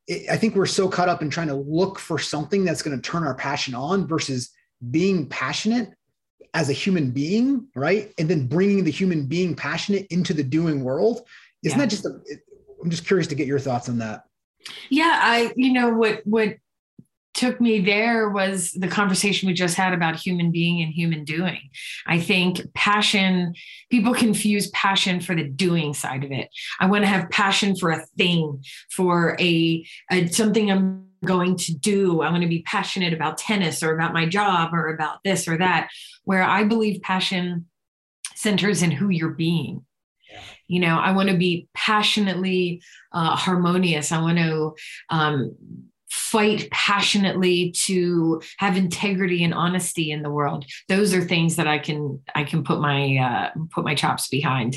it, 0.06 0.30
i 0.30 0.36
think 0.36 0.54
we're 0.54 0.66
so 0.66 0.86
caught 0.86 1.08
up 1.08 1.22
in 1.22 1.30
trying 1.30 1.48
to 1.48 1.54
look 1.54 1.98
for 1.98 2.18
something 2.18 2.62
that's 2.66 2.82
going 2.82 3.00
to 3.00 3.10
turn 3.10 3.24
our 3.24 3.34
passion 3.34 3.74
on 3.74 4.06
versus 4.06 4.50
being 4.90 5.26
passionate 5.30 5.94
as 6.52 6.68
a 6.68 6.74
human 6.74 7.10
being 7.10 7.68
right? 7.74 8.12
And 8.18 8.28
then 8.28 8.48
bringing 8.48 8.84
the 8.84 8.90
human 8.90 9.24
being 9.24 9.54
passionate 9.54 10.06
into 10.10 10.34
the 10.34 10.44
doing 10.44 10.84
world. 10.84 11.22
Isn't 11.64 11.78
yeah. 11.78 11.84
that 11.86 11.90
just 11.90 12.04
a, 12.04 12.10
i'm 12.82 12.90
just 12.90 13.06
curious 13.06 13.28
to 13.28 13.34
get 13.34 13.46
your 13.46 13.58
thoughts 13.58 13.88
on 13.88 13.96
that 13.98 14.24
yeah, 14.90 15.20
I 15.22 15.52
you 15.56 15.72
know 15.72 15.90
what 15.90 16.22
what 16.24 16.56
took 17.36 17.60
me 17.60 17.80
there 17.80 18.30
was 18.30 18.72
the 18.72 18.88
conversation 18.88 19.46
we 19.46 19.52
just 19.52 19.76
had 19.76 19.92
about 19.92 20.16
human 20.16 20.50
being 20.50 20.80
and 20.82 20.92
human 20.92 21.22
doing. 21.22 21.60
I 22.06 22.18
think 22.18 22.62
passion, 22.72 23.54
people 23.90 24.14
confuse 24.14 24.70
passion 24.70 25.20
for 25.20 25.34
the 25.34 25.44
doing 25.44 25.92
side 25.92 26.24
of 26.24 26.32
it. 26.32 26.48
I 26.80 26.86
want 26.86 27.04
to 27.04 27.08
have 27.08 27.28
passion 27.28 27.76
for 27.76 27.90
a 27.90 28.04
thing, 28.16 28.64
for 28.90 29.36
a, 29.38 29.86
a 30.10 30.26
something 30.28 30.70
I'm 30.70 31.08
going 31.26 31.56
to 31.56 31.74
do. 31.74 32.22
I 32.22 32.30
want 32.30 32.42
to 32.42 32.48
be 32.48 32.62
passionate 32.62 33.12
about 33.12 33.36
tennis 33.36 33.82
or 33.82 33.94
about 33.94 34.14
my 34.14 34.26
job 34.26 34.72
or 34.72 34.88
about 34.88 35.18
this 35.22 35.46
or 35.46 35.58
that. 35.58 35.90
Where 36.24 36.42
I 36.42 36.64
believe 36.64 37.02
passion 37.02 37.66
centers 38.34 38.82
in 38.82 38.90
who 38.90 39.10
you're 39.10 39.30
being 39.30 39.85
you 40.68 40.80
know 40.80 40.98
i 40.98 41.12
want 41.12 41.28
to 41.28 41.36
be 41.36 41.68
passionately 41.74 42.82
uh, 43.12 43.34
harmonious. 43.34 44.12
I 44.12 44.20
want 44.20 44.38
to 44.38 44.74
um, 45.08 45.56
fight 46.10 46.70
passionately 46.70 47.72
to 47.86 48.42
have 48.58 48.76
integrity 48.76 49.42
and 49.42 49.54
honesty 49.54 50.10
in 50.10 50.22
the 50.22 50.30
world. 50.30 50.66
Those 50.88 51.14
are 51.14 51.22
things 51.22 51.56
that 51.56 51.66
i 51.66 51.78
can 51.78 52.20
i 52.34 52.44
can 52.44 52.62
put 52.62 52.80
my 52.80 53.16
uh, 53.16 53.58
put 53.70 53.84
my 53.84 53.94
chops 53.94 54.28
behind. 54.28 54.76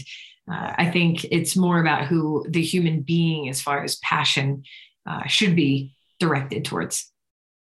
Uh, 0.51 0.73
i 0.77 0.89
think 0.89 1.25
it's 1.25 1.55
more 1.55 1.79
about 1.79 2.07
who 2.07 2.45
the 2.49 2.61
human 2.61 3.01
being 3.01 3.49
as 3.49 3.61
far 3.61 3.83
as 3.83 3.97
passion 3.97 4.63
uh, 5.05 5.25
should 5.27 5.55
be 5.55 5.93
directed 6.19 6.65
towards 6.65 7.11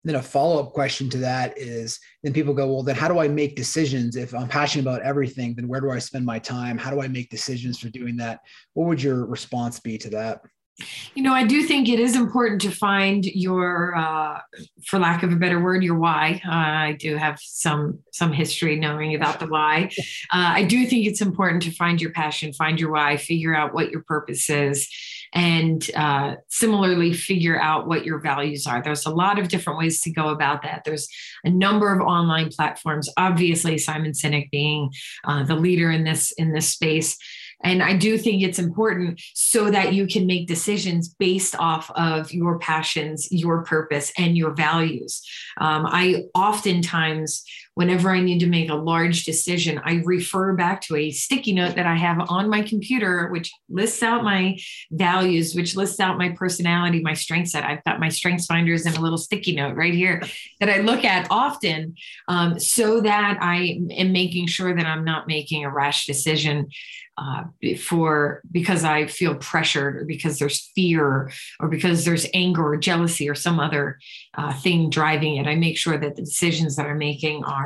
then 0.05 0.17
a 0.17 0.23
follow-up 0.23 0.73
question 0.73 1.09
to 1.11 1.19
that 1.19 1.57
is 1.57 2.01
then 2.23 2.33
people 2.33 2.55
go 2.55 2.67
well 2.67 2.83
then 2.83 2.97
how 2.97 3.09
do 3.09 3.19
i 3.19 3.29
make 3.29 3.57
decisions? 3.57 4.17
If 4.17 4.35
i'm 4.35 4.49
passionate 4.49 4.83
about 4.83 5.03
everything 5.03 5.55
then 5.55 5.69
where 5.69 5.81
do 5.81 5.91
i 5.91 5.99
spend 5.99 6.25
my 6.25 6.39
time? 6.39 6.79
How 6.79 6.91
do 6.91 7.01
i 7.01 7.09
make 7.09 7.31
decisions 7.31 7.79
for 7.79 7.89
doing 7.91 8.17
that? 8.17 8.41
What 8.75 8.87
would 8.89 9.03
your 9.03 9.27
response 9.27 9.81
be 9.81 9.99
to 9.99 10.11
that 10.11 10.43
you 11.15 11.23
know 11.23 11.33
i 11.33 11.45
do 11.45 11.63
think 11.63 11.89
it 11.89 12.01
is 12.01 12.17
important 12.17 12.61
to 12.61 12.71
find 12.71 13.27
your 13.27 13.95
uh, 13.97 14.39
for 14.87 14.99
lack 14.99 15.23
of 15.23 15.33
a 15.33 15.37
better 15.37 15.61
word 15.63 15.83
your 15.83 15.99
why 15.99 16.41
uh, 16.47 16.51
i 16.51 16.97
do 16.99 17.17
have 17.17 17.39
some 17.41 17.99
some 18.13 18.33
history 18.33 18.77
knowing 18.77 19.15
about 19.15 19.39
the 19.39 19.47
why 19.47 19.91
uh, 20.33 20.53
i 20.55 20.65
do 20.65 20.87
think 20.87 21.07
it's 21.07 21.21
important 21.21 21.63
to 21.63 21.71
find 21.71 22.01
your 22.01 22.13
passion 22.13 22.53
find 22.53 22.81
your 22.81 22.91
why 22.91 23.17
figure 23.17 23.55
out 23.55 23.75
what 23.75 23.91
your 23.91 24.03
purpose 24.03 24.49
is 24.49 24.89
and 25.33 25.91
uh, 25.97 26.37
similarly 26.49 27.13
figure 27.13 27.59
out 27.59 27.87
what 27.87 28.05
your 28.05 28.19
values 28.19 28.67
are. 28.67 28.83
There's 28.83 29.07
a 29.07 29.11
lot 29.11 29.39
of 29.39 29.49
different 29.49 29.79
ways 29.79 30.01
to 30.03 30.11
go 30.11 30.29
about 30.29 30.63
that. 30.63 30.83
There's 30.85 31.09
a 31.45 31.51
number 31.51 31.93
of 31.93 32.01
online 32.01 32.51
platforms. 32.51 33.09
Obviously, 33.17 33.79
Simon 33.79 34.13
Sinek 34.13 34.51
being 34.51 34.91
uh, 35.25 35.45
the 35.45 35.57
leader 35.57 35.91
in 35.91 36.05
this 36.05 36.33
in 36.33 36.53
this 36.53 36.69
space. 36.69 37.17
And 37.63 37.83
I 37.83 37.97
do 37.97 38.19
think 38.19 38.43
it's 38.43 38.59
important 38.59 39.21
so 39.35 39.71
that 39.71 39.93
you 39.93 40.07
can 40.07 40.27
make 40.27 40.47
decisions 40.49 41.09
based 41.09 41.55
off 41.59 41.91
of 41.93 42.33
your 42.33 42.59
passions, 42.59 43.29
your 43.31 43.65
purpose, 43.65 44.13
and 44.19 44.37
your 44.37 44.55
values. 44.55 45.23
Um, 45.61 45.87
I 45.87 46.25
oftentimes 46.35 47.45
whenever 47.75 48.11
I 48.11 48.21
need 48.21 48.41
to 48.41 48.47
make 48.47 48.69
a 48.69 48.75
large 48.75 49.25
decision, 49.25 49.81
I 49.85 50.03
refer 50.05 50.55
back 50.55 50.83
to 50.83 50.97
a 50.97 51.11
sticky 51.11 51.55
note 51.55 51.77
that 51.77 51.87
I 51.87 51.97
have 51.97 52.19
on 52.29 52.51
my 52.51 52.63
computer, 52.63 53.29
which 53.29 53.51
lists 53.69 54.03
out 54.03 54.25
my 54.25 54.59
values, 54.91 55.55
which 55.55 55.75
lists 55.75 55.99
out 55.99 56.19
my 56.19 56.31
personality, 56.31 57.01
my 57.01 57.15
strength 57.15 57.51
set. 57.51 57.65
I've 57.65 57.85
got 57.85 58.01
my 58.01 58.09
strengths 58.09 58.47
finders 58.47 58.85
and 58.85 58.97
a 58.97 59.01
little 59.01 59.19
sticky 59.19 59.57
note 59.57 59.75
right 59.75 59.95
here 59.95 60.23
that 60.61 60.69
I 60.69 60.79
look 60.79 61.05
at 61.05 61.27
often 61.31 61.95
um, 62.29 62.59
so 62.59 63.01
that 63.01 63.39
I 63.41 63.81
am 63.91 64.13
making 64.13 64.49
sure 64.49 64.75
that 64.75 64.87
I'm 64.87 65.05
not 65.05 65.27
making 65.27 65.65
a 65.65 65.71
rash 65.71 66.07
decision 66.07 66.69
uh, 67.19 67.45
because 67.61 68.85
I 68.85 69.07
feel 69.07 69.35
pressured 69.35 69.97
or 69.97 70.05
because 70.05 70.39
there's 70.39 70.71
fear 70.75 71.31
or 71.61 71.69
because 71.69 72.05
there's 72.05 72.27
anger 72.33 72.67
or 72.67 72.77
jealousy 72.79 73.29
or 73.29 73.35
some 73.35 73.61
other 73.61 73.99
uh, 74.35 74.53
thing 74.55 74.89
driving 74.89 75.37
it. 75.37 75.47
I 75.47 75.55
make 75.55 75.77
sure 75.77 75.99
that 75.99 76.17
the 76.17 76.23
decisions 76.23 76.77
that 76.77 76.87
I'm 76.87 76.99
making 76.99 77.45
are 77.45 77.62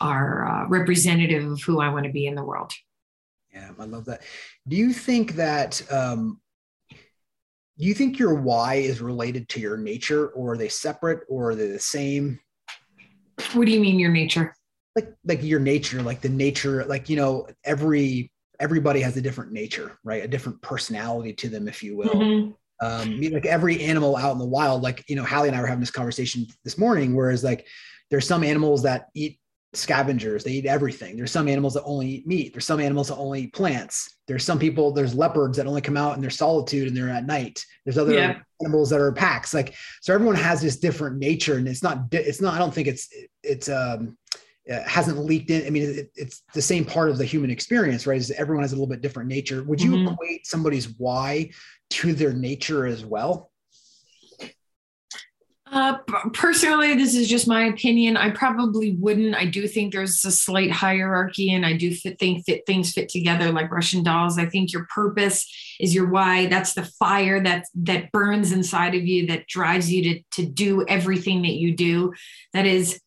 are 0.00 0.46
uh, 0.46 0.68
representative 0.68 1.50
of 1.50 1.62
who 1.62 1.80
I 1.80 1.88
want 1.88 2.06
to 2.06 2.12
be 2.12 2.26
in 2.26 2.34
the 2.34 2.44
world. 2.44 2.72
Yeah, 3.52 3.70
I 3.78 3.84
love 3.84 4.04
that. 4.06 4.22
Do 4.66 4.76
you 4.76 4.92
think 4.92 5.36
that 5.36 5.80
um, 5.92 6.40
do 7.78 7.86
you 7.86 7.94
think 7.94 8.18
your 8.18 8.34
why 8.34 8.76
is 8.76 9.00
related 9.00 9.48
to 9.50 9.60
your 9.60 9.76
nature 9.76 10.28
or 10.28 10.52
are 10.52 10.56
they 10.56 10.68
separate 10.68 11.20
or 11.28 11.50
are 11.50 11.54
they 11.54 11.68
the 11.68 11.78
same 11.78 12.38
what 13.52 13.66
do 13.66 13.72
you 13.72 13.80
mean 13.80 13.98
your 13.98 14.10
nature 14.10 14.54
like 14.94 15.12
like 15.24 15.42
your 15.42 15.60
nature 15.60 16.02
like 16.02 16.20
the 16.20 16.28
nature 16.28 16.84
like 16.84 17.08
you 17.08 17.16
know 17.16 17.46
every 17.64 18.30
everybody 18.60 19.00
has 19.00 19.16
a 19.16 19.20
different 19.20 19.52
nature 19.52 19.98
right 20.04 20.24
a 20.24 20.28
different 20.28 20.60
personality 20.62 21.32
to 21.32 21.48
them 21.48 21.66
if 21.66 21.82
you 21.82 21.96
will 21.96 22.08
mm-hmm. 22.08 22.86
um 22.86 23.20
like 23.32 23.46
every 23.46 23.82
animal 23.82 24.16
out 24.16 24.32
in 24.32 24.38
the 24.38 24.44
wild 24.44 24.82
like 24.82 25.02
you 25.08 25.16
know 25.16 25.24
hallie 25.24 25.48
and 25.48 25.56
i 25.56 25.60
were 25.60 25.66
having 25.66 25.80
this 25.80 25.90
conversation 25.90 26.46
this 26.62 26.78
morning 26.78 27.14
whereas 27.14 27.42
like 27.42 27.66
there's 28.14 28.28
some 28.28 28.44
animals 28.44 28.84
that 28.84 29.08
eat 29.14 29.40
scavengers. 29.72 30.44
They 30.44 30.52
eat 30.52 30.66
everything. 30.66 31.16
There's 31.16 31.32
some 31.32 31.48
animals 31.48 31.74
that 31.74 31.82
only 31.82 32.06
eat 32.06 32.28
meat. 32.28 32.54
There's 32.54 32.64
some 32.64 32.78
animals 32.78 33.08
that 33.08 33.16
only 33.16 33.42
eat 33.42 33.54
plants. 33.54 34.18
There's 34.28 34.44
some 34.44 34.56
people 34.56 34.92
there's 34.92 35.16
leopards 35.16 35.56
that 35.56 35.66
only 35.66 35.80
come 35.80 35.96
out 35.96 36.14
in 36.14 36.20
their 36.20 36.30
solitude 36.30 36.86
and 36.86 36.96
they're 36.96 37.08
at 37.08 37.26
night. 37.26 37.64
There's 37.84 37.98
other 37.98 38.14
yeah. 38.14 38.38
animals 38.62 38.88
that 38.90 39.00
are 39.00 39.10
packs. 39.10 39.52
Like 39.52 39.74
so 40.00 40.14
everyone 40.14 40.36
has 40.36 40.62
this 40.62 40.76
different 40.76 41.18
nature 41.18 41.56
and 41.56 41.66
it's 41.66 41.82
not 41.82 42.04
it's 42.12 42.40
not 42.40 42.54
i 42.54 42.58
don't 42.58 42.72
think 42.72 42.86
it's 42.86 43.08
it's 43.42 43.68
um 43.68 44.16
it 44.64 44.86
hasn't 44.86 45.18
leaked 45.18 45.50
in 45.50 45.66
i 45.66 45.70
mean 45.70 45.82
it, 45.82 46.10
it's 46.14 46.44
the 46.54 46.62
same 46.62 46.84
part 46.84 47.10
of 47.10 47.18
the 47.18 47.24
human 47.24 47.50
experience 47.50 48.06
right? 48.06 48.18
Is 48.18 48.30
everyone 48.30 48.62
has 48.62 48.70
a 48.70 48.76
little 48.76 48.86
bit 48.86 49.00
different 49.00 49.28
nature. 49.28 49.64
Would 49.64 49.82
you 49.82 49.90
mm-hmm. 49.90 50.12
equate 50.12 50.46
somebody's 50.46 50.88
why 51.00 51.50
to 51.90 52.12
their 52.12 52.32
nature 52.32 52.86
as 52.86 53.04
well 53.04 53.50
uh, 55.74 55.98
personally, 56.32 56.94
this 56.94 57.16
is 57.16 57.28
just 57.28 57.48
my 57.48 57.64
opinion. 57.64 58.16
I 58.16 58.30
probably 58.30 58.92
wouldn't. 58.92 59.34
I 59.34 59.44
do 59.44 59.66
think 59.66 59.92
there's 59.92 60.24
a 60.24 60.30
slight 60.30 60.70
hierarchy, 60.70 61.52
and 61.52 61.66
I 61.66 61.76
do 61.76 61.92
fit, 61.92 62.18
think 62.20 62.44
that 62.46 62.64
things 62.64 62.92
fit 62.92 63.08
together 63.08 63.50
like 63.50 63.72
Russian 63.72 64.04
dolls. 64.04 64.38
I 64.38 64.46
think 64.46 64.72
your 64.72 64.86
purpose 64.94 65.44
is 65.80 65.92
your 65.92 66.08
why. 66.08 66.46
That's 66.46 66.74
the 66.74 66.84
fire 66.84 67.42
that 67.42 67.64
that 67.74 68.12
burns 68.12 68.52
inside 68.52 68.94
of 68.94 69.04
you 69.04 69.26
that 69.26 69.48
drives 69.48 69.92
you 69.92 70.02
to 70.04 70.22
to 70.42 70.46
do 70.46 70.84
everything 70.86 71.42
that 71.42 71.54
you 71.54 71.74
do. 71.74 72.12
That 72.52 72.66
is 72.66 73.00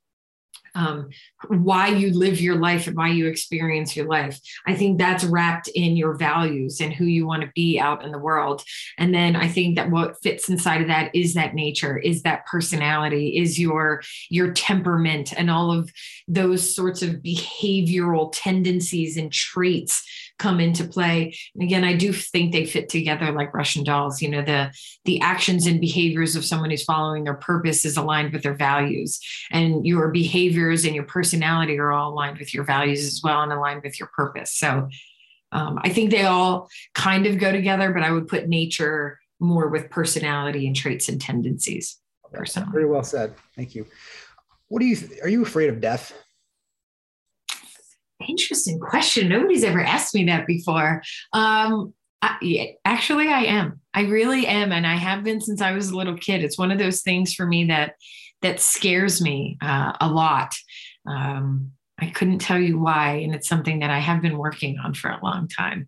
um, 0.78 1.10
why 1.48 1.88
you 1.88 2.12
live 2.14 2.40
your 2.40 2.56
life 2.56 2.88
and 2.88 2.96
why 2.96 3.10
you 3.10 3.28
experience 3.28 3.96
your 3.96 4.08
life. 4.08 4.40
I 4.68 4.76
think 4.76 4.98
that's 4.98 5.24
wrapped 5.24 5.68
in 5.70 5.98
your 5.98 6.16
values 6.16 6.80
and 6.80 6.94
who 6.94 7.06
you 7.06 7.26
want 7.26 7.42
to 7.42 7.52
be 7.56 7.80
out 7.80 8.06
in 8.06 8.12
the 8.12 8.20
world. 8.20 8.64
And 8.98 9.14
then 9.14 9.36
I 9.36 9.48
think 9.48 9.76
that 9.76 9.90
what 9.90 10.22
fits 10.22 10.50
inside 10.50 10.82
of 10.82 10.88
that 10.88 11.14
is 11.16 11.34
that 11.34 11.56
nature, 11.56 11.98
is 11.98 12.22
that 12.22 12.46
personality, 12.46 13.38
is 13.38 13.60
your 13.60 14.04
your 14.30 14.52
temperament, 14.52 15.34
and 15.36 15.50
all 15.50 15.72
of 15.72 15.92
those 16.28 16.76
sorts 16.76 17.02
of 17.02 17.16
behavioral 17.16 18.32
tendencies 18.32 19.18
and 19.18 19.32
traits 19.32 20.04
come 20.38 20.60
into 20.60 20.84
play. 20.84 21.36
And 21.56 21.64
again, 21.64 21.84
I 21.84 21.96
do 21.96 22.14
think 22.14 22.52
they 22.52 22.66
fit 22.66 22.90
together 22.90 23.32
like 23.32 23.54
Russian 23.54 23.84
dolls. 23.84 24.22
You 24.22 24.30
know, 24.30 24.42
the 24.42 24.72
the 25.06 25.20
actions 25.22 25.66
and 25.66 25.82
behaviors 25.82 26.36
of 26.36 26.46
someone 26.46 26.70
who's 26.70 26.84
following 26.84 27.24
their 27.24 27.34
purpose 27.34 27.86
is 27.86 27.98
aligned 27.98 28.34
with 28.34 28.44
their 28.44 28.56
values, 28.56 29.20
and 29.52 29.86
your 29.86 30.10
behaviors 30.10 30.86
and 30.86 30.96
your 30.96 31.06
personality 31.06 31.78
are 31.80 31.92
all 31.92 32.14
aligned 32.14 32.40
with 32.40 32.54
your 32.54 32.64
values 32.64 33.06
as 33.06 33.22
well 33.24 33.42
and 33.42 33.52
aligned 33.52 33.84
with 33.84 34.00
your 34.00 34.10
purpose. 34.16 34.54
So 34.54 34.90
um, 35.52 35.80
I 35.82 35.90
think 35.90 36.12
they 36.12 36.24
all 36.24 36.70
kind 36.94 37.26
of 37.26 37.38
go 37.38 37.52
together, 37.52 37.92
but 37.94 38.04
I 38.04 38.12
would 38.12 38.28
put 38.28 38.48
nature 38.48 39.20
more 39.40 39.68
with 39.70 39.90
personality 39.90 40.68
and 40.68 40.76
traits 40.76 41.10
and 41.10 41.22
tendencies. 41.22 41.98
Personally. 42.34 42.70
Very 42.72 42.86
well 42.86 43.04
said. 43.04 43.34
Thank 43.56 43.74
you. 43.74 43.86
What 44.68 44.80
do 44.80 44.86
you? 44.86 44.98
Are 45.24 45.30
you 45.30 45.44
afraid 45.44 45.70
of 45.70 45.80
death? 45.80 46.14
Interesting 48.28 48.80
question. 48.80 49.30
Nobody's 49.30 49.64
ever 49.64 49.82
asked 49.82 50.14
me 50.16 50.26
that 50.26 50.48
before. 50.48 51.02
Um, 51.34 51.94
I, 52.22 52.76
actually, 52.84 53.28
I 53.28 53.42
am. 53.42 53.80
I 53.94 54.02
really 54.02 54.48
am, 54.48 54.72
and 54.72 54.88
I 54.88 54.96
have 54.96 55.24
been 55.24 55.40
since 55.40 55.62
I 55.62 55.72
was 55.72 55.90
a 55.90 55.96
little 55.96 56.18
kid. 56.18 56.44
It's 56.44 56.58
one 56.58 56.72
of 56.72 56.80
those 56.80 57.02
things 57.02 57.34
for 57.34 57.46
me 57.46 57.66
that 57.66 57.94
that 58.42 58.60
scares 58.60 59.22
me 59.22 59.58
uh, 59.62 59.94
a 60.00 60.08
lot. 60.08 60.54
Um, 61.06 61.72
I 62.00 62.08
couldn't 62.08 62.40
tell 62.40 62.60
you 62.60 62.80
why, 62.80 63.14
and 63.16 63.34
it's 63.34 63.48
something 63.48 63.80
that 63.80 63.90
I 63.90 64.00
have 64.00 64.22
been 64.22 64.38
working 64.38 64.78
on 64.80 64.94
for 64.94 65.10
a 65.10 65.20
long 65.24 65.48
time. 65.48 65.88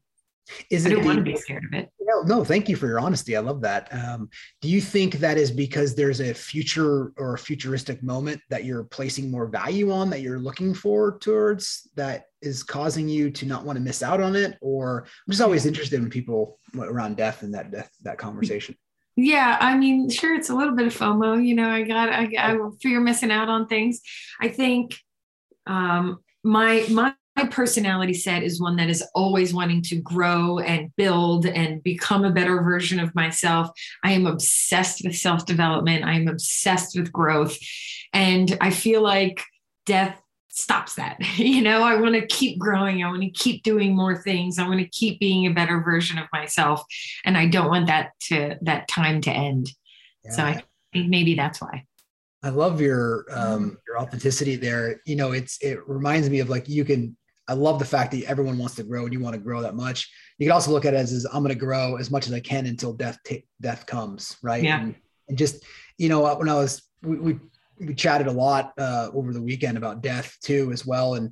Is 0.71 0.85
it 0.85 0.91
I 0.91 0.95
don't 0.95 1.05
want 1.05 1.17
to 1.17 1.23
be 1.23 1.35
scared 1.35 1.65
of 1.65 1.73
it. 1.73 1.91
No, 2.01 2.21
no, 2.21 2.43
thank 2.43 2.67
you 2.67 2.75
for 2.75 2.87
your 2.87 2.99
honesty. 2.99 3.37
I 3.37 3.39
love 3.39 3.61
that. 3.61 3.93
Um, 3.93 4.29
do 4.61 4.67
you 4.67 4.81
think 4.81 5.15
that 5.15 5.37
is 5.37 5.51
because 5.51 5.93
there's 5.93 6.21
a 6.21 6.33
future 6.33 7.11
or 7.17 7.35
a 7.35 7.37
futuristic 7.37 8.01
moment 8.01 8.41
that 8.49 8.65
you're 8.65 8.83
placing 8.83 9.29
more 9.29 9.45
value 9.45 9.91
on 9.91 10.09
that 10.09 10.21
you're 10.21 10.39
looking 10.39 10.73
for 10.73 11.19
towards 11.19 11.87
that 11.95 12.25
is 12.41 12.63
causing 12.63 13.07
you 13.09 13.29
to 13.31 13.45
not 13.45 13.63
want 13.63 13.77
to 13.77 13.83
miss 13.83 14.03
out 14.03 14.21
on 14.21 14.35
it? 14.35 14.57
Or 14.61 15.03
I'm 15.03 15.31
just 15.31 15.41
always 15.41 15.65
interested 15.65 15.99
in 15.99 16.09
people 16.09 16.59
around 16.77 17.17
death 17.17 17.43
and 17.43 17.53
that 17.53 17.71
death, 17.71 17.91
that 18.03 18.17
conversation. 18.17 18.75
Yeah, 19.15 19.57
I 19.59 19.77
mean, 19.77 20.09
sure, 20.09 20.33
it's 20.33 20.49
a 20.49 20.55
little 20.55 20.75
bit 20.75 20.87
of 20.87 20.95
FOMO. 20.95 21.45
You 21.45 21.55
know, 21.55 21.69
I 21.69 21.83
got, 21.83 22.09
I, 22.09 22.29
I 22.37 22.57
fear 22.81 23.01
missing 23.01 23.31
out 23.31 23.49
on 23.49 23.67
things. 23.67 23.99
I 24.39 24.47
think 24.47 24.95
um, 25.67 26.19
my 26.43 26.85
my 26.89 27.13
my 27.35 27.47
personality 27.47 28.13
set 28.13 28.43
is 28.43 28.59
one 28.59 28.75
that 28.75 28.89
is 28.89 29.03
always 29.15 29.53
wanting 29.53 29.81
to 29.83 29.95
grow 30.01 30.59
and 30.59 30.93
build 30.97 31.45
and 31.45 31.81
become 31.83 32.25
a 32.25 32.31
better 32.31 32.61
version 32.61 32.99
of 32.99 33.15
myself. 33.15 33.69
I 34.03 34.11
am 34.11 34.25
obsessed 34.25 35.03
with 35.05 35.15
self 35.15 35.45
development. 35.45 36.03
I 36.03 36.13
am 36.13 36.27
obsessed 36.27 36.97
with 36.97 37.11
growth. 37.11 37.57
And 38.13 38.57
I 38.59 38.71
feel 38.71 39.01
like 39.01 39.43
death 39.85 40.21
stops 40.60 40.95
that. 40.95 41.18
You 41.38 41.62
know, 41.62 41.84
I 41.84 41.95
want 41.95 42.16
to 42.16 42.26
keep 42.28 42.60
growing. 42.60 43.03
I 43.03 43.10
want 43.10 43.22
to 43.22 43.30
keep 43.30 43.64
doing 43.64 43.95
more 43.95 44.18
things. 44.18 44.60
I 44.60 44.68
want 44.68 44.80
to 44.80 44.88
keep 44.89 45.20
being 45.20 45.47
a 45.47 45.53
better 45.53 45.82
version 45.82 46.18
of 46.18 46.28
myself. 46.34 46.84
And 47.26 47.38
I 47.38 47.47
don't 47.47 47.70
want 47.70 47.88
that 47.88 48.12
to 48.28 48.57
that 48.62 48.88
time 48.88 49.22
to 49.22 49.32
end. 49.32 49.70
Yeah. 50.26 50.32
So 50.32 50.43
I 50.43 50.64
think 50.93 51.10
maybe 51.10 51.36
that's 51.36 51.62
why. 51.62 51.86
I 52.43 52.49
love 52.49 52.80
your 52.82 53.26
um 53.32 53.78
your 53.88 53.99
authenticity 53.99 54.55
there. 54.55 55.01
You 55.05 55.16
know, 55.16 55.32
it's 55.32 55.57
it 55.62 55.80
reminds 55.88 56.30
me 56.30 56.39
of 56.39 56.49
like 56.49 56.70
you 56.70 56.86
can 56.86 57.18
I 57.47 57.53
love 57.53 57.80
the 57.80 57.86
fact 57.86 58.12
that 58.12 58.26
everyone 58.26 58.57
wants 58.60 58.76
to 58.76 58.84
grow 58.84 59.05
and 59.05 59.14
you 59.14 59.20
want 59.20 59.34
to 59.34 59.41
grow 59.41 59.62
that 59.62 59.76
much. 59.76 60.07
You 60.38 60.45
can 60.45 60.53
also 60.53 60.72
look 60.72 60.86
at 60.86 60.93
it 60.93 60.97
as, 60.97 61.12
as 61.12 61.26
I'm 61.26 61.41
going 61.41 61.49
to 61.49 61.55
grow 61.55 61.95
as 61.95 62.12
much 62.12 62.28
as 62.28 62.34
I 62.34 62.39
can 62.39 62.68
until 62.68 62.93
death 62.93 63.18
t- 63.26 63.45
death 63.60 63.88
comes, 63.88 64.38
right? 64.43 64.64
Yeah. 64.64 64.82
And, 64.82 64.95
and, 65.28 65.38
just 65.38 65.64
you 65.97 66.10
know 66.10 66.36
when 66.36 66.47
I 66.47 66.55
was 66.55 66.84
we 67.01 67.18
we, 67.18 67.39
we 67.80 67.93
chatted 67.95 68.27
a 68.27 68.32
lot 68.32 68.73
uh, 68.77 69.09
over 69.13 69.34
the 69.34 69.41
weekend 69.41 69.77
about 69.77 70.01
death 70.01 70.38
too 70.43 70.71
as 70.71 70.86
well, 70.86 71.15
and 71.15 71.32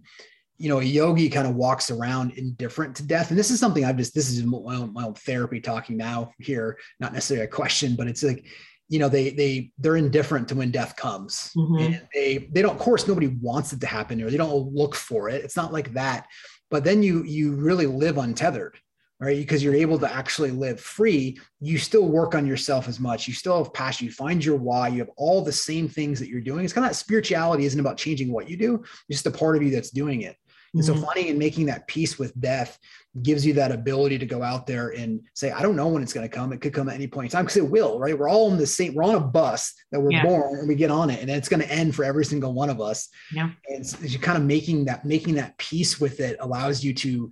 you 0.58 0.70
know 0.70 0.80
a 0.80 0.84
yogi 0.84 1.30
kind 1.30 1.48
of 1.48 1.56
walks 1.56 1.92
around 1.92 2.32
indifferent 2.32 2.96
to 2.98 3.04
death, 3.04 3.30
and 3.30 3.40
this 3.40 3.52
is 3.52 3.60
something 3.60 3.86
I've 3.86 3.98
just 3.98 4.14
this 4.14 4.30
is 4.30 4.44
my 4.44 4.58
own, 4.58 4.94
my 4.94 5.06
own 5.06 5.14
therapy 5.14 5.60
talking 5.60 5.98
now 5.98 6.32
here, 6.40 6.78
not 7.00 7.14
necessarily 7.14 7.46
a 7.46 7.50
question, 7.50 7.96
but 7.96 8.08
it's 8.08 8.24
like 8.24 8.46
you 8.90 9.00
know 9.00 9.10
they 9.10 9.32
they 9.32 9.72
they're 9.78 9.98
indifferent 9.98 10.48
to 10.50 10.56
when 10.56 10.72
death 10.72 10.96
comes. 10.96 11.52
Mm-hmm. 11.56 11.78
and 11.78 12.08
they 12.14 12.50
they 12.52 12.62
don't 12.62 12.76
of 12.76 12.80
course 12.80 13.08
nobody 13.08 13.28
wants 13.28 13.74
it 13.74 13.82
to 13.82 13.88
happen 13.88 14.22
or 14.22 14.30
they 14.30 14.38
don't 14.38 14.74
look 14.74 14.96
for 14.96 15.30
it. 15.30 15.44
It's 15.44 15.58
not 15.58 15.74
like 15.74 15.94
that. 15.94 16.28
But 16.70 16.84
then 16.84 17.04
you 17.04 17.24
you 17.24 17.54
really 17.56 17.86
live 17.86 18.18
untethered 18.18 18.78
right 19.20 19.38
because 19.38 19.64
you're 19.64 19.76
able 19.76 19.98
to 19.98 20.12
actually 20.14 20.52
live 20.52 20.80
free 20.80 21.40
you 21.60 21.78
still 21.78 22.08
work 22.08 22.36
on 22.36 22.46
yourself 22.46 22.88
as 22.88 23.00
much 23.00 23.28
you 23.28 23.34
still 23.34 23.64
have 23.64 23.74
passion 23.74 24.06
you 24.06 24.12
find 24.12 24.44
your 24.44 24.58
why 24.58 24.88
you 24.88 25.00
have 25.00 25.10
all 25.18 25.42
the 25.42 25.52
same 25.52 25.88
things 25.88 26.20
that 26.20 26.30
you're 26.30 26.42
doing 26.42 26.64
it's 26.64 26.74
kind 26.74 26.86
of 26.86 26.92
that 26.92 26.96
spirituality 26.96 27.66
isn't 27.66 27.80
about 27.80 27.98
changing 27.98 28.32
what 28.32 28.50
you 28.50 28.58
do 28.58 28.76
it's 29.10 29.22
just 29.24 29.28
a 29.28 29.32
part 29.32 29.56
of 29.56 29.64
you 29.64 29.72
that's 29.72 29.92
doing 29.92 30.22
it 30.22 30.36
and 30.74 30.84
so 30.84 30.94
mm-hmm. 30.94 31.04
finding 31.04 31.30
and 31.30 31.40
making 31.40 31.66
that 31.68 31.88
peace 31.88 32.20
with 32.20 32.40
death 32.40 32.78
gives 33.24 33.46
you 33.46 33.54
that 33.54 33.72
ability 33.72 34.18
to 34.20 34.26
go 34.26 34.44
out 34.44 34.68
there 34.68 34.90
and 34.90 35.22
say, 35.34 35.52
I 35.52 35.62
don't 35.62 35.76
know 35.76 35.88
when 35.88 36.04
it's 36.04 36.14
going 36.14 36.28
to 36.28 36.36
come. 36.36 36.54
It 36.54 36.62
could 36.62 36.74
come 36.74 36.90
at 36.90 36.96
any 36.96 37.08
point 37.08 37.26
in 37.26 37.32
time 37.32 37.46
because 37.46 37.58
it 37.58 37.70
will, 37.70 38.00
right? 38.00 38.18
We're 38.18 38.30
all 38.30 38.52
on 38.52 38.58
the 38.58 38.68
same, 38.68 38.94
we're 38.94 39.04
on 39.04 39.16
a 39.16 39.20
bus 39.20 39.74
that 39.92 40.00
we're 40.00 40.12
yeah. 40.12 40.24
born 40.24 40.60
and 40.60 40.68
we 40.68 40.76
get 40.76 40.92
on 40.92 41.10
it 41.10 41.22
and 41.22 41.30
it's 41.30 41.50
going 41.50 41.62
to 41.62 41.72
end 41.72 41.96
for 41.96 42.04
every 42.04 42.26
single 42.26 42.54
one 42.54 42.70
of 42.70 42.82
us. 42.82 43.10
Yeah. 43.32 43.50
And 43.70 44.02
you 44.02 44.20
kind 44.20 44.38
of 44.38 44.44
making 44.44 44.86
that, 44.86 45.06
making 45.06 45.36
that 45.36 45.58
peace 45.58 46.00
with 46.00 46.20
it 46.20 46.38
allows 46.40 46.84
you 46.84 46.94
to 46.94 47.32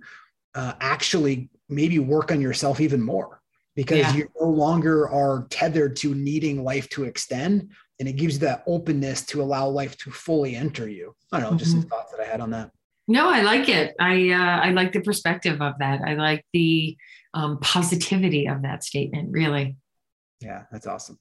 uh, 0.54 0.72
actually 0.80 1.50
maybe 1.68 1.98
work 1.98 2.30
on 2.30 2.40
yourself 2.40 2.80
even 2.80 3.00
more 3.00 3.40
because 3.74 3.98
yeah. 3.98 4.14
you 4.14 4.30
no 4.40 4.48
longer 4.48 5.08
are 5.08 5.46
tethered 5.50 5.96
to 5.96 6.14
needing 6.14 6.64
life 6.64 6.88
to 6.90 7.04
extend. 7.04 7.70
And 7.98 8.08
it 8.08 8.14
gives 8.14 8.34
you 8.34 8.40
that 8.40 8.62
openness 8.66 9.24
to 9.26 9.42
allow 9.42 9.68
life 9.68 9.96
to 9.98 10.10
fully 10.10 10.54
enter 10.54 10.88
you. 10.88 11.14
I 11.32 11.40
don't 11.40 11.42
know, 11.42 11.48
mm-hmm. 11.50 11.58
just 11.58 11.70
some 11.72 11.80
mm-hmm. 11.80 11.88
thoughts 11.88 12.12
that 12.12 12.20
I 12.20 12.24
had 12.30 12.40
on 12.40 12.50
that. 12.50 12.70
No, 13.08 13.30
I 13.30 13.42
like 13.42 13.68
it. 13.68 13.94
I 14.00 14.30
uh, 14.30 14.66
I 14.66 14.70
like 14.70 14.92
the 14.92 15.00
perspective 15.00 15.62
of 15.62 15.74
that. 15.78 16.00
I 16.04 16.14
like 16.14 16.44
the 16.52 16.96
um, 17.34 17.58
positivity 17.60 18.48
of 18.48 18.62
that 18.62 18.82
statement. 18.82 19.30
Really. 19.30 19.76
Yeah, 20.40 20.64
that's 20.72 20.86
awesome. 20.86 21.18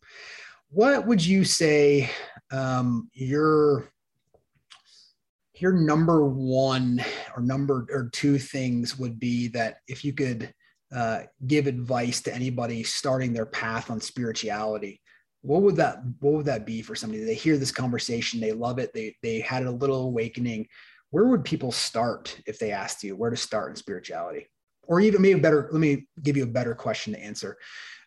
What 0.70 1.06
would 1.06 1.24
you 1.24 1.44
say 1.44 2.10
um, 2.52 3.10
your 3.14 3.88
your 5.62 5.74
number 5.74 6.26
one 6.26 7.04
or 7.36 7.42
number 7.42 7.86
or 7.90 8.10
two 8.12 8.38
things 8.38 8.98
would 8.98 9.20
be 9.20 9.48
that 9.50 9.78
if 9.88 10.04
you 10.04 10.14
could 10.14 10.54
uh, 10.94 11.22
give 11.48 11.68
advice 11.68 12.22
to 12.22 12.34
anybody 12.34 12.84
starting 12.84 13.34
their 13.34 13.46
path 13.46 13.90
on 13.90 14.00
spirituality, 14.00 15.02
what 15.42 15.62
would 15.62 15.76
that 15.76 16.00
what 16.20 16.34
would 16.34 16.46
that 16.46 16.66
be 16.66 16.82
for 16.82 16.96
somebody? 16.96 17.24
They 17.24 17.36
hear 17.36 17.58
this 17.58 17.72
conversation, 17.72 18.40
they 18.40 18.52
love 18.52 18.80
it, 18.80 18.92
they 18.94 19.16
they 19.22 19.40
had 19.40 19.64
a 19.64 19.72
little 19.72 20.06
awakening 20.06 20.68
where 21.12 21.28
would 21.28 21.46
people 21.46 21.72
start 21.72 22.38
if 22.46 22.60
they 22.60 22.72
asked 22.72 23.04
you 23.04 23.16
where 23.16 23.30
to 23.30 23.38
start 23.38 23.70
in 23.70 23.76
spirituality? 23.78 24.48
Or 24.84 25.00
even 25.00 25.22
maybe 25.22 25.40
better, 25.40 25.70
let 25.72 25.80
me 25.80 26.08
give 26.22 26.36
you 26.36 26.44
a 26.44 26.48
better 26.48 26.76
question 26.76 27.14
to 27.14 27.20
answer. 27.20 27.58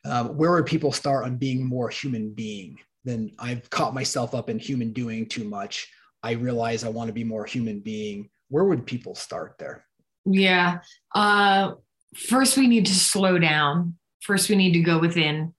um, 0.05 0.37
where 0.37 0.53
would 0.53 0.67
people 0.67 0.93
start 0.93 1.25
on 1.25 1.37
being 1.37 1.65
more 1.65 1.89
human 1.89 2.31
being? 2.31 2.79
Then 3.05 3.33
I've 3.39 3.69
caught 3.71 3.95
myself 3.95 4.35
up 4.35 4.51
in 4.51 4.59
human 4.59 4.93
doing 4.93 5.27
too 5.27 5.45
much. 5.45 5.89
I 6.23 6.33
realize 6.33 6.85
I 6.85 6.89
want 6.89 7.09
to 7.09 7.15
be 7.15 7.25
more 7.25 7.45
human 7.45 7.81
being. 7.81 8.31
Where 8.49 8.65
would 8.65 8.87
people 8.87 9.15
start 9.15 9.57
there? 9.59 9.85
Yeah. 10.25 10.81
Uh, 11.15 11.73
first, 12.17 12.57
we 12.57 12.67
need 12.67 12.87
to 12.87 12.95
slow 12.95 13.39
down. 13.39 13.97
First, 14.21 14.49
we 14.49 14.57
need 14.57 14.73
to 14.73 14.81
go 14.81 14.99
within. 14.99 15.55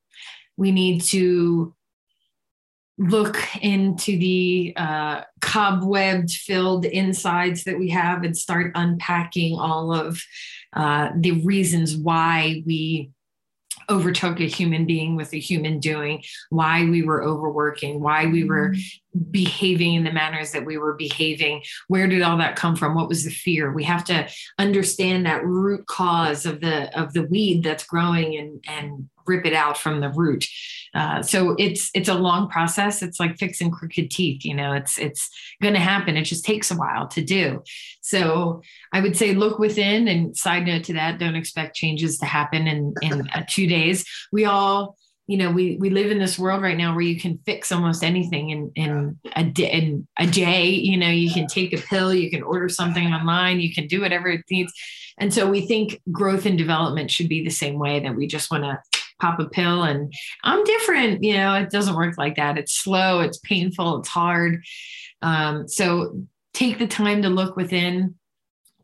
We 0.58 0.72
need 0.72 1.02
to 1.04 1.74
look 2.98 3.38
into 3.62 4.18
the 4.18 4.74
uh, 4.76 5.22
cobwebbed 5.40 6.32
filled 6.32 6.84
insides 6.86 7.64
that 7.64 7.80
we 7.80 7.90
have 7.90 8.24
and 8.24 8.38
start 8.38 8.74
unpacking 8.76 9.58
all 9.58 9.94
of 9.94 10.22
uh, 10.76 11.10
the 11.16 11.32
reasons 11.44 11.96
why 11.96 12.62
we 12.66 13.12
overtook 13.90 14.40
a 14.40 14.46
human 14.46 14.86
being 14.86 15.16
with 15.16 15.34
a 15.34 15.40
human 15.40 15.80
doing, 15.80 16.24
why 16.50 16.86
we 16.86 17.02
were 17.02 17.24
overworking, 17.24 18.00
why 18.00 18.26
we 18.26 18.44
were 18.44 18.70
mm-hmm. 18.70 19.32
behaving 19.32 19.96
in 19.96 20.04
the 20.04 20.12
manners 20.12 20.52
that 20.52 20.66
we 20.66 20.78
were 20.78 20.94
behaving. 20.94 21.64
Where 21.88 22.08
did 22.08 22.22
all 22.22 22.38
that 22.38 22.56
come 22.56 22.76
from? 22.76 22.96
What 22.96 23.10
was 23.10 23.24
the 23.24 23.32
fear? 23.32 23.72
We 23.72 23.84
have 23.86 24.04
to 24.06 24.30
understand 24.58 25.26
that 25.26 25.46
root 25.46 25.88
cause 25.88 26.46
of 26.46 26.62
the 26.62 26.98
of 27.00 27.14
the 27.14 27.24
weed 27.24 27.64
that's 27.64 27.86
growing 27.86 28.38
and 28.38 28.64
and 28.68 29.10
rip 29.30 29.46
it 29.46 29.54
out 29.54 29.78
from 29.78 30.02
the 30.02 30.10
root. 30.10 30.46
Uh, 30.94 31.22
so 31.22 31.56
it's 31.60 31.92
it's 31.94 32.10
a 32.10 32.16
long 32.16 32.50
process. 32.50 33.02
It's 33.02 33.20
like 33.20 33.38
fixing 33.38 33.70
crooked 33.72 34.10
teeth. 34.10 34.44
You 34.44 34.56
know, 34.56 34.74
it's 34.74 34.98
it's 34.98 35.30
going 35.62 35.76
to 35.76 35.80
happen. 35.80 36.18
It 36.18 36.24
just 36.24 36.44
takes 36.44 36.72
a 36.72 36.76
while 36.76 37.08
to 37.10 37.24
do. 37.24 37.62
So 38.02 38.62
I 38.92 39.02
would 39.02 39.16
say 39.16 39.36
look 39.36 39.60
within. 39.60 40.08
And 40.08 40.36
side 40.36 40.66
note 40.66 40.84
to 40.86 40.94
that, 40.94 41.20
don't 41.20 41.36
expect 41.36 41.76
changes 41.76 42.18
to 42.18 42.26
happen 42.26 42.68
in 42.68 42.94
in 43.02 43.30
uh, 43.34 43.44
two 43.48 43.68
days. 43.68 44.04
We 44.32 44.46
all 44.46 44.98
you 45.28 45.38
know 45.38 45.52
we 45.52 45.78
we 45.80 45.92
live 45.92 46.10
in 46.10 46.18
this 46.18 46.40
world 46.40 46.64
right 46.64 46.78
now 46.78 46.92
where 46.92 47.04
you 47.04 47.20
can 47.20 47.38
fix 47.46 47.72
almost 47.72 48.04
anything 48.04 48.50
in 48.50 48.72
in 48.76 49.20
a 49.36 49.44
day 49.44 49.72
in 49.72 50.08
a 50.18 50.26
day 50.26 50.66
you 50.70 50.98
know 50.98 51.08
you 51.08 51.32
can 51.32 51.46
take 51.46 51.72
a 51.72 51.78
pill 51.78 52.12
you 52.12 52.32
can 52.32 52.42
order 52.42 52.68
something 52.68 53.14
online 53.14 53.60
you 53.60 53.72
can 53.72 53.86
do 53.86 54.02
whatever 54.02 54.28
it 54.28 54.42
needs 54.50 54.74
and 55.20 55.32
so 55.32 55.48
we 55.48 55.62
think 55.68 56.02
growth 56.12 56.48
and 56.48 56.58
development 56.58 57.12
should 57.12 57.30
be 57.30 57.44
the 57.44 57.52
same 57.52 57.78
way 57.78 58.00
that 58.00 58.16
we 58.16 58.26
just 58.26 58.50
want 58.50 58.64
to 58.64 58.80
pop 59.20 59.40
a 59.40 59.48
pill 59.50 59.84
and 59.84 60.14
I'm 60.44 60.64
different. 60.64 61.24
You 61.24 61.36
know, 61.36 61.56
it 61.56 61.70
doesn't 61.70 61.96
work 61.96 62.18
like 62.18 62.36
that. 62.36 62.58
It's 62.58 62.74
slow, 62.74 63.20
it's 63.20 63.38
painful, 63.40 64.00
it's 64.00 64.10
hard. 64.10 64.64
Um, 65.22 65.68
so 65.68 66.24
take 66.54 66.80
the 66.80 66.88
time 66.88 67.22
to 67.24 67.30
look 67.30 67.56
within, 67.56 68.16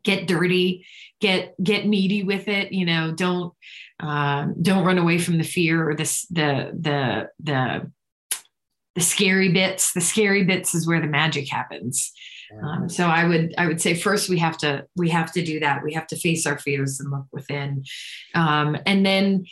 get 0.02 0.26
dirty, 0.26 0.86
get 1.20 1.54
get 1.62 1.86
meaty 1.86 2.22
with 2.22 2.48
it. 2.48 2.72
You 2.72 2.86
know, 2.86 3.12
don't 3.12 3.52
uh, 4.00 4.48
don't 4.60 4.84
run 4.84 4.98
away 4.98 5.18
from 5.18 5.38
the 5.38 5.44
fear 5.44 5.88
or 5.88 5.94
this 5.94 6.26
the 6.26 6.72
the 6.78 7.30
the 7.42 7.90
the 8.94 9.00
scary 9.00 9.52
bits. 9.52 9.92
The 9.92 10.00
scary 10.00 10.44
bits 10.44 10.74
is 10.74 10.86
where 10.86 11.00
the 11.00 11.06
magic 11.06 11.48
happens. 11.50 12.12
Um, 12.62 12.88
so 12.88 13.06
I 13.06 13.26
would 13.26 13.54
I 13.58 13.66
would 13.66 13.80
say 13.80 13.94
first 13.94 14.28
we 14.28 14.38
have 14.38 14.56
to 14.58 14.86
we 14.96 15.10
have 15.10 15.32
to 15.32 15.42
do 15.42 15.60
that. 15.60 15.82
We 15.82 15.92
have 15.94 16.06
to 16.08 16.16
face 16.16 16.46
our 16.46 16.58
fears 16.58 17.00
and 17.00 17.10
look 17.10 17.26
within, 17.32 17.84
um, 18.34 18.76
and 18.86 19.04
then 19.04 19.46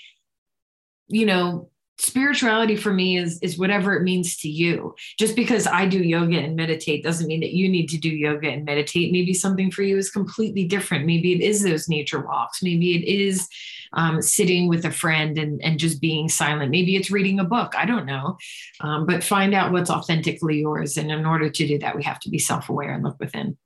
you 1.08 1.26
know 1.26 1.70
spirituality 1.98 2.74
for 2.74 2.92
me 2.92 3.16
is 3.16 3.38
is 3.40 3.58
whatever 3.58 3.94
it 3.94 4.02
means 4.02 4.36
to 4.38 4.48
you. 4.48 4.94
Just 5.18 5.36
because 5.36 5.66
i 5.66 5.86
do 5.86 6.02
yoga 6.02 6.38
and 6.38 6.56
meditate 6.56 7.04
doesn't 7.04 7.26
mean 7.26 7.40
that 7.40 7.52
you 7.52 7.68
need 7.68 7.88
to 7.88 7.98
do 7.98 8.08
yoga 8.08 8.48
and 8.48 8.64
meditate. 8.64 9.12
Maybe 9.12 9.32
something 9.32 9.70
for 9.70 9.82
you 9.82 9.96
is 9.96 10.10
completely 10.10 10.64
different. 10.64 11.06
Maybe 11.06 11.32
it 11.32 11.40
is 11.40 11.62
those 11.62 11.88
nature 11.88 12.20
walks. 12.20 12.62
Maybe 12.62 12.96
it 12.96 13.04
is 13.06 13.48
um, 13.92 14.20
sitting 14.20 14.68
with 14.68 14.84
a 14.84 14.90
friend 14.90 15.38
and 15.38 15.62
and 15.62 15.78
just 15.78 16.00
being 16.00 16.28
silent. 16.28 16.70
Maybe 16.70 16.96
it's 16.96 17.10
reading 17.10 17.38
a 17.38 17.44
book. 17.44 17.74
I 17.76 17.86
don't 17.86 18.06
know. 18.06 18.36
Um, 18.80 19.06
but 19.06 19.22
find 19.22 19.54
out 19.54 19.72
what's 19.72 19.90
authentically 19.90 20.60
yours. 20.60 20.96
And 20.96 21.10
in 21.10 21.24
order 21.24 21.48
to 21.48 21.66
do 21.66 21.78
that 21.78 21.96
we 21.96 22.02
have 22.02 22.20
to 22.20 22.30
be 22.30 22.38
self-aware 22.38 22.92
and 22.92 23.04
look 23.04 23.16
within. 23.20 23.56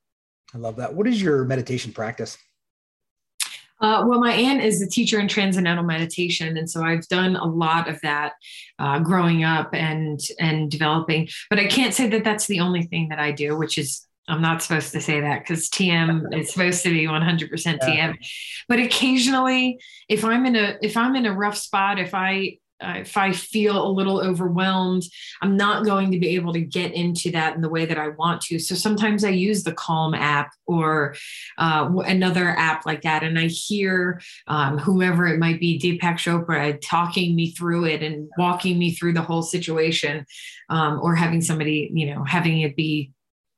I 0.54 0.58
love 0.58 0.76
that. 0.76 0.94
What 0.94 1.06
is 1.06 1.20
your 1.20 1.44
meditation 1.44 1.92
practice 1.92 2.36
uh, 3.80 4.04
well, 4.06 4.20
my 4.20 4.32
aunt 4.32 4.62
is 4.62 4.82
a 4.82 4.88
teacher 4.88 5.20
in 5.20 5.28
transcendental 5.28 5.84
meditation, 5.84 6.56
and 6.56 6.68
so 6.68 6.82
I've 6.82 7.06
done 7.08 7.36
a 7.36 7.44
lot 7.44 7.88
of 7.88 8.00
that 8.00 8.32
uh, 8.78 8.98
growing 8.98 9.44
up 9.44 9.74
and 9.74 10.20
and 10.40 10.70
developing. 10.70 11.28
But 11.48 11.60
I 11.60 11.66
can't 11.66 11.94
say 11.94 12.08
that 12.08 12.24
that's 12.24 12.46
the 12.46 12.60
only 12.60 12.82
thing 12.82 13.08
that 13.10 13.18
I 13.18 13.32
do, 13.32 13.56
which 13.56 13.78
is 13.78 14.06
I'm 14.28 14.42
not 14.42 14.62
supposed 14.62 14.92
to 14.92 15.00
say 15.00 15.20
that 15.20 15.40
because 15.40 15.70
TM 15.70 16.38
is 16.38 16.52
supposed 16.52 16.82
to 16.82 16.90
be 16.90 17.06
100% 17.06 17.78
TM. 17.80 18.14
But 18.68 18.78
occasionally, 18.78 19.80
if 20.08 20.24
I'm 20.24 20.44
in 20.44 20.56
a 20.56 20.76
if 20.82 20.96
I'm 20.96 21.16
in 21.16 21.26
a 21.26 21.32
rough 21.32 21.56
spot, 21.56 21.98
if 21.98 22.14
I 22.14 22.58
if 22.80 23.16
I 23.16 23.32
feel 23.32 23.86
a 23.86 23.90
little 23.90 24.20
overwhelmed, 24.20 25.04
I'm 25.42 25.56
not 25.56 25.84
going 25.84 26.12
to 26.12 26.18
be 26.18 26.36
able 26.36 26.52
to 26.52 26.60
get 26.60 26.92
into 26.92 27.30
that 27.32 27.54
in 27.54 27.60
the 27.60 27.68
way 27.68 27.86
that 27.86 27.98
I 27.98 28.08
want 28.10 28.40
to. 28.42 28.58
So 28.58 28.74
sometimes 28.74 29.24
I 29.24 29.30
use 29.30 29.64
the 29.64 29.72
Calm 29.72 30.14
app 30.14 30.50
or 30.66 31.14
uh, 31.58 31.90
another 32.04 32.50
app 32.50 32.86
like 32.86 33.02
that, 33.02 33.22
and 33.22 33.38
I 33.38 33.46
hear 33.46 34.20
um, 34.46 34.78
whomever 34.78 35.26
it 35.26 35.38
might 35.38 35.60
be, 35.60 35.78
Deepak 35.78 36.16
Chopra, 36.16 36.78
talking 36.82 37.34
me 37.34 37.50
through 37.52 37.86
it 37.86 38.02
and 38.02 38.28
walking 38.38 38.78
me 38.78 38.92
through 38.92 39.14
the 39.14 39.22
whole 39.22 39.42
situation, 39.42 40.24
um, 40.68 41.00
or 41.02 41.14
having 41.14 41.40
somebody, 41.40 41.90
you 41.92 42.14
know, 42.14 42.24
having 42.24 42.60
it 42.60 42.76
be 42.76 43.12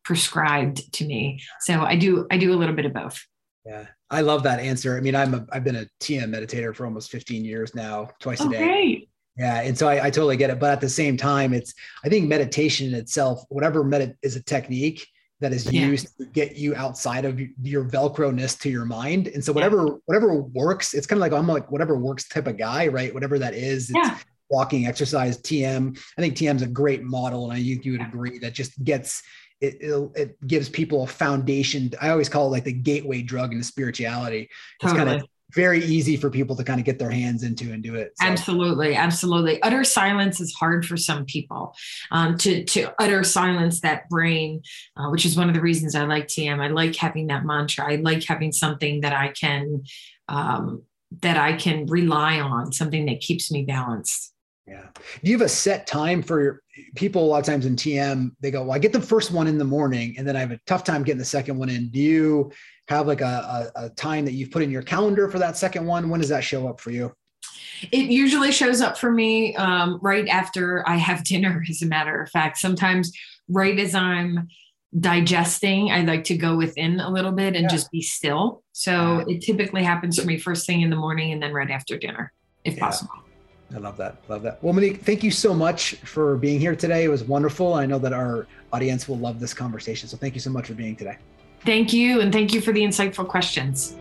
prescribed 0.04 0.92
to 0.94 1.04
me. 1.04 1.42
So 1.60 1.82
I 1.82 1.96
do 1.96 2.26
I 2.30 2.38
do 2.38 2.52
a 2.52 2.56
little 2.56 2.74
bit 2.74 2.86
of 2.86 2.92
both. 2.92 3.24
Yeah, 3.64 3.86
I 4.08 4.22
love 4.22 4.42
that 4.44 4.58
answer. 4.58 4.96
I 4.96 5.00
mean, 5.00 5.14
I'm 5.14 5.34
a 5.34 5.46
I've 5.52 5.64
been 5.64 5.76
a 5.76 5.86
TM 6.00 6.34
meditator 6.34 6.74
for 6.74 6.86
almost 6.86 7.10
15 7.10 7.44
years 7.44 7.74
now, 7.74 8.10
twice 8.20 8.40
a 8.40 8.48
day. 8.48 9.08
Yeah, 9.41 9.62
and 9.62 9.76
so 9.76 9.88
I, 9.88 10.07
I, 10.07 10.11
totally 10.11 10.36
get 10.36 10.51
it. 10.51 10.61
But 10.61 10.70
at 10.70 10.82
the 10.82 10.88
same 10.88 11.16
time, 11.16 11.55
it's 11.55 11.72
I 12.05 12.11
think 12.11 12.28
meditation 12.28 12.88
in 12.88 12.95
itself, 12.95 13.43
whatever 13.49 13.82
med 13.82 14.14
is 14.20 14.36
a 14.36 14.43
technique 14.43 15.07
that 15.41 15.55
is 15.55 15.72
used 15.72 16.09
yeah. 16.18 16.26
to 16.26 16.32
get 16.32 16.57
you 16.57 16.74
outside 16.74 17.24
of 17.24 17.41
your 17.62 17.84
velcro 17.84 18.34
ness 18.34 18.55
to 18.57 18.68
your 18.68 18.84
mind. 18.84 19.28
And 19.28 19.43
so 19.43 19.51
whatever 19.51 19.86
yeah. 19.86 19.95
whatever 20.05 20.34
works, 20.34 20.93
it's 20.93 21.07
kind 21.07 21.16
of 21.16 21.22
like 21.22 21.32
I'm 21.32 21.49
like 21.49 21.70
whatever 21.72 21.97
works 21.97 22.28
type 22.28 22.49
of 22.49 22.59
guy, 22.59 22.88
right? 22.88 23.14
Whatever 23.14 23.38
that 23.38 23.55
is. 23.55 23.91
yeah. 23.95 24.18
walking, 24.51 24.86
exercise, 24.86 25.38
TM. 25.38 25.97
I 26.18 26.20
think 26.20 26.34
TM 26.34 26.57
is 26.57 26.62
a 26.62 26.66
great 26.66 27.03
model, 27.03 27.45
and 27.45 27.53
I 27.53 27.62
think 27.62 27.84
you 27.84 27.93
would 27.93 28.03
agree 28.03 28.38
that 28.41 28.53
just 28.53 28.82
gets 28.84 29.22
it, 29.61 29.76
it 30.16 30.47
gives 30.47 30.68
people 30.68 31.05
a 31.05 31.07
foundation. 31.07 31.93
I 32.01 32.11
always 32.11 32.28
call 32.28 32.49
it 32.49 32.51
like 32.51 32.64
the 32.64 32.72
gateway 32.72 33.22
drug 33.22 33.53
into 33.53 33.64
spirituality. 33.64 34.51
It's 34.82 34.93
totally. 34.93 34.99
kind 34.99 35.22
of 35.22 35.28
very 35.55 35.84
easy 35.84 36.16
for 36.16 36.30
people 36.30 36.57
to 36.57 36.64
kind 36.64 36.80
of 36.80 36.86
get 36.86 36.98
their 36.98 37.11
hands 37.11 37.42
into 37.42 37.72
and 37.72 37.82
do 37.82 37.94
it. 37.94 38.12
So. 38.16 38.26
Absolutely, 38.26 38.94
absolutely. 38.94 39.62
Utter 39.62 39.84
silence 39.84 40.40
is 40.40 40.55
hard 40.55 40.86
for 40.86 40.96
some 40.96 41.24
people. 41.24 41.74
Um, 42.11 42.36
to 42.38 42.64
to 42.64 42.92
utter 42.98 43.24
silence 43.24 43.80
that 43.80 44.09
brain, 44.09 44.62
uh, 44.96 45.09
which 45.11 45.24
is 45.24 45.36
one 45.36 45.48
of 45.48 45.55
the 45.55 45.61
reasons 45.61 45.94
I 45.94 46.05
like 46.05 46.26
TM. 46.26 46.61
I 46.61 46.68
like 46.68 46.96
having 46.96 47.28
that 47.28 47.44
mantra. 47.44 47.90
I 47.90 47.96
like 47.96 48.24
having 48.24 48.53
something 48.53 49.01
that 49.01 49.12
I 49.12 49.28
can 49.28 49.82
um, 50.28 50.82
that 51.22 51.36
I 51.36 51.55
can 51.55 51.86
rely 51.86 52.38
on, 52.40 52.72
something 52.72 53.07
that 53.07 53.20
keeps 53.20 53.51
me 53.51 53.64
balanced. 53.64 54.29
Yeah. 54.70 54.86
Do 54.94 55.30
you 55.30 55.36
have 55.36 55.44
a 55.44 55.48
set 55.48 55.88
time 55.88 56.22
for 56.22 56.62
people? 56.94 57.24
A 57.24 57.26
lot 57.26 57.40
of 57.40 57.44
times 57.44 57.66
in 57.66 57.74
TM, 57.74 58.30
they 58.38 58.52
go, 58.52 58.62
"Well, 58.62 58.72
I 58.72 58.78
get 58.78 58.92
the 58.92 59.00
first 59.00 59.32
one 59.32 59.48
in 59.48 59.58
the 59.58 59.64
morning, 59.64 60.14
and 60.16 60.26
then 60.26 60.36
I 60.36 60.40
have 60.40 60.52
a 60.52 60.60
tough 60.64 60.84
time 60.84 61.02
getting 61.02 61.18
the 61.18 61.24
second 61.24 61.58
one 61.58 61.68
in." 61.68 61.88
Do 61.88 61.98
you 61.98 62.52
have 62.86 63.08
like 63.08 63.20
a, 63.20 63.70
a, 63.74 63.86
a 63.86 63.90
time 63.90 64.24
that 64.26 64.32
you've 64.32 64.52
put 64.52 64.62
in 64.62 64.70
your 64.70 64.82
calendar 64.82 65.28
for 65.28 65.40
that 65.40 65.56
second 65.56 65.86
one? 65.86 66.08
When 66.08 66.20
does 66.20 66.28
that 66.28 66.44
show 66.44 66.68
up 66.68 66.80
for 66.80 66.92
you? 66.92 67.12
It 67.90 68.10
usually 68.10 68.52
shows 68.52 68.80
up 68.80 68.96
for 68.96 69.10
me 69.10 69.56
um, 69.56 69.98
right 70.02 70.28
after 70.28 70.88
I 70.88 70.96
have 70.96 71.24
dinner. 71.24 71.64
As 71.68 71.82
a 71.82 71.86
matter 71.86 72.22
of 72.22 72.30
fact, 72.30 72.58
sometimes 72.58 73.12
right 73.48 73.76
as 73.76 73.96
I'm 73.96 74.46
digesting, 74.96 75.90
I 75.90 76.02
like 76.02 76.22
to 76.24 76.36
go 76.36 76.56
within 76.56 77.00
a 77.00 77.10
little 77.10 77.32
bit 77.32 77.56
and 77.56 77.64
yeah. 77.64 77.68
just 77.68 77.90
be 77.90 78.02
still. 78.02 78.62
So 78.70 79.24
it 79.26 79.40
typically 79.40 79.82
happens 79.82 80.20
for 80.20 80.26
me 80.26 80.38
first 80.38 80.64
thing 80.64 80.82
in 80.82 80.90
the 80.90 80.96
morning 80.96 81.32
and 81.32 81.42
then 81.42 81.52
right 81.52 81.70
after 81.70 81.98
dinner, 81.98 82.32
if 82.64 82.74
yeah. 82.74 82.80
possible. 82.80 83.14
I 83.74 83.78
love 83.78 83.96
that. 83.98 84.16
Love 84.28 84.42
that. 84.42 84.62
Well, 84.62 84.72
Monique, 84.72 85.02
thank 85.02 85.22
you 85.22 85.30
so 85.30 85.54
much 85.54 85.94
for 85.96 86.36
being 86.36 86.58
here 86.58 86.74
today. 86.74 87.04
It 87.04 87.08
was 87.08 87.22
wonderful. 87.22 87.74
I 87.74 87.86
know 87.86 87.98
that 88.00 88.12
our 88.12 88.46
audience 88.72 89.08
will 89.08 89.18
love 89.18 89.38
this 89.38 89.54
conversation. 89.54 90.08
So 90.08 90.16
thank 90.16 90.34
you 90.34 90.40
so 90.40 90.50
much 90.50 90.66
for 90.66 90.74
being 90.74 90.96
today. 90.96 91.18
Thank 91.64 91.92
you. 91.92 92.20
And 92.20 92.32
thank 92.32 92.52
you 92.52 92.60
for 92.60 92.72
the 92.72 92.80
insightful 92.80 93.26
questions. 93.28 93.96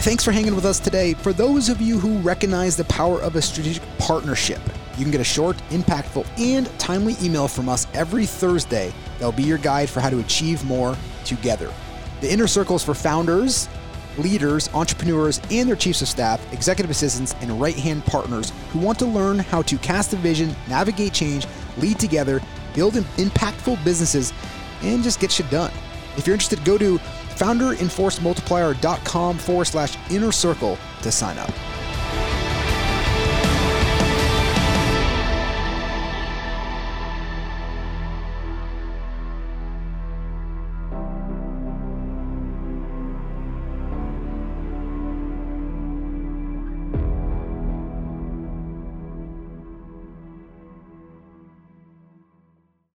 Thanks 0.00 0.24
for 0.24 0.32
hanging 0.32 0.54
with 0.54 0.64
us 0.64 0.80
today. 0.80 1.12
For 1.12 1.34
those 1.34 1.68
of 1.68 1.82
you 1.82 1.98
who 1.98 2.16
recognize 2.20 2.74
the 2.74 2.84
power 2.84 3.20
of 3.20 3.36
a 3.36 3.42
strategic 3.42 3.82
partnership, 3.98 4.60
you 4.96 5.04
can 5.04 5.10
get 5.10 5.20
a 5.20 5.24
short, 5.24 5.58
impactful, 5.68 6.26
and 6.38 6.66
timely 6.78 7.16
email 7.22 7.46
from 7.46 7.68
us 7.68 7.86
every 7.92 8.24
Thursday 8.24 8.92
that'll 9.18 9.32
be 9.32 9.42
your 9.42 9.58
guide 9.58 9.90
for 9.90 10.00
how 10.00 10.08
to 10.08 10.20
achieve 10.20 10.64
more 10.64 10.96
together. 11.26 11.70
The 12.22 12.32
inner 12.32 12.46
circle 12.46 12.76
is 12.76 12.82
for 12.82 12.94
founders 12.94 13.68
leaders, 14.22 14.68
entrepreneurs, 14.74 15.40
and 15.50 15.68
their 15.68 15.76
chiefs 15.76 16.02
of 16.02 16.08
staff, 16.08 16.40
executive 16.52 16.90
assistants, 16.90 17.34
and 17.40 17.60
right 17.60 17.76
hand 17.76 18.04
partners 18.04 18.52
who 18.72 18.78
want 18.78 18.98
to 18.98 19.06
learn 19.06 19.38
how 19.38 19.62
to 19.62 19.78
cast 19.78 20.12
a 20.12 20.16
vision, 20.16 20.54
navigate 20.68 21.12
change, 21.12 21.46
lead 21.78 21.98
together, 21.98 22.40
build 22.74 22.94
impactful 22.94 23.82
businesses, 23.84 24.32
and 24.82 25.02
just 25.02 25.20
get 25.20 25.32
shit 25.32 25.48
done. 25.50 25.72
If 26.16 26.26
you're 26.26 26.34
interested, 26.34 26.64
go 26.64 26.78
to 26.78 26.98
founderinforcemultiplier.com 26.98 29.38
forward 29.38 29.64
slash 29.64 29.96
inner 30.10 30.32
circle 30.32 30.78
to 31.02 31.10
sign 31.10 31.38
up. 31.38 31.50